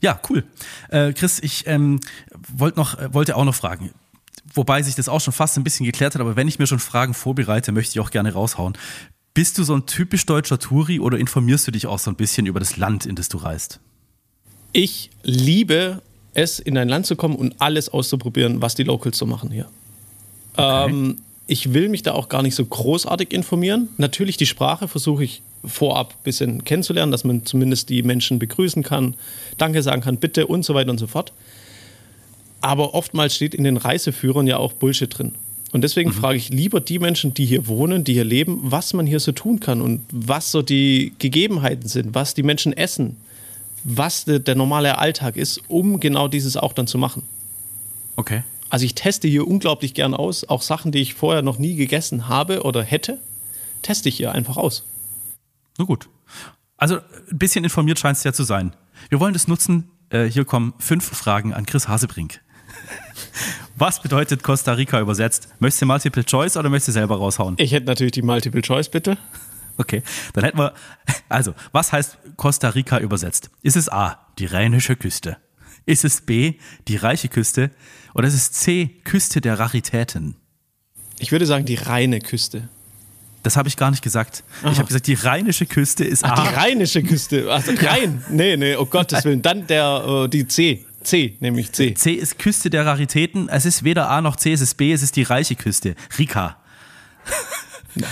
Ja, 0.00 0.20
cool. 0.30 0.44
Äh, 0.90 1.12
Chris, 1.12 1.40
ich 1.40 1.66
ähm, 1.66 1.98
wollt 2.56 2.76
noch, 2.76 2.96
äh, 2.98 3.12
wollte 3.12 3.34
auch 3.34 3.44
noch 3.44 3.54
fragen, 3.56 3.90
wobei 4.54 4.80
sich 4.82 4.94
das 4.94 5.08
auch 5.08 5.20
schon 5.20 5.32
fast 5.32 5.56
ein 5.58 5.64
bisschen 5.64 5.84
geklärt 5.86 6.14
hat, 6.14 6.20
aber 6.20 6.36
wenn 6.36 6.46
ich 6.46 6.60
mir 6.60 6.68
schon 6.68 6.78
Fragen 6.78 7.14
vorbereite, 7.14 7.72
möchte 7.72 7.90
ich 7.92 8.00
auch 8.00 8.12
gerne 8.12 8.32
raushauen. 8.32 8.78
Bist 9.34 9.58
du 9.58 9.64
so 9.64 9.74
ein 9.74 9.86
typisch 9.86 10.24
deutscher 10.24 10.60
Touri 10.60 11.00
oder 11.00 11.18
informierst 11.18 11.66
du 11.66 11.72
dich 11.72 11.88
auch 11.88 11.98
so 11.98 12.12
ein 12.12 12.16
bisschen 12.16 12.46
über 12.46 12.60
das 12.60 12.76
Land, 12.76 13.06
in 13.06 13.16
das 13.16 13.28
du 13.28 13.38
reist? 13.38 13.80
Ich 14.72 15.10
liebe 15.22 16.02
es, 16.34 16.60
in 16.60 16.78
ein 16.78 16.88
Land 16.88 17.06
zu 17.06 17.16
kommen 17.16 17.36
und 17.36 17.60
alles 17.60 17.88
auszuprobieren, 17.88 18.62
was 18.62 18.74
die 18.74 18.84
Locals 18.84 19.18
so 19.18 19.26
machen 19.26 19.50
hier. 19.50 19.66
Ähm, 20.56 21.18
ich 21.46 21.74
will 21.74 21.88
mich 21.88 22.02
da 22.02 22.12
auch 22.12 22.28
gar 22.28 22.42
nicht 22.42 22.54
so 22.54 22.64
großartig 22.64 23.32
informieren. 23.32 23.88
Natürlich 23.96 24.36
die 24.36 24.46
Sprache 24.46 24.86
versuche 24.86 25.24
ich 25.24 25.42
vorab 25.64 26.12
ein 26.12 26.22
bisschen 26.22 26.64
kennenzulernen, 26.64 27.12
dass 27.12 27.24
man 27.24 27.44
zumindest 27.44 27.88
die 27.88 28.02
Menschen 28.02 28.38
begrüßen 28.38 28.82
kann, 28.82 29.14
Danke 29.58 29.82
sagen 29.82 30.00
kann, 30.02 30.18
bitte 30.18 30.46
und 30.46 30.64
so 30.64 30.74
weiter 30.74 30.90
und 30.90 30.98
so 30.98 31.06
fort. 31.06 31.32
Aber 32.60 32.94
oftmals 32.94 33.34
steht 33.34 33.54
in 33.54 33.64
den 33.64 33.76
Reiseführern 33.76 34.46
ja 34.46 34.58
auch 34.58 34.72
Bullshit 34.72 35.16
drin. 35.16 35.32
Und 35.72 35.82
deswegen 35.82 36.12
frage 36.12 36.36
ich 36.36 36.48
lieber 36.48 36.80
die 36.80 36.98
Menschen, 36.98 37.32
die 37.32 37.46
hier 37.46 37.68
wohnen, 37.68 38.02
die 38.04 38.14
hier 38.14 38.24
leben, 38.24 38.58
was 38.62 38.92
man 38.92 39.06
hier 39.06 39.20
so 39.20 39.32
tun 39.32 39.60
kann 39.60 39.80
und 39.80 40.00
was 40.12 40.50
so 40.50 40.62
die 40.62 41.12
Gegebenheiten 41.18 41.88
sind, 41.88 42.14
was 42.14 42.34
die 42.34 42.42
Menschen 42.42 42.72
essen, 42.72 43.16
was 43.84 44.24
de, 44.24 44.38
der 44.38 44.54
normale 44.54 44.98
Alltag 44.98 45.36
ist, 45.36 45.60
um 45.68 46.00
genau 46.00 46.28
dieses 46.28 46.56
auch 46.56 46.72
dann 46.72 46.86
zu 46.86 46.98
machen. 46.98 47.22
Okay. 48.16 48.42
Also 48.68 48.84
ich 48.84 48.94
teste 48.94 49.26
hier 49.26 49.46
unglaublich 49.46 49.94
gern 49.94 50.14
aus, 50.14 50.48
auch 50.48 50.62
Sachen, 50.62 50.92
die 50.92 51.00
ich 51.00 51.14
vorher 51.14 51.42
noch 51.42 51.58
nie 51.58 51.74
gegessen 51.74 52.28
habe 52.28 52.62
oder 52.62 52.82
hätte, 52.82 53.18
teste 53.82 54.08
ich 54.08 54.16
hier 54.16 54.32
einfach 54.32 54.56
aus. 54.56 54.84
Na 55.78 55.84
gut. 55.84 56.08
Also 56.76 56.98
ein 57.30 57.38
bisschen 57.38 57.64
informiert 57.64 57.98
scheint 57.98 58.16
es 58.16 58.24
ja 58.24 58.32
zu 58.32 58.44
sein. 58.44 58.74
Wir 59.08 59.20
wollen 59.20 59.32
das 59.32 59.48
nutzen. 59.48 59.90
Äh, 60.10 60.24
hier 60.24 60.44
kommen 60.44 60.74
fünf 60.78 61.04
Fragen 61.04 61.52
an 61.52 61.66
Chris 61.66 61.88
Hasebrink. 61.88 62.40
Was 63.76 64.00
bedeutet 64.00 64.42
Costa 64.42 64.72
Rica 64.72 65.00
übersetzt? 65.00 65.48
Möchtest 65.58 65.82
du 65.82 65.86
Multiple 65.86 66.24
Choice 66.24 66.56
oder 66.56 66.68
möchtest 66.68 66.88
du 66.88 66.92
selber 66.92 67.16
raushauen? 67.16 67.56
Ich 67.58 67.72
hätte 67.72 67.86
natürlich 67.86 68.12
die 68.12 68.22
Multiple 68.22 68.62
Choice, 68.62 68.88
bitte. 68.88 69.16
Okay, 69.80 70.02
dann 70.34 70.44
hätten 70.44 70.58
wir. 70.58 70.74
Also, 71.30 71.54
was 71.72 71.90
heißt 71.90 72.18
Costa 72.36 72.68
Rica 72.68 72.98
übersetzt? 72.98 73.48
Ist 73.62 73.76
es 73.76 73.88
A, 73.88 74.18
die 74.38 74.44
rheinische 74.44 74.94
Küste? 74.94 75.38
Ist 75.86 76.04
es 76.04 76.20
B, 76.20 76.54
die 76.86 76.96
reiche 76.96 77.28
Küste? 77.28 77.70
Oder 78.14 78.28
ist 78.28 78.34
es 78.34 78.52
C, 78.52 79.00
Küste 79.04 79.40
der 79.40 79.58
Raritäten? 79.58 80.36
Ich 81.18 81.32
würde 81.32 81.46
sagen, 81.46 81.64
die 81.64 81.76
reine 81.76 82.20
Küste. 82.20 82.68
Das 83.42 83.56
habe 83.56 83.68
ich 83.68 83.78
gar 83.78 83.90
nicht 83.90 84.02
gesagt. 84.02 84.44
Ich 84.70 84.76
habe 84.76 84.84
gesagt, 84.84 85.06
die 85.06 85.14
rheinische 85.14 85.64
Küste 85.64 86.04
ist 86.04 86.24
Ach, 86.24 86.32
A. 86.38 86.42
die 86.42 86.54
rheinische 86.54 87.02
Küste. 87.02 87.50
Also 87.50 87.72
rein. 87.72 88.22
Nee, 88.28 88.58
nee, 88.58 88.76
oh 88.76 88.84
Gottes 88.84 89.24
Willen. 89.24 89.40
Dann 89.40 89.66
der, 89.66 90.04
äh, 90.26 90.28
die 90.28 90.46
C. 90.46 90.84
C, 91.02 91.38
nämlich 91.40 91.72
C. 91.72 91.94
C 91.94 92.12
ist 92.12 92.38
Küste 92.38 92.68
der 92.68 92.84
Raritäten. 92.84 93.48
Es 93.48 93.64
ist 93.64 93.82
weder 93.82 94.10
A 94.10 94.20
noch 94.20 94.36
C, 94.36 94.52
es 94.52 94.60
ist 94.60 94.74
B, 94.74 94.92
es 94.92 95.00
ist 95.00 95.16
die 95.16 95.22
reiche 95.22 95.54
Küste. 95.54 95.94
Rika. 96.18 96.58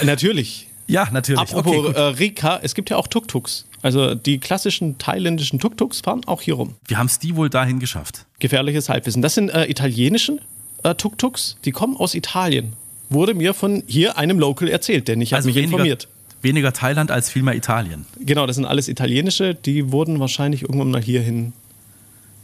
Natürlich. 0.03 0.68
Ja, 0.89 1.09
natürlich. 1.13 1.41
Apropos 1.41 1.87
Okay, 1.87 1.97
äh, 1.97 2.01
Rika, 2.01 2.61
es 2.63 2.75
gibt 2.75 2.91
ja 2.91 2.97
auch 2.97 3.07
Tuk-Tuks. 3.07 3.67
Also 3.83 4.15
die 4.15 4.39
klassischen 4.39 4.99
thailändischen 4.99 5.61
Tuk-Tuks 5.61 6.01
fahren 6.01 6.23
auch 6.27 6.43
hier 6.43 6.55
rum. 6.55 6.75
Wie 6.87 6.97
haben 6.97 7.07
es 7.07 7.19
die 7.19 7.37
wohl 7.37 7.51
dahin 7.51 7.79
geschafft? 7.79 8.27
Gefährliches 8.41 8.89
Halbwissen. 8.89 9.23
Das 9.23 9.35
sind 9.35 9.51
äh, 9.51 9.67
italienischen 9.67 10.41
äh, 10.83 10.95
Tuk-Tuks, 10.95 11.59
die 11.65 11.71
kommen 11.71 11.97
aus 11.97 12.15
Italien. 12.15 12.73
Wurde 13.11 13.35
mir 13.35 13.55
von 13.55 13.83
hier 13.87 14.19
einem 14.19 14.39
Local 14.39 14.69
erzählt, 14.69 15.09
denn 15.09 15.21
ich 15.21 15.33
habe 15.33 15.45
mich 15.45 15.55
weniger, 15.55 15.73
informiert. 15.75 16.09
weniger 16.43 16.73
Thailand 16.73 17.11
als 17.11 17.31
vielmehr 17.31 17.55
Italien. 17.55 18.07
Genau, 18.21 18.47
das 18.47 18.57
sind 18.57 18.65
alles 18.65 18.89
italienische, 18.89 19.55
die 19.55 19.93
wurden 19.93 20.21
wahrscheinlich 20.21 20.63
irgendwann 20.63 20.91
mal 20.91 21.03
hierhin. 21.03 21.53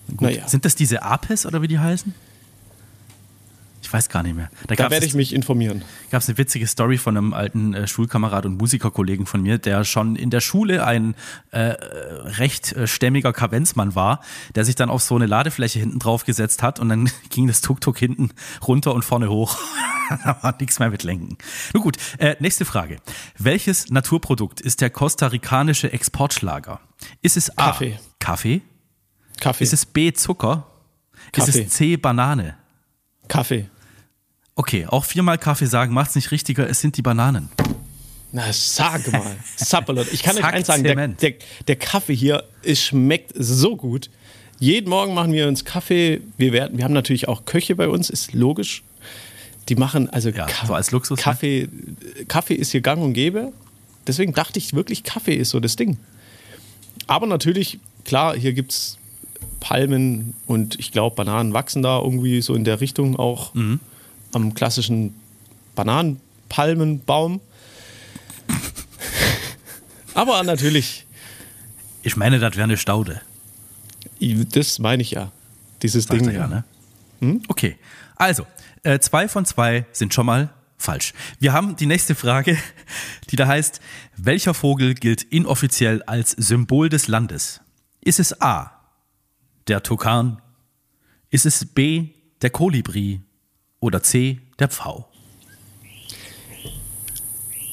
Gut. 0.08 0.20
Naja. 0.20 0.46
Sind 0.48 0.64
das 0.64 0.74
diese 0.74 1.02
Apes 1.02 1.46
oder 1.46 1.62
wie 1.62 1.68
die 1.68 1.78
heißen? 1.78 2.14
Ich 3.94 3.98
weiß 3.98 4.08
gar 4.08 4.24
nicht 4.24 4.34
mehr. 4.34 4.50
Da, 4.66 4.74
da 4.74 4.90
werde 4.90 5.06
ich 5.06 5.14
mich 5.14 5.32
informieren. 5.32 5.84
Gab 6.10 6.20
es 6.20 6.28
eine 6.28 6.36
witzige 6.36 6.66
Story 6.66 6.98
von 6.98 7.16
einem 7.16 7.32
alten 7.32 7.74
äh, 7.74 7.86
Schulkamerad 7.86 8.44
und 8.44 8.56
Musikerkollegen 8.56 9.24
von 9.24 9.40
mir, 9.40 9.58
der 9.58 9.84
schon 9.84 10.16
in 10.16 10.30
der 10.30 10.40
Schule 10.40 10.84
ein 10.84 11.14
äh, 11.52 11.60
recht 11.60 12.72
äh, 12.72 12.88
stämmiger 12.88 13.32
Kavenzmann 13.32 13.94
war, 13.94 14.20
der 14.56 14.64
sich 14.64 14.74
dann 14.74 14.90
auf 14.90 15.00
so 15.00 15.14
eine 15.14 15.26
Ladefläche 15.26 15.78
hinten 15.78 16.00
drauf 16.00 16.24
gesetzt 16.24 16.60
hat 16.64 16.80
und 16.80 16.88
dann 16.88 17.08
ging 17.30 17.46
das 17.46 17.60
Tuk-Tuk 17.60 17.96
hinten 17.96 18.30
runter 18.66 18.92
und 18.94 19.04
vorne 19.04 19.30
hoch. 19.30 19.56
da 20.24 20.38
war 20.42 20.56
nichts 20.58 20.80
mehr 20.80 20.90
mit 20.90 21.04
Lenken. 21.04 21.38
Nun 21.72 21.84
gut, 21.84 21.96
äh, 22.18 22.34
nächste 22.40 22.64
Frage. 22.64 22.96
Welches 23.38 23.90
Naturprodukt 23.90 24.60
ist 24.60 24.80
der 24.80 24.90
kostarikanische 24.90 25.92
Exportschlager? 25.92 26.80
Ist 27.22 27.36
es 27.36 27.56
A. 27.56 27.66
Kaffee. 27.66 28.00
Kaffee? 28.18 28.62
Kaffee. 29.40 29.62
Ist 29.62 29.72
es 29.72 29.86
B. 29.86 30.12
Zucker? 30.12 30.66
Kaffee. 31.30 31.48
Ist 31.48 31.66
es 31.68 31.68
C. 31.74 31.96
Banane? 31.96 32.56
Kaffee. 33.28 33.68
Okay, 34.56 34.86
auch 34.86 35.04
viermal 35.04 35.38
Kaffee 35.38 35.66
sagen 35.66 35.92
macht's 35.92 36.14
nicht 36.14 36.30
richtiger, 36.30 36.68
es 36.68 36.80
sind 36.80 36.96
die 36.96 37.02
Bananen. 37.02 37.48
Na, 38.32 38.44
sag 38.52 39.10
mal. 39.12 39.36
Sappelot. 39.56 40.12
Ich 40.12 40.22
kann 40.22 40.36
euch 40.36 40.44
eins 40.44 40.66
sagen, 40.66 40.82
der, 40.84 41.08
der, 41.08 41.34
der 41.68 41.76
Kaffee 41.76 42.14
hier, 42.14 42.44
es 42.62 42.82
schmeckt 42.82 43.32
so 43.36 43.76
gut. 43.76 44.10
Jeden 44.60 44.90
Morgen 44.90 45.14
machen 45.14 45.32
wir 45.32 45.46
uns 45.48 45.64
Kaffee. 45.64 46.20
Wir, 46.36 46.52
werden, 46.52 46.78
wir 46.78 46.84
haben 46.84 46.94
natürlich 46.94 47.28
auch 47.28 47.44
Köche 47.44 47.74
bei 47.76 47.88
uns, 47.88 48.10
ist 48.10 48.32
logisch. 48.32 48.82
Die 49.68 49.76
machen, 49.76 50.08
also 50.10 50.30
Ja, 50.30 50.46
Ka- 50.46 50.66
so 50.66 50.74
als 50.74 50.90
Luxus, 50.90 51.18
ne? 51.18 51.22
Kaffee, 51.22 51.68
Kaffee 52.28 52.54
ist 52.54 52.70
hier 52.72 52.80
gang 52.80 53.02
und 53.02 53.12
gäbe. 53.14 53.52
Deswegen 54.06 54.32
dachte 54.34 54.58
ich 54.58 54.72
wirklich, 54.74 55.02
Kaffee 55.02 55.34
ist 55.34 55.50
so 55.50 55.60
das 55.60 55.76
Ding. 55.76 55.96
Aber 57.06 57.26
natürlich, 57.26 57.78
klar, 58.04 58.36
hier 58.36 58.52
gibt 58.52 58.72
es 58.72 58.98
Palmen 59.60 60.34
und 60.46 60.78
ich 60.78 60.92
glaube, 60.92 61.16
Bananen 61.16 61.52
wachsen 61.54 61.82
da 61.82 61.98
irgendwie 62.00 62.42
so 62.42 62.54
in 62.54 62.64
der 62.64 62.80
Richtung 62.80 63.16
auch 63.16 63.54
Mhm. 63.54 63.80
Am 64.36 64.54
klassischen 64.54 65.14
Bananenpalmenbaum. 65.74 67.40
Aber 70.14 70.42
natürlich, 70.42 71.06
Ich 72.02 72.16
meine, 72.16 72.38
das 72.38 72.54
wäre 72.54 72.64
eine 72.64 72.76
Staude. 72.76 73.20
das 74.52 74.78
meine 74.78 75.02
ich 75.02 75.12
ja. 75.12 75.32
Dieses 75.82 76.04
Sagt 76.04 76.20
Ding. 76.20 76.30
ja, 76.30 76.46
ne? 76.46 76.64
Okay, 77.48 77.76
also, 78.16 78.46
äh, 78.82 78.98
zwei 78.98 79.28
von 79.28 79.44
zwei 79.46 79.86
sind 79.92 80.12
schon 80.12 80.26
mal 80.26 80.50
falsch. 80.76 81.14
Wir 81.38 81.52
haben 81.52 81.76
die 81.76 81.86
nächste 81.86 82.14
Frage, 82.14 82.58
die 83.30 83.36
da 83.36 83.46
heißt, 83.46 83.80
welcher 84.16 84.52
Vogel 84.54 84.94
gilt 84.94 85.22
inoffiziell 85.22 86.02
als 86.02 86.32
Symbol 86.32 86.88
des 86.88 87.08
Landes? 87.08 87.60
Ist 88.02 88.20
es 88.20 88.40
A, 88.42 88.70
der 89.66 89.82
Tukan? 89.82 90.42
Ist 91.30 91.46
es 91.46 91.64
B, 91.64 92.08
der 92.42 92.50
Kolibri? 92.50 93.20
Oder 93.84 94.02
C, 94.02 94.38
der 94.58 94.68
Pfau? 94.68 95.06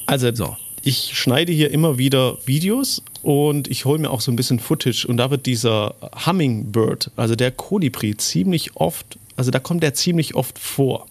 Also, 0.04 0.30
So. 0.34 0.58
ich 0.82 1.16
schneide 1.18 1.52
hier 1.52 1.70
immer 1.70 1.96
wieder 1.96 2.36
Videos 2.44 3.02
und 3.22 3.66
ich 3.68 3.86
hole 3.86 3.98
mir 3.98 4.10
auch 4.10 4.20
so 4.20 4.30
ein 4.30 4.36
bisschen 4.36 4.58
Footage 4.58 5.06
und 5.08 5.16
da 5.16 5.30
wird 5.30 5.46
dieser 5.46 5.94
Hummingbird, 6.26 7.12
also 7.16 7.34
der 7.34 7.50
Kolibri, 7.50 8.14
ziemlich 8.18 8.76
oft, 8.76 9.18
also 9.36 9.50
da 9.50 9.58
kommt 9.58 9.82
der 9.82 9.94
ziemlich 9.94 10.34
oft 10.34 10.58
vor. 10.58 11.06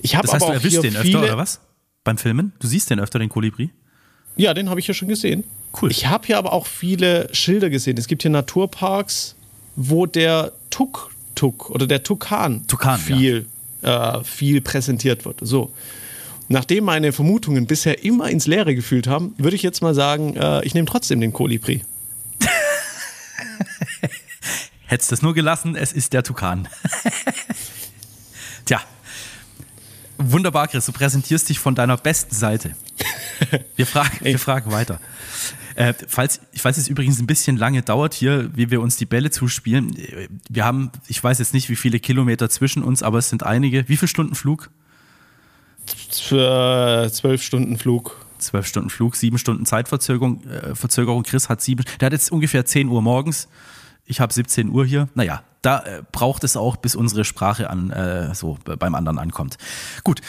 Ich 0.00 0.16
habe 0.16 0.26
Das 0.26 0.34
heißt, 0.34 0.42
aber 0.44 0.52
du 0.52 0.58
auch 0.58 0.62
erwischst 0.62 0.84
den 0.84 0.94
öfter, 0.94 1.22
oder 1.22 1.38
was? 1.38 1.60
Beim 2.04 2.18
Filmen? 2.18 2.52
Du 2.58 2.66
siehst 2.66 2.90
den 2.90 3.00
öfter, 3.00 3.18
den 3.18 3.30
Kolibri? 3.30 3.70
Ja, 4.36 4.52
den 4.52 4.68
habe 4.68 4.80
ich 4.80 4.86
ja 4.86 4.92
schon 4.92 5.08
gesehen. 5.08 5.44
Cool. 5.80 5.90
Ich 5.90 6.08
habe 6.08 6.26
hier 6.26 6.36
aber 6.36 6.52
auch 6.52 6.66
viele 6.66 7.30
Schilder 7.32 7.70
gesehen. 7.70 7.96
Es 7.96 8.06
gibt 8.06 8.20
hier 8.20 8.30
Naturparks, 8.30 9.34
wo 9.76 10.04
der 10.04 10.52
Tuk-Tuk 10.68 11.70
oder 11.70 11.86
der 11.86 12.02
Tukan, 12.02 12.66
Tukan, 12.66 12.98
viel, 12.98 13.46
äh, 13.82 14.22
viel 14.24 14.60
präsentiert 14.60 15.24
wird. 15.24 15.38
So. 15.42 15.72
Nachdem 16.48 16.84
meine 16.84 17.12
Vermutungen 17.12 17.66
bisher 17.66 18.02
immer 18.04 18.30
ins 18.30 18.46
Leere 18.46 18.74
gefühlt 18.74 19.06
haben, 19.06 19.34
würde 19.36 19.54
ich 19.54 19.62
jetzt 19.62 19.82
mal 19.82 19.94
sagen, 19.94 20.34
äh, 20.36 20.64
ich 20.64 20.74
nehme 20.74 20.86
trotzdem 20.86 21.20
den 21.20 21.32
Kolibri. 21.32 21.84
Hättest 24.86 25.12
es 25.12 25.20
nur 25.20 25.34
gelassen, 25.34 25.76
es 25.76 25.92
ist 25.92 26.14
der 26.14 26.22
Tukan. 26.22 26.66
Tja. 28.64 28.80
Wunderbar, 30.16 30.68
Chris, 30.68 30.86
du 30.86 30.92
präsentierst 30.92 31.48
dich 31.48 31.58
von 31.58 31.74
deiner 31.74 31.96
besten 31.98 32.34
Seite. 32.34 32.74
Wir 33.76 33.86
fragen, 33.86 34.18
wir 34.22 34.38
fragen 34.38 34.72
weiter. 34.72 35.00
Äh, 35.78 35.94
falls, 36.08 36.40
falls 36.56 36.76
es 36.76 36.88
übrigens 36.88 37.20
ein 37.20 37.28
bisschen 37.28 37.56
lange 37.56 37.82
dauert 37.82 38.12
hier, 38.12 38.50
wie 38.56 38.68
wir 38.72 38.80
uns 38.80 38.96
die 38.96 39.06
Bälle 39.06 39.30
zuspielen, 39.30 39.96
äh, 39.96 40.28
wir 40.48 40.64
haben, 40.64 40.90
ich 41.06 41.22
weiß 41.22 41.38
jetzt 41.38 41.54
nicht, 41.54 41.68
wie 41.68 41.76
viele 41.76 42.00
Kilometer 42.00 42.50
zwischen 42.50 42.82
uns, 42.82 43.04
aber 43.04 43.18
es 43.18 43.28
sind 43.28 43.44
einige. 43.44 43.88
Wie 43.88 43.96
viele 43.96 44.08
Stunden 44.08 44.34
Flug? 44.34 44.70
Für 46.10 47.08
zwölf 47.12 47.44
Stunden 47.44 47.78
Flug. 47.78 48.16
Zwölf 48.38 48.66
Stunden 48.66 48.90
Flug, 48.90 49.14
sieben 49.14 49.38
Stunden 49.38 49.66
Zeitverzögerung. 49.66 50.42
Äh, 50.48 50.74
Verzögerung. 50.74 51.22
Chris 51.22 51.48
hat 51.48 51.62
sieben. 51.62 51.84
Der 52.00 52.06
hat 52.06 52.12
jetzt 52.12 52.32
ungefähr 52.32 52.66
10 52.66 52.88
Uhr 52.88 53.00
morgens. 53.00 53.46
Ich 54.04 54.18
habe 54.18 54.32
17 54.32 54.70
Uhr 54.70 54.84
hier. 54.84 55.08
Naja, 55.14 55.44
da 55.62 55.78
äh, 55.84 56.02
braucht 56.10 56.42
es 56.42 56.56
auch, 56.56 56.76
bis 56.76 56.96
unsere 56.96 57.24
Sprache 57.24 57.70
an 57.70 57.90
äh, 57.90 58.34
so 58.34 58.58
beim 58.64 58.96
anderen 58.96 59.20
ankommt. 59.20 59.58
Gut, 60.02 60.22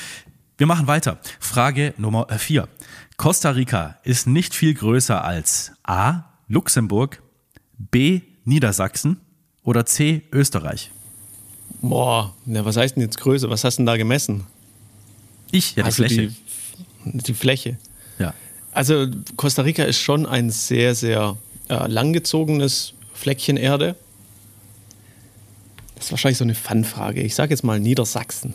wir 0.60 0.68
machen 0.68 0.86
weiter. 0.86 1.18
Frage 1.40 1.96
Nummer 1.98 2.28
4. 2.30 2.68
Costa 3.20 3.50
Rica 3.50 3.98
ist 4.04 4.28
nicht 4.28 4.56
viel 4.56 4.74
größer 4.74 5.22
als 5.26 5.74
A. 5.84 6.24
Luxemburg, 6.48 7.22
B. 7.78 8.22
Niedersachsen 8.46 9.20
oder 9.62 9.86
C. 9.86 10.22
Österreich. 10.32 10.90
Boah, 11.82 12.34
na, 12.46 12.64
was 12.64 12.78
heißt 12.78 12.96
denn 12.96 13.04
jetzt 13.04 13.20
Größe? 13.20 13.50
Was 13.50 13.66
hast 13.66 13.76
du 13.76 13.82
denn 13.82 13.88
da 13.88 13.98
gemessen? 13.98 14.46
Ich, 15.52 15.72
ja, 15.76 15.84
die 15.84 15.88
Also 15.88 15.96
Fläche. 16.06 16.32
Die, 17.04 17.18
die 17.24 17.34
Fläche. 17.34 17.78
ja. 18.20 18.34
Also 18.72 19.08
Costa 19.36 19.64
Rica 19.64 19.84
ist 19.84 20.00
schon 20.00 20.26
ein 20.26 20.50
sehr, 20.50 20.96
sehr 20.96 21.36
äh, 21.68 21.88
langgezogenes 21.88 22.94
Fleckchen 23.14 23.58
Erde. 23.58 23.98
Das 25.96 26.06
ist 26.06 26.12
wahrscheinlich 26.12 26.38
so 26.38 26.46
eine 26.46 26.56
Fun-Frage. 26.56 27.22
Ich 27.22 27.36
sage 27.36 27.50
jetzt 27.50 27.66
mal 27.66 27.82
Niedersachsen. 27.82 28.54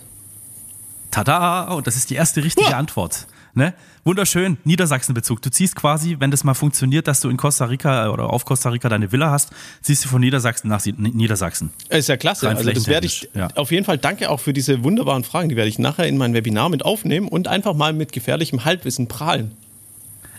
Tada! 1.10 1.64
Und 1.74 1.86
das 1.86 1.96
ist 1.96 2.08
die 2.08 2.14
erste 2.14 2.42
richtige 2.42 2.70
Ja. 2.70 2.78
Antwort. 2.78 3.26
Ne? 3.52 3.74
Wunderschön, 4.04 4.58
Niedersachsen-Bezug. 4.64 5.40
Du 5.40 5.50
ziehst 5.50 5.76
quasi, 5.76 6.16
wenn 6.18 6.30
das 6.30 6.44
mal 6.44 6.52
funktioniert, 6.52 7.08
dass 7.08 7.20
du 7.20 7.30
in 7.30 7.38
Costa 7.38 7.64
Rica 7.64 8.06
äh, 8.06 8.08
oder 8.10 8.30
auf 8.30 8.44
Costa 8.44 8.68
Rica 8.68 8.90
deine 8.90 9.12
Villa 9.12 9.30
hast, 9.30 9.50
ziehst 9.80 10.04
du 10.04 10.10
von 10.10 10.20
Niedersachsen 10.20 10.68
nach 10.68 10.84
Niedersachsen. 10.84 11.70
Ist 11.88 12.10
ja 12.10 12.18
klasse. 12.18 12.46
Rein 12.46 12.58
Also 12.58 12.70
das 12.70 12.86
werde 12.86 13.06
ich 13.06 13.30
ja. 13.32 13.48
auf 13.54 13.70
jeden 13.70 13.86
Fall 13.86 13.96
danke 13.96 14.28
auch 14.28 14.40
für 14.40 14.52
diese 14.52 14.84
wunderbaren 14.84 15.24
Fragen. 15.24 15.48
Die 15.48 15.56
werde 15.56 15.70
ich 15.70 15.78
nachher 15.78 16.06
in 16.06 16.18
mein 16.18 16.34
Webinar 16.34 16.68
mit 16.68 16.84
aufnehmen 16.84 17.28
und 17.28 17.48
einfach 17.48 17.72
mal 17.72 17.94
mit 17.94 18.12
gefährlichem 18.12 18.66
Halbwissen 18.66 19.08
prahlen. 19.08 19.52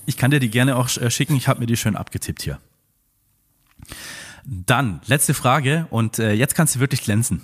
Ich 0.05 0.15
kann 0.15 0.29
dir 0.29 0.39
die 0.39 0.49
gerne 0.49 0.75
auch 0.75 0.95
äh, 0.97 1.09
schicken. 1.09 1.35
Ich 1.35 1.47
habe 1.47 1.59
mir 1.59 1.65
die 1.65 1.77
schön 1.77 1.95
abgetippt 1.95 2.43
hier. 2.43 2.59
Dann, 4.45 5.01
letzte 5.07 5.33
Frage. 5.33 5.87
Und 5.89 6.19
äh, 6.19 6.33
jetzt 6.33 6.53
kannst 6.53 6.75
du 6.75 6.79
wirklich 6.79 7.01
glänzen. 7.01 7.41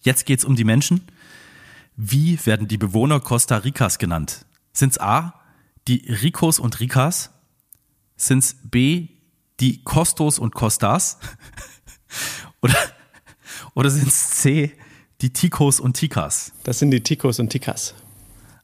Jetzt 0.00 0.24
geht's 0.24 0.46
um 0.46 0.56
die 0.56 0.64
Menschen. 0.64 1.02
Wie 1.96 2.38
werden 2.46 2.66
die 2.66 2.78
Bewohner 2.78 3.20
Costa 3.20 3.58
Ricas 3.58 3.98
genannt? 3.98 4.46
Sind's 4.72 4.98
A, 4.98 5.34
die 5.88 6.04
Ricos 6.22 6.58
und 6.58 6.80
Ricas? 6.80 7.30
Sind's 8.16 8.56
B, 8.64 9.08
die 9.60 9.82
Costos 9.82 10.38
und 10.38 10.54
Costas? 10.54 11.18
oder, 12.62 12.76
oder 13.74 13.90
sind's 13.90 14.30
C, 14.40 14.72
die 15.20 15.32
Ticos 15.32 15.80
und 15.80 15.94
Ticas? 15.94 16.52
Das 16.64 16.78
sind 16.78 16.90
die 16.90 17.02
Ticos 17.02 17.38
und 17.38 17.50
Tikas. 17.50 17.94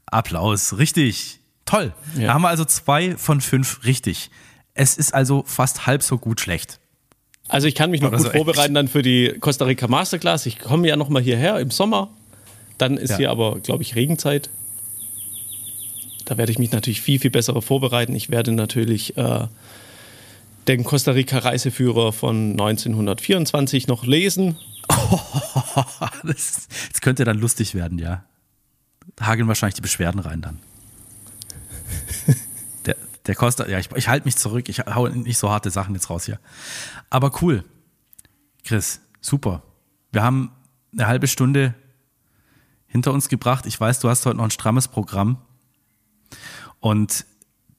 Applaus, 0.07 0.79
richtig. 0.79 1.41
Toll. 1.65 1.93
Ja. 2.17 2.29
Da 2.29 2.35
haben 2.35 2.43
wir 2.43 2.49
also 2.49 2.65
zwei 2.65 3.17
von 3.17 3.41
fünf 3.41 3.85
richtig. 3.85 4.31
Es 4.75 4.97
ist 4.97 5.15
also 5.15 5.43
fast 5.47 5.87
halb 5.87 6.03
so 6.03 6.19
gut 6.19 6.41
schlecht. 6.41 6.79
Also 7.49 7.67
ich 7.67 7.75
kann 7.75 7.91
mich 7.91 8.01
noch 8.01 8.09
Oder 8.09 8.19
gut 8.19 8.27
so 8.27 8.33
vorbereiten 8.33 8.75
dann 8.75 8.89
für 8.89 9.03
die 9.03 9.37
Costa 9.41 9.65
Rica 9.65 9.89
Masterclass. 9.89 10.47
Ich 10.47 10.59
komme 10.59 10.87
ja 10.89 10.97
noch 10.97 11.09
mal 11.09 11.23
hierher 11.23 11.59
im 11.61 11.71
Sommer. 11.71 12.11
Dann 12.79 12.97
ist 12.99 13.11
Ja. 13.11 13.17
hier 13.17 13.31
aber, 13.31 13.59
glaube 13.61 13.83
ich, 13.83 13.95
Regenzeit. 13.95 14.51
Da 16.27 16.37
werde 16.37 16.53
ich 16.53 16.59
mich 16.59 16.73
natürlich 16.73 17.01
viel, 17.01 17.21
viel 17.21 17.31
besser 17.31 17.61
vorbereiten. 17.63 18.15
Ich 18.15 18.31
werde 18.31 18.51
natürlich 18.53 19.17
äh, 19.17 19.47
den 20.67 20.83
Costa 20.83 21.13
Rica 21.13 21.39
Reiseführer 21.39 22.13
von 22.13 22.51
1924 22.51 23.87
noch 23.87 24.05
lesen. 24.05 24.57
Das, 26.23 26.69
das 26.91 27.01
könnte 27.03 27.25
dann 27.25 27.39
lustig 27.39 27.75
werden, 27.75 27.99
ja. 27.99 28.25
Da 29.15 29.27
hageln 29.27 29.47
wahrscheinlich 29.47 29.75
die 29.75 29.83
Beschwerden 29.83 30.21
rein 30.21 30.41
dann. 30.41 30.59
Der, 32.87 32.97
der 33.27 33.35
Costa, 33.35 33.69
ja, 33.69 33.79
ich, 33.79 33.91
ich 33.95 34.09
halte 34.09 34.27
mich 34.27 34.37
zurück. 34.37 34.69
Ich 34.69 34.81
hau 34.81 35.09
nicht 35.09 35.39
so 35.39 35.51
harte 35.51 35.71
Sachen 35.71 35.95
jetzt 35.95 36.09
raus 36.09 36.25
hier. 36.25 36.39
Aber 37.11 37.31
cool. 37.43 37.65
Chris, 38.65 39.01
super. 39.21 39.63
Wir 40.13 40.23
haben 40.23 40.53
eine 40.93 41.07
halbe 41.07 41.27
Stunde 41.27 41.75
hinter 42.87 43.13
uns 43.13 43.29
gebracht. 43.29 43.67
Ich 43.67 43.79
weiß, 43.79 44.01
du 44.01 44.09
hast 44.09 44.25
heute 44.25 44.39
noch 44.39 44.45
ein 44.45 44.51
strammes 44.51 44.89
Programm. 44.89 45.39
Und 46.87 47.27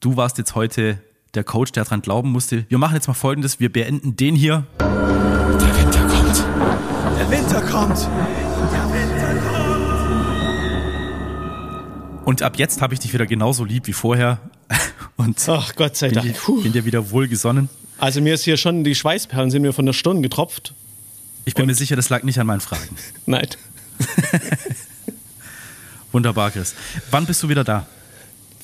du 0.02 0.18
warst 0.18 0.38
jetzt 0.38 0.54
heute 0.56 1.00
der 1.34 1.46
Coach, 1.46 1.72
der 1.72 1.86
dran 1.86 2.02
glauben 2.02 2.30
musste. 2.30 2.66
Wir 2.68 2.78
machen 2.78 2.96
jetzt 2.96 3.08
mal 3.08 3.14
folgendes. 3.14 3.58
Wir 3.58 3.72
beenden 3.72 4.18
den 4.18 4.36
hier. 4.36 4.66
Der 4.82 5.78
Winter 5.80 6.02
kommt. 6.10 6.44
Der 7.18 7.32
Winter 7.32 7.62
kommt. 7.62 8.00
Der 8.74 8.94
Winter 8.94 9.34
kommt. 12.18 12.28
Und 12.28 12.42
ab 12.42 12.58
jetzt 12.58 12.82
habe 12.82 12.94
ich 12.96 13.00
dich 13.00 13.14
wieder 13.14 13.26
genauso 13.26 13.64
lieb 13.64 13.88
wie 13.88 13.94
vorher. 13.94 14.40
Und 15.16 15.40
Ach, 15.48 15.74
Gott 15.78 15.96
sei 15.96 16.08
bin, 16.10 16.16
Dank. 16.16 16.28
dir- 16.28 16.34
Puh. 16.34 16.62
bin 16.62 16.74
dir 16.74 16.84
wieder 16.84 17.10
wohlgesonnen. 17.10 17.70
Also 18.00 18.20
mir 18.20 18.34
ist 18.34 18.44
hier 18.44 18.58
schon 18.58 18.84
die 18.84 18.94
Schweißperlen 18.94 19.52
sind 19.52 19.62
mir 19.62 19.72
von 19.72 19.86
der 19.86 19.94
Stirn 19.94 20.22
getropft. 20.22 20.74
Ich 21.46 21.56
bin 21.56 21.66
mir 21.66 21.76
sicher, 21.76 21.96
das 21.96 22.10
lag 22.10 22.24
nicht 22.24 22.40
an 22.42 22.48
meinen 22.48 22.60
Fragen. 22.60 22.98
Nein. 23.26 23.48
Wunderbar, 26.12 26.52
Chris. 26.52 26.76
Wann 27.10 27.26
bist 27.26 27.42
du 27.42 27.48
wieder 27.48 27.64
da? 27.64 27.86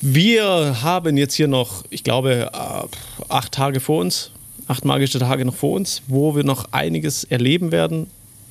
Wir 0.05 0.83
haben 0.83 1.15
jetzt 1.15 1.33
hier 1.33 1.47
noch, 1.47 1.85
ich 1.89 2.03
glaube, 2.03 2.51
äh, 2.51 2.87
acht 3.29 3.53
Tage 3.53 3.79
vor 3.79 4.01
uns, 4.01 4.31
acht 4.67 4.83
magische 4.83 5.17
Tage 5.17 5.45
noch 5.45 5.55
vor 5.55 5.71
uns, 5.77 6.01
wo 6.07 6.35
wir 6.35 6.43
noch 6.43 6.73
einiges 6.73 7.23
erleben 7.23 7.71
werden. 7.71 8.07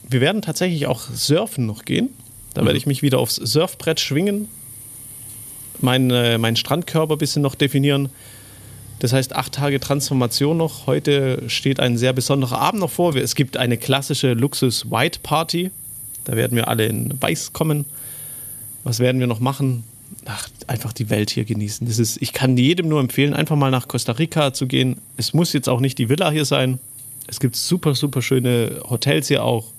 Wir 0.08 0.22
werden 0.22 0.40
tatsächlich 0.40 0.86
auch 0.86 1.02
surfen 1.02 1.66
noch 1.66 1.84
gehen. 1.84 2.08
Da 2.54 2.64
werde 2.64 2.78
ich 2.78 2.86
mich 2.86 3.02
wieder 3.02 3.18
aufs 3.18 3.34
Surfbrett 3.34 4.00
schwingen, 4.00 4.48
meinen 5.82 6.10
äh, 6.10 6.38
meinen 6.38 6.56
Strandkörper 6.56 7.16
ein 7.16 7.18
bisschen 7.18 7.42
noch 7.42 7.54
definieren. 7.54 8.08
Das 9.00 9.12
heißt, 9.12 9.36
acht 9.36 9.52
Tage 9.52 9.78
Transformation 9.78 10.56
noch. 10.56 10.86
Heute 10.86 11.50
steht 11.50 11.80
ein 11.80 11.98
sehr 11.98 12.14
besonderer 12.14 12.60
Abend 12.60 12.80
noch 12.80 12.90
vor. 12.90 13.14
Es 13.14 13.34
gibt 13.34 13.58
eine 13.58 13.76
klassische 13.76 14.32
Luxus-White-Party. 14.32 15.70
Da 16.24 16.34
werden 16.34 16.56
wir 16.56 16.68
alle 16.68 16.86
in 16.86 17.20
Weiß 17.20 17.52
kommen. 17.52 17.84
Was 18.84 19.00
werden 19.00 19.20
wir 19.20 19.26
noch 19.26 19.40
machen? 19.40 19.84
Ach, 20.24 20.48
einfach 20.68 20.92
die 20.92 21.10
Welt 21.10 21.30
hier 21.30 21.44
genießen. 21.44 21.86
Das 21.86 21.98
ist, 21.98 22.20
ich 22.22 22.32
kann 22.32 22.56
jedem 22.56 22.88
nur 22.88 23.00
empfehlen, 23.00 23.34
einfach 23.34 23.56
mal 23.56 23.70
nach 23.70 23.88
Costa 23.88 24.12
Rica 24.12 24.52
zu 24.52 24.66
gehen. 24.66 24.96
Es 25.16 25.34
muss 25.34 25.52
jetzt 25.52 25.68
auch 25.68 25.80
nicht 25.80 25.98
die 25.98 26.08
Villa 26.08 26.30
hier 26.30 26.44
sein. 26.44 26.78
Es 27.26 27.40
gibt 27.40 27.56
super, 27.56 27.94
super 27.94 28.22
schöne 28.22 28.80
Hotels 28.88 29.28
hier 29.28 29.44
auch. 29.44 29.72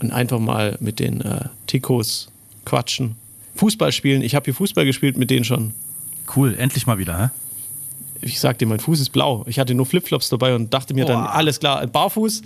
Und 0.00 0.12
einfach 0.12 0.38
mal 0.38 0.76
mit 0.80 1.00
den 1.00 1.20
äh, 1.20 1.46
Ticos 1.66 2.28
quatschen. 2.64 3.16
Fußball 3.56 3.92
spielen. 3.92 4.22
Ich 4.22 4.34
habe 4.34 4.44
hier 4.44 4.54
Fußball 4.54 4.84
gespielt 4.84 5.16
mit 5.16 5.30
denen 5.30 5.44
schon. 5.44 5.74
Cool, 6.34 6.54
endlich 6.54 6.86
mal 6.86 6.98
wieder, 6.98 7.18
hä? 7.18 7.30
Ich 8.20 8.40
sagte, 8.40 8.64
mein 8.64 8.80
Fuß 8.80 9.00
ist 9.00 9.10
blau. 9.10 9.44
Ich 9.46 9.58
hatte 9.58 9.74
nur 9.74 9.84
Flipflops 9.84 10.30
dabei 10.30 10.54
und 10.54 10.72
dachte 10.72 10.94
mir 10.94 11.04
dann, 11.04 11.24
Boah. 11.24 11.34
alles 11.34 11.60
klar, 11.60 11.86
barfuß. 11.86 12.40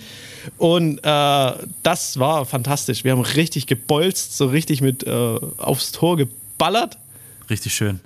Und 0.56 0.98
äh, 0.98 1.52
das 1.82 2.18
war 2.18 2.44
fantastisch. 2.46 3.04
Wir 3.04 3.12
haben 3.12 3.20
richtig 3.20 3.66
gebolzt, 3.66 4.36
so 4.36 4.46
richtig 4.46 4.80
mit 4.80 5.06
äh, 5.06 5.10
aufs 5.58 5.92
Tor 5.92 6.16
geballert. 6.58 6.98
Richtig 7.48 7.72
schön. 7.72 8.00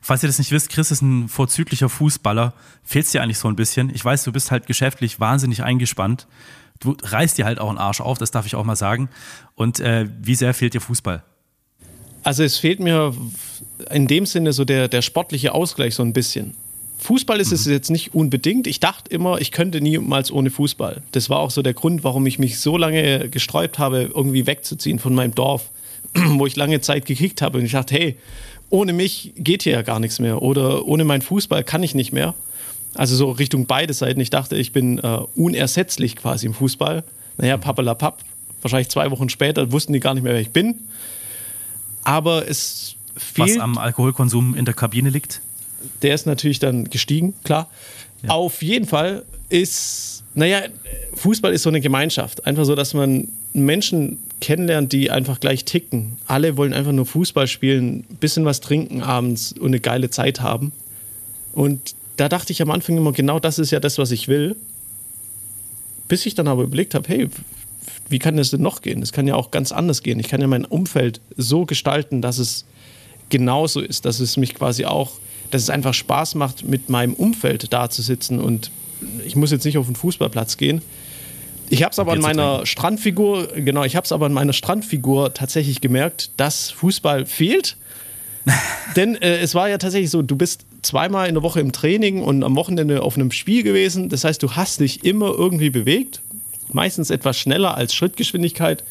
Falls 0.00 0.22
ihr 0.22 0.28
das 0.28 0.38
nicht 0.38 0.52
wisst, 0.52 0.70
Chris 0.70 0.90
ist 0.90 1.02
ein 1.02 1.28
vorzüglicher 1.28 1.88
Fußballer. 1.88 2.54
Fehlt's 2.82 3.12
dir 3.12 3.22
eigentlich 3.22 3.38
so 3.38 3.48
ein 3.48 3.56
bisschen? 3.56 3.90
Ich 3.94 4.04
weiß, 4.04 4.24
du 4.24 4.32
bist 4.32 4.50
halt 4.50 4.66
geschäftlich 4.66 5.20
wahnsinnig 5.20 5.62
eingespannt. 5.62 6.26
Du 6.80 6.96
reißt 7.02 7.36
dir 7.36 7.44
halt 7.44 7.58
auch 7.60 7.68
einen 7.68 7.78
Arsch 7.78 8.00
auf, 8.00 8.18
das 8.18 8.30
darf 8.30 8.46
ich 8.46 8.54
auch 8.54 8.64
mal 8.64 8.76
sagen. 8.76 9.10
Und 9.54 9.80
äh, 9.80 10.06
wie 10.20 10.34
sehr 10.34 10.54
fehlt 10.54 10.74
dir 10.74 10.80
Fußball? 10.80 11.22
Also 12.22 12.42
es 12.42 12.58
fehlt 12.58 12.80
mir 12.80 13.14
in 13.90 14.06
dem 14.06 14.26
Sinne 14.26 14.52
so 14.52 14.64
der, 14.64 14.88
der 14.88 15.02
sportliche 15.02 15.54
Ausgleich 15.54 15.94
so 15.94 16.02
ein 16.02 16.12
bisschen. 16.12 16.54
Fußball 16.98 17.40
ist 17.40 17.52
es 17.52 17.64
jetzt 17.64 17.90
nicht 17.90 18.14
unbedingt. 18.14 18.66
Ich 18.66 18.80
dachte 18.80 19.10
immer, 19.10 19.40
ich 19.40 19.52
könnte 19.52 19.80
niemals 19.80 20.32
ohne 20.32 20.50
Fußball. 20.50 21.02
Das 21.12 21.30
war 21.30 21.38
auch 21.38 21.50
so 21.50 21.62
der 21.62 21.74
Grund, 21.74 22.02
warum 22.02 22.26
ich 22.26 22.38
mich 22.38 22.58
so 22.58 22.76
lange 22.76 23.28
gesträubt 23.28 23.78
habe, 23.78 24.10
irgendwie 24.14 24.46
wegzuziehen 24.46 24.98
von 24.98 25.14
meinem 25.14 25.34
Dorf, 25.34 25.70
wo 26.14 26.46
ich 26.46 26.56
lange 26.56 26.80
Zeit 26.80 27.06
gekickt 27.06 27.42
habe. 27.42 27.58
Und 27.58 27.64
ich 27.64 27.72
dachte, 27.72 27.94
hey, 27.94 28.16
ohne 28.70 28.92
mich 28.92 29.32
geht 29.36 29.62
hier 29.62 29.72
ja 29.72 29.82
gar 29.82 30.00
nichts 30.00 30.18
mehr. 30.18 30.42
Oder 30.42 30.86
ohne 30.86 31.04
meinen 31.04 31.22
Fußball 31.22 31.64
kann 31.64 31.82
ich 31.82 31.94
nicht 31.94 32.12
mehr. 32.12 32.34
Also 32.94 33.16
so 33.16 33.30
Richtung 33.30 33.66
beide 33.66 33.94
Seiten. 33.94 34.20
Ich 34.20 34.30
dachte, 34.30 34.56
ich 34.56 34.72
bin 34.72 34.98
äh, 34.98 35.18
unersetzlich 35.34 36.16
quasi 36.16 36.46
im 36.46 36.54
Fußball. 36.54 37.04
Naja, 37.36 37.56
pappelapapp. 37.56 38.24
Wahrscheinlich 38.62 38.88
zwei 38.88 39.10
Wochen 39.10 39.28
später 39.28 39.70
wussten 39.70 39.92
die 39.92 40.00
gar 40.00 40.14
nicht 40.14 40.24
mehr, 40.24 40.34
wer 40.34 40.40
ich 40.40 40.50
bin. 40.50 40.80
Aber 42.02 42.48
es 42.48 42.96
Was 43.14 43.22
fehlt 43.22 43.60
am 43.60 43.78
Alkoholkonsum 43.78 44.54
in 44.54 44.64
der 44.64 44.74
Kabine 44.74 45.10
liegt? 45.10 45.40
der 46.02 46.14
ist 46.14 46.26
natürlich 46.26 46.58
dann 46.58 46.84
gestiegen, 46.84 47.34
klar. 47.44 47.68
Auf 48.26 48.62
jeden 48.62 48.86
Fall 48.86 49.24
ist, 49.48 50.24
naja, 50.34 50.62
Fußball 51.14 51.52
ist 51.52 51.62
so 51.62 51.68
eine 51.68 51.80
Gemeinschaft. 51.80 52.46
Einfach 52.46 52.64
so, 52.64 52.74
dass 52.74 52.94
man 52.94 53.28
Menschen 53.52 54.18
kennenlernt, 54.40 54.92
die 54.92 55.10
einfach 55.10 55.40
gleich 55.40 55.64
ticken. 55.64 56.16
Alle 56.26 56.56
wollen 56.56 56.72
einfach 56.72 56.92
nur 56.92 57.06
Fußball 57.06 57.46
spielen, 57.46 58.04
ein 58.10 58.16
bisschen 58.16 58.44
was 58.44 58.60
trinken 58.60 59.02
abends 59.02 59.52
und 59.52 59.68
eine 59.68 59.80
geile 59.80 60.10
Zeit 60.10 60.40
haben. 60.40 60.72
Und 61.52 61.94
da 62.16 62.28
dachte 62.28 62.52
ich 62.52 62.62
am 62.62 62.70
Anfang 62.70 62.96
immer, 62.96 63.12
genau 63.12 63.40
das 63.40 63.58
ist 63.58 63.70
ja 63.70 63.80
das, 63.80 63.98
was 63.98 64.10
ich 64.10 64.28
will. 64.28 64.56
Bis 66.06 66.24
ich 66.26 66.34
dann 66.34 66.48
aber 66.48 66.62
überlegt 66.62 66.94
habe, 66.94 67.08
hey, 67.08 67.28
wie 68.08 68.18
kann 68.18 68.36
das 68.36 68.50
denn 68.50 68.62
noch 68.62 68.80
gehen? 68.80 69.00
Das 69.00 69.12
kann 69.12 69.26
ja 69.26 69.34
auch 69.34 69.50
ganz 69.50 69.72
anders 69.72 70.02
gehen. 70.02 70.18
Ich 70.18 70.28
kann 70.28 70.40
ja 70.40 70.46
mein 70.46 70.64
Umfeld 70.64 71.20
so 71.36 71.66
gestalten, 71.66 72.22
dass 72.22 72.38
es 72.38 72.64
genauso 73.28 73.80
ist, 73.80 74.04
dass 74.04 74.20
es 74.20 74.36
mich 74.36 74.54
quasi 74.54 74.84
auch, 74.84 75.12
dass 75.50 75.62
es 75.62 75.70
einfach 75.70 75.94
Spaß 75.94 76.34
macht, 76.34 76.64
mit 76.64 76.88
meinem 76.88 77.14
Umfeld 77.14 77.72
da 77.72 77.90
zu 77.90 78.02
sitzen 78.02 78.38
und 78.38 78.70
ich 79.24 79.36
muss 79.36 79.50
jetzt 79.50 79.64
nicht 79.64 79.78
auf 79.78 79.86
den 79.86 79.94
Fußballplatz 79.94 80.56
gehen. 80.56 80.82
Ich 81.70 81.82
habe 81.82 81.92
es 81.92 81.98
aber 81.98 82.12
an 82.12 82.20
meiner 82.20 82.64
Strandfigur, 82.64 83.48
genau, 83.56 83.84
ich 83.84 83.96
habe 83.96 84.04
es 84.04 84.12
aber 84.12 84.26
an 84.26 84.32
meiner 84.32 84.52
Strandfigur 84.52 85.34
tatsächlich 85.34 85.80
gemerkt, 85.80 86.30
dass 86.36 86.70
Fußball 86.70 87.26
fehlt. 87.26 87.76
Denn 88.96 89.16
äh, 89.16 89.38
es 89.38 89.54
war 89.54 89.68
ja 89.68 89.78
tatsächlich 89.78 90.10
so, 90.10 90.22
du 90.22 90.36
bist 90.36 90.64
zweimal 90.82 91.28
in 91.28 91.34
der 91.34 91.42
Woche 91.42 91.60
im 91.60 91.72
Training 91.72 92.22
und 92.22 92.42
am 92.42 92.56
Wochenende 92.56 93.02
auf 93.02 93.16
einem 93.16 93.30
Spiel 93.30 93.62
gewesen. 93.62 94.08
Das 94.08 94.24
heißt, 94.24 94.42
du 94.42 94.52
hast 94.52 94.80
dich 94.80 95.04
immer 95.04 95.30
irgendwie 95.30 95.70
bewegt. 95.70 96.22
Meistens 96.72 97.10
etwas 97.10 97.38
schneller 97.38 97.76
als 97.76 97.94
Schrittgeschwindigkeit. 97.94 98.84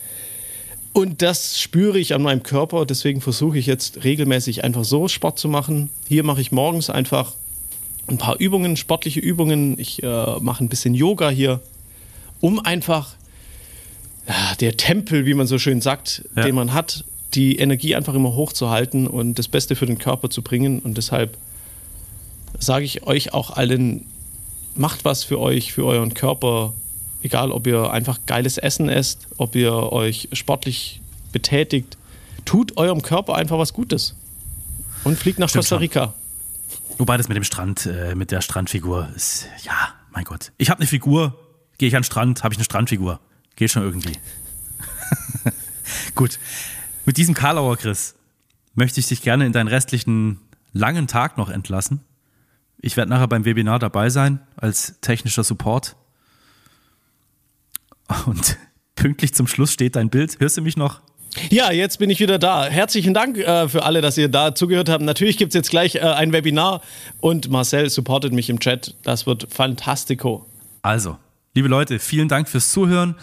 Und 0.94 1.22
das 1.22 1.60
spüre 1.60 2.00
ich 2.00 2.14
an 2.14 2.24
meinem 2.24 2.44
Körper. 2.44 2.86
Deswegen 2.86 3.22
versuche 3.22 3.58
ich 3.58 3.66
jetzt 3.66 4.04
regelmäßig 4.04 4.64
einfach 4.64 4.84
so 4.84 5.08
Sport 5.08 5.40
zu 5.40 5.48
machen. 5.48 5.90
Hier 6.08 6.24
mache 6.24 6.42
ich 6.42 6.52
morgens 6.52 6.90
einfach 6.90 7.34
ein 8.08 8.18
paar 8.18 8.40
Übungen, 8.40 8.78
sportliche 8.78 9.20
Übungen. 9.20 9.78
Ich 9.80 10.02
äh, 10.02 10.40
mache 10.40 10.64
ein 10.64 10.70
bisschen 10.70 10.94
Yoga 10.94 11.30
hier, 11.30 11.60
um 12.40 12.60
einfach 12.60 13.16
ja, 14.28 14.56
der 14.60 14.76
Tempel, 14.78 15.26
wie 15.26 15.34
man 15.34 15.48
so 15.48 15.58
schön 15.58 15.82
sagt, 15.82 16.24
Ja. 16.36 16.44
den 16.44 16.56
man 16.56 16.74
hat, 16.74 17.06
die 17.34 17.58
Energie 17.58 17.96
einfach 17.96 18.14
immer 18.14 18.34
hochzuhalten 18.34 19.08
und 19.08 19.38
das 19.40 19.48
Beste 19.48 19.76
für 19.76 19.86
den 19.86 19.98
Körper 20.00 20.30
zu 20.30 20.42
bringen. 20.42 20.80
Und 20.80 20.98
deshalb 20.98 21.38
sage 22.60 22.86
ich 22.86 23.04
euch 23.04 23.34
auch 23.34 23.52
allen, 23.52 24.06
macht 24.76 25.06
was 25.06 25.24
für 25.24 25.40
euch, 25.40 25.74
für 25.74 25.86
euren 25.86 26.14
Körper. 26.14 26.74
Egal, 27.24 27.52
ob 27.52 27.68
ihr 27.68 27.92
einfach 27.92 28.20
geiles 28.26 28.58
Essen 28.58 28.90
esst, 28.90 29.28
ob 29.38 29.56
ihr 29.56 29.74
euch 29.74 30.30
sportlich 30.34 31.02
betätigt. 31.32 31.98
Tut 32.46 32.78
eurem 32.78 33.02
Körper 33.02 33.36
einfach 33.36 33.58
was 33.58 33.74
Gutes. 33.74 34.16
Und 35.04 35.18
fliegt 35.18 35.40
nach 35.40 35.50
Stimmt 35.50 35.64
Costa 35.64 35.76
schon. 35.76 35.82
Rica. 35.84 36.14
Wobei 36.98 37.18
das 37.18 37.28
mit 37.28 37.36
dem 37.36 37.44
Strand, 37.44 37.86
äh, 37.86 38.16
mit 38.16 38.32
der 38.32 38.42
Strandfigur 38.42 39.10
ist, 39.16 39.46
ja, 39.64 39.74
mein 40.12 40.24
Gott. 40.24 40.52
Ich 40.58 40.70
habe 40.70 40.80
eine 40.80 40.88
Figur, 40.88 41.38
gehe 41.78 41.90
ich 41.90 41.96
an 41.96 42.02
den 42.02 42.06
Strand, 42.06 42.44
habe 42.44 42.54
ich 42.54 42.58
eine 42.58 42.66
Strandfigur. 42.66 43.20
Geht 43.56 43.72
schon 43.72 43.84
irgendwie. 43.84 44.14
Gut. 46.16 46.40
Mit 47.06 47.18
diesem 47.18 47.34
Karlauer 47.34 47.78
Chris 47.78 48.16
möchte 48.76 49.00
ich 49.00 49.08
dich 49.08 49.22
gerne 49.22 49.46
in 49.46 49.54
deinen 49.54 49.68
restlichen 49.68 50.40
langen 50.74 51.08
Tag 51.08 51.38
noch 51.38 51.50
entlassen. 51.50 52.02
Ich 52.80 52.98
werde 52.98 53.10
nachher 53.10 53.28
beim 53.28 53.46
Webinar 53.46 53.80
dabei 53.80 54.10
sein 54.10 54.40
als 54.56 55.00
technischer 55.02 55.44
Support. 55.44 55.96
Und 58.26 58.58
pünktlich 58.96 59.34
zum 59.34 59.48
Schluss 59.48 59.74
steht 59.74 59.96
dein 59.96 60.10
Bild. 60.10 60.40
Hörst 60.40 60.58
du 60.58 60.62
mich 60.62 60.78
noch? 60.78 61.02
Ja, 61.50 61.72
jetzt 61.72 62.00
bin 62.00 62.10
ich 62.10 62.20
wieder 62.20 62.40
da. 62.40 62.66
Herzlichen 62.66 63.14
Dank 63.14 63.38
äh, 63.38 63.68
für 63.68 63.84
alle, 63.84 64.02
dass 64.02 64.18
ihr 64.18 64.30
da 64.30 64.56
zugehört 64.56 64.90
habt. 64.90 65.04
Natürlich 65.04 65.38
gibt 65.38 65.50
es 65.52 65.56
jetzt 65.56 65.70
gleich 65.70 65.96
äh, 65.96 66.00
ein 66.00 66.32
Webinar 66.34 66.82
und 67.20 67.50
Marcel 67.50 67.90
supportet 67.90 68.34
mich 68.34 68.50
im 68.50 68.60
Chat. 68.60 68.96
Das 69.04 69.28
wird 69.28 69.48
fantastico. 69.52 70.46
Also, 70.82 71.18
liebe 71.58 71.70
Leute, 71.70 71.98
vielen 71.98 72.28
Dank 72.28 72.48
fürs 72.48 72.70
Zuhören. 72.72 73.16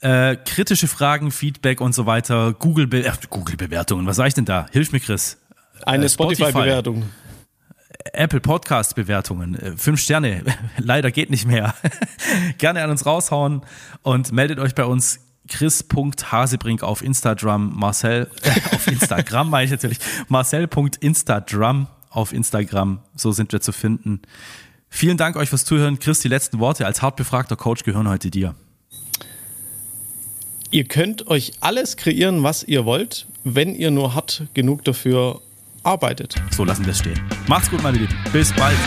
Äh, 0.00 0.36
kritische 0.36 0.86
Fragen, 0.86 1.32
Feedback 1.32 1.80
und 1.80 1.92
so 1.92 2.06
weiter, 2.06 2.52
Google, 2.52 2.86
Be 2.86 3.04
äh, 3.04 3.10
Google 3.30 3.56
Bewertungen. 3.56 4.06
Was 4.06 4.14
sag 4.14 4.28
ich 4.28 4.34
denn 4.34 4.44
da? 4.44 4.68
Hilf 4.70 4.92
mir, 4.92 5.00
Chris. 5.00 5.38
Eine 5.84 6.04
Äh, 6.04 6.08
Spotify. 6.08 6.50
Spotify-Bewertung. 6.50 7.02
Apple 8.12 8.38
Podcast 8.38 8.94
Bewertungen, 8.94 9.56
äh, 9.56 9.72
fünf 9.76 10.00
Sterne. 10.00 10.44
Leider 10.78 11.10
geht 11.10 11.30
nicht 11.30 11.48
mehr. 11.48 11.74
Gerne 12.58 12.80
an 12.80 12.90
uns 12.90 13.06
raushauen 13.06 13.62
und 14.02 14.30
meldet 14.30 14.60
euch 14.60 14.76
bei 14.76 14.84
uns 14.84 15.18
chris.hasebrink 15.48 16.84
auf 16.84 17.02
Instagram, 17.02 17.74
Marcel, 17.74 18.30
äh, 18.42 18.50
auf 18.72 18.86
Instagram 18.86 19.50
meine 19.50 19.64
ich 19.64 19.72
natürlich, 19.72 19.98
marcel.instagram 20.28 21.88
auf 22.08 22.32
Instagram, 22.32 23.00
so 23.16 23.32
sind 23.32 23.50
wir 23.50 23.60
zu 23.60 23.72
finden. 23.72 24.22
Vielen 24.96 25.16
Dank 25.16 25.34
euch 25.34 25.48
fürs 25.48 25.64
Zuhören. 25.64 25.98
Chris, 25.98 26.20
die 26.20 26.28
letzten 26.28 26.60
Worte 26.60 26.86
als 26.86 27.02
hart 27.02 27.16
befragter 27.16 27.56
Coach 27.56 27.82
gehören 27.82 28.08
heute 28.08 28.30
dir. 28.30 28.54
Ihr 30.70 30.84
könnt 30.84 31.26
euch 31.26 31.50
alles 31.58 31.96
kreieren, 31.96 32.44
was 32.44 32.62
ihr 32.62 32.84
wollt, 32.84 33.26
wenn 33.42 33.74
ihr 33.74 33.90
nur 33.90 34.14
hart 34.14 34.44
genug 34.54 34.84
dafür 34.84 35.40
arbeitet. 35.82 36.36
So 36.52 36.64
lassen 36.64 36.84
wir 36.84 36.92
es 36.92 37.00
stehen. 37.00 37.20
Macht's 37.48 37.72
gut, 37.72 37.82
meine 37.82 37.98
Lieben. 37.98 38.14
Bis 38.32 38.52
bald. 38.52 38.78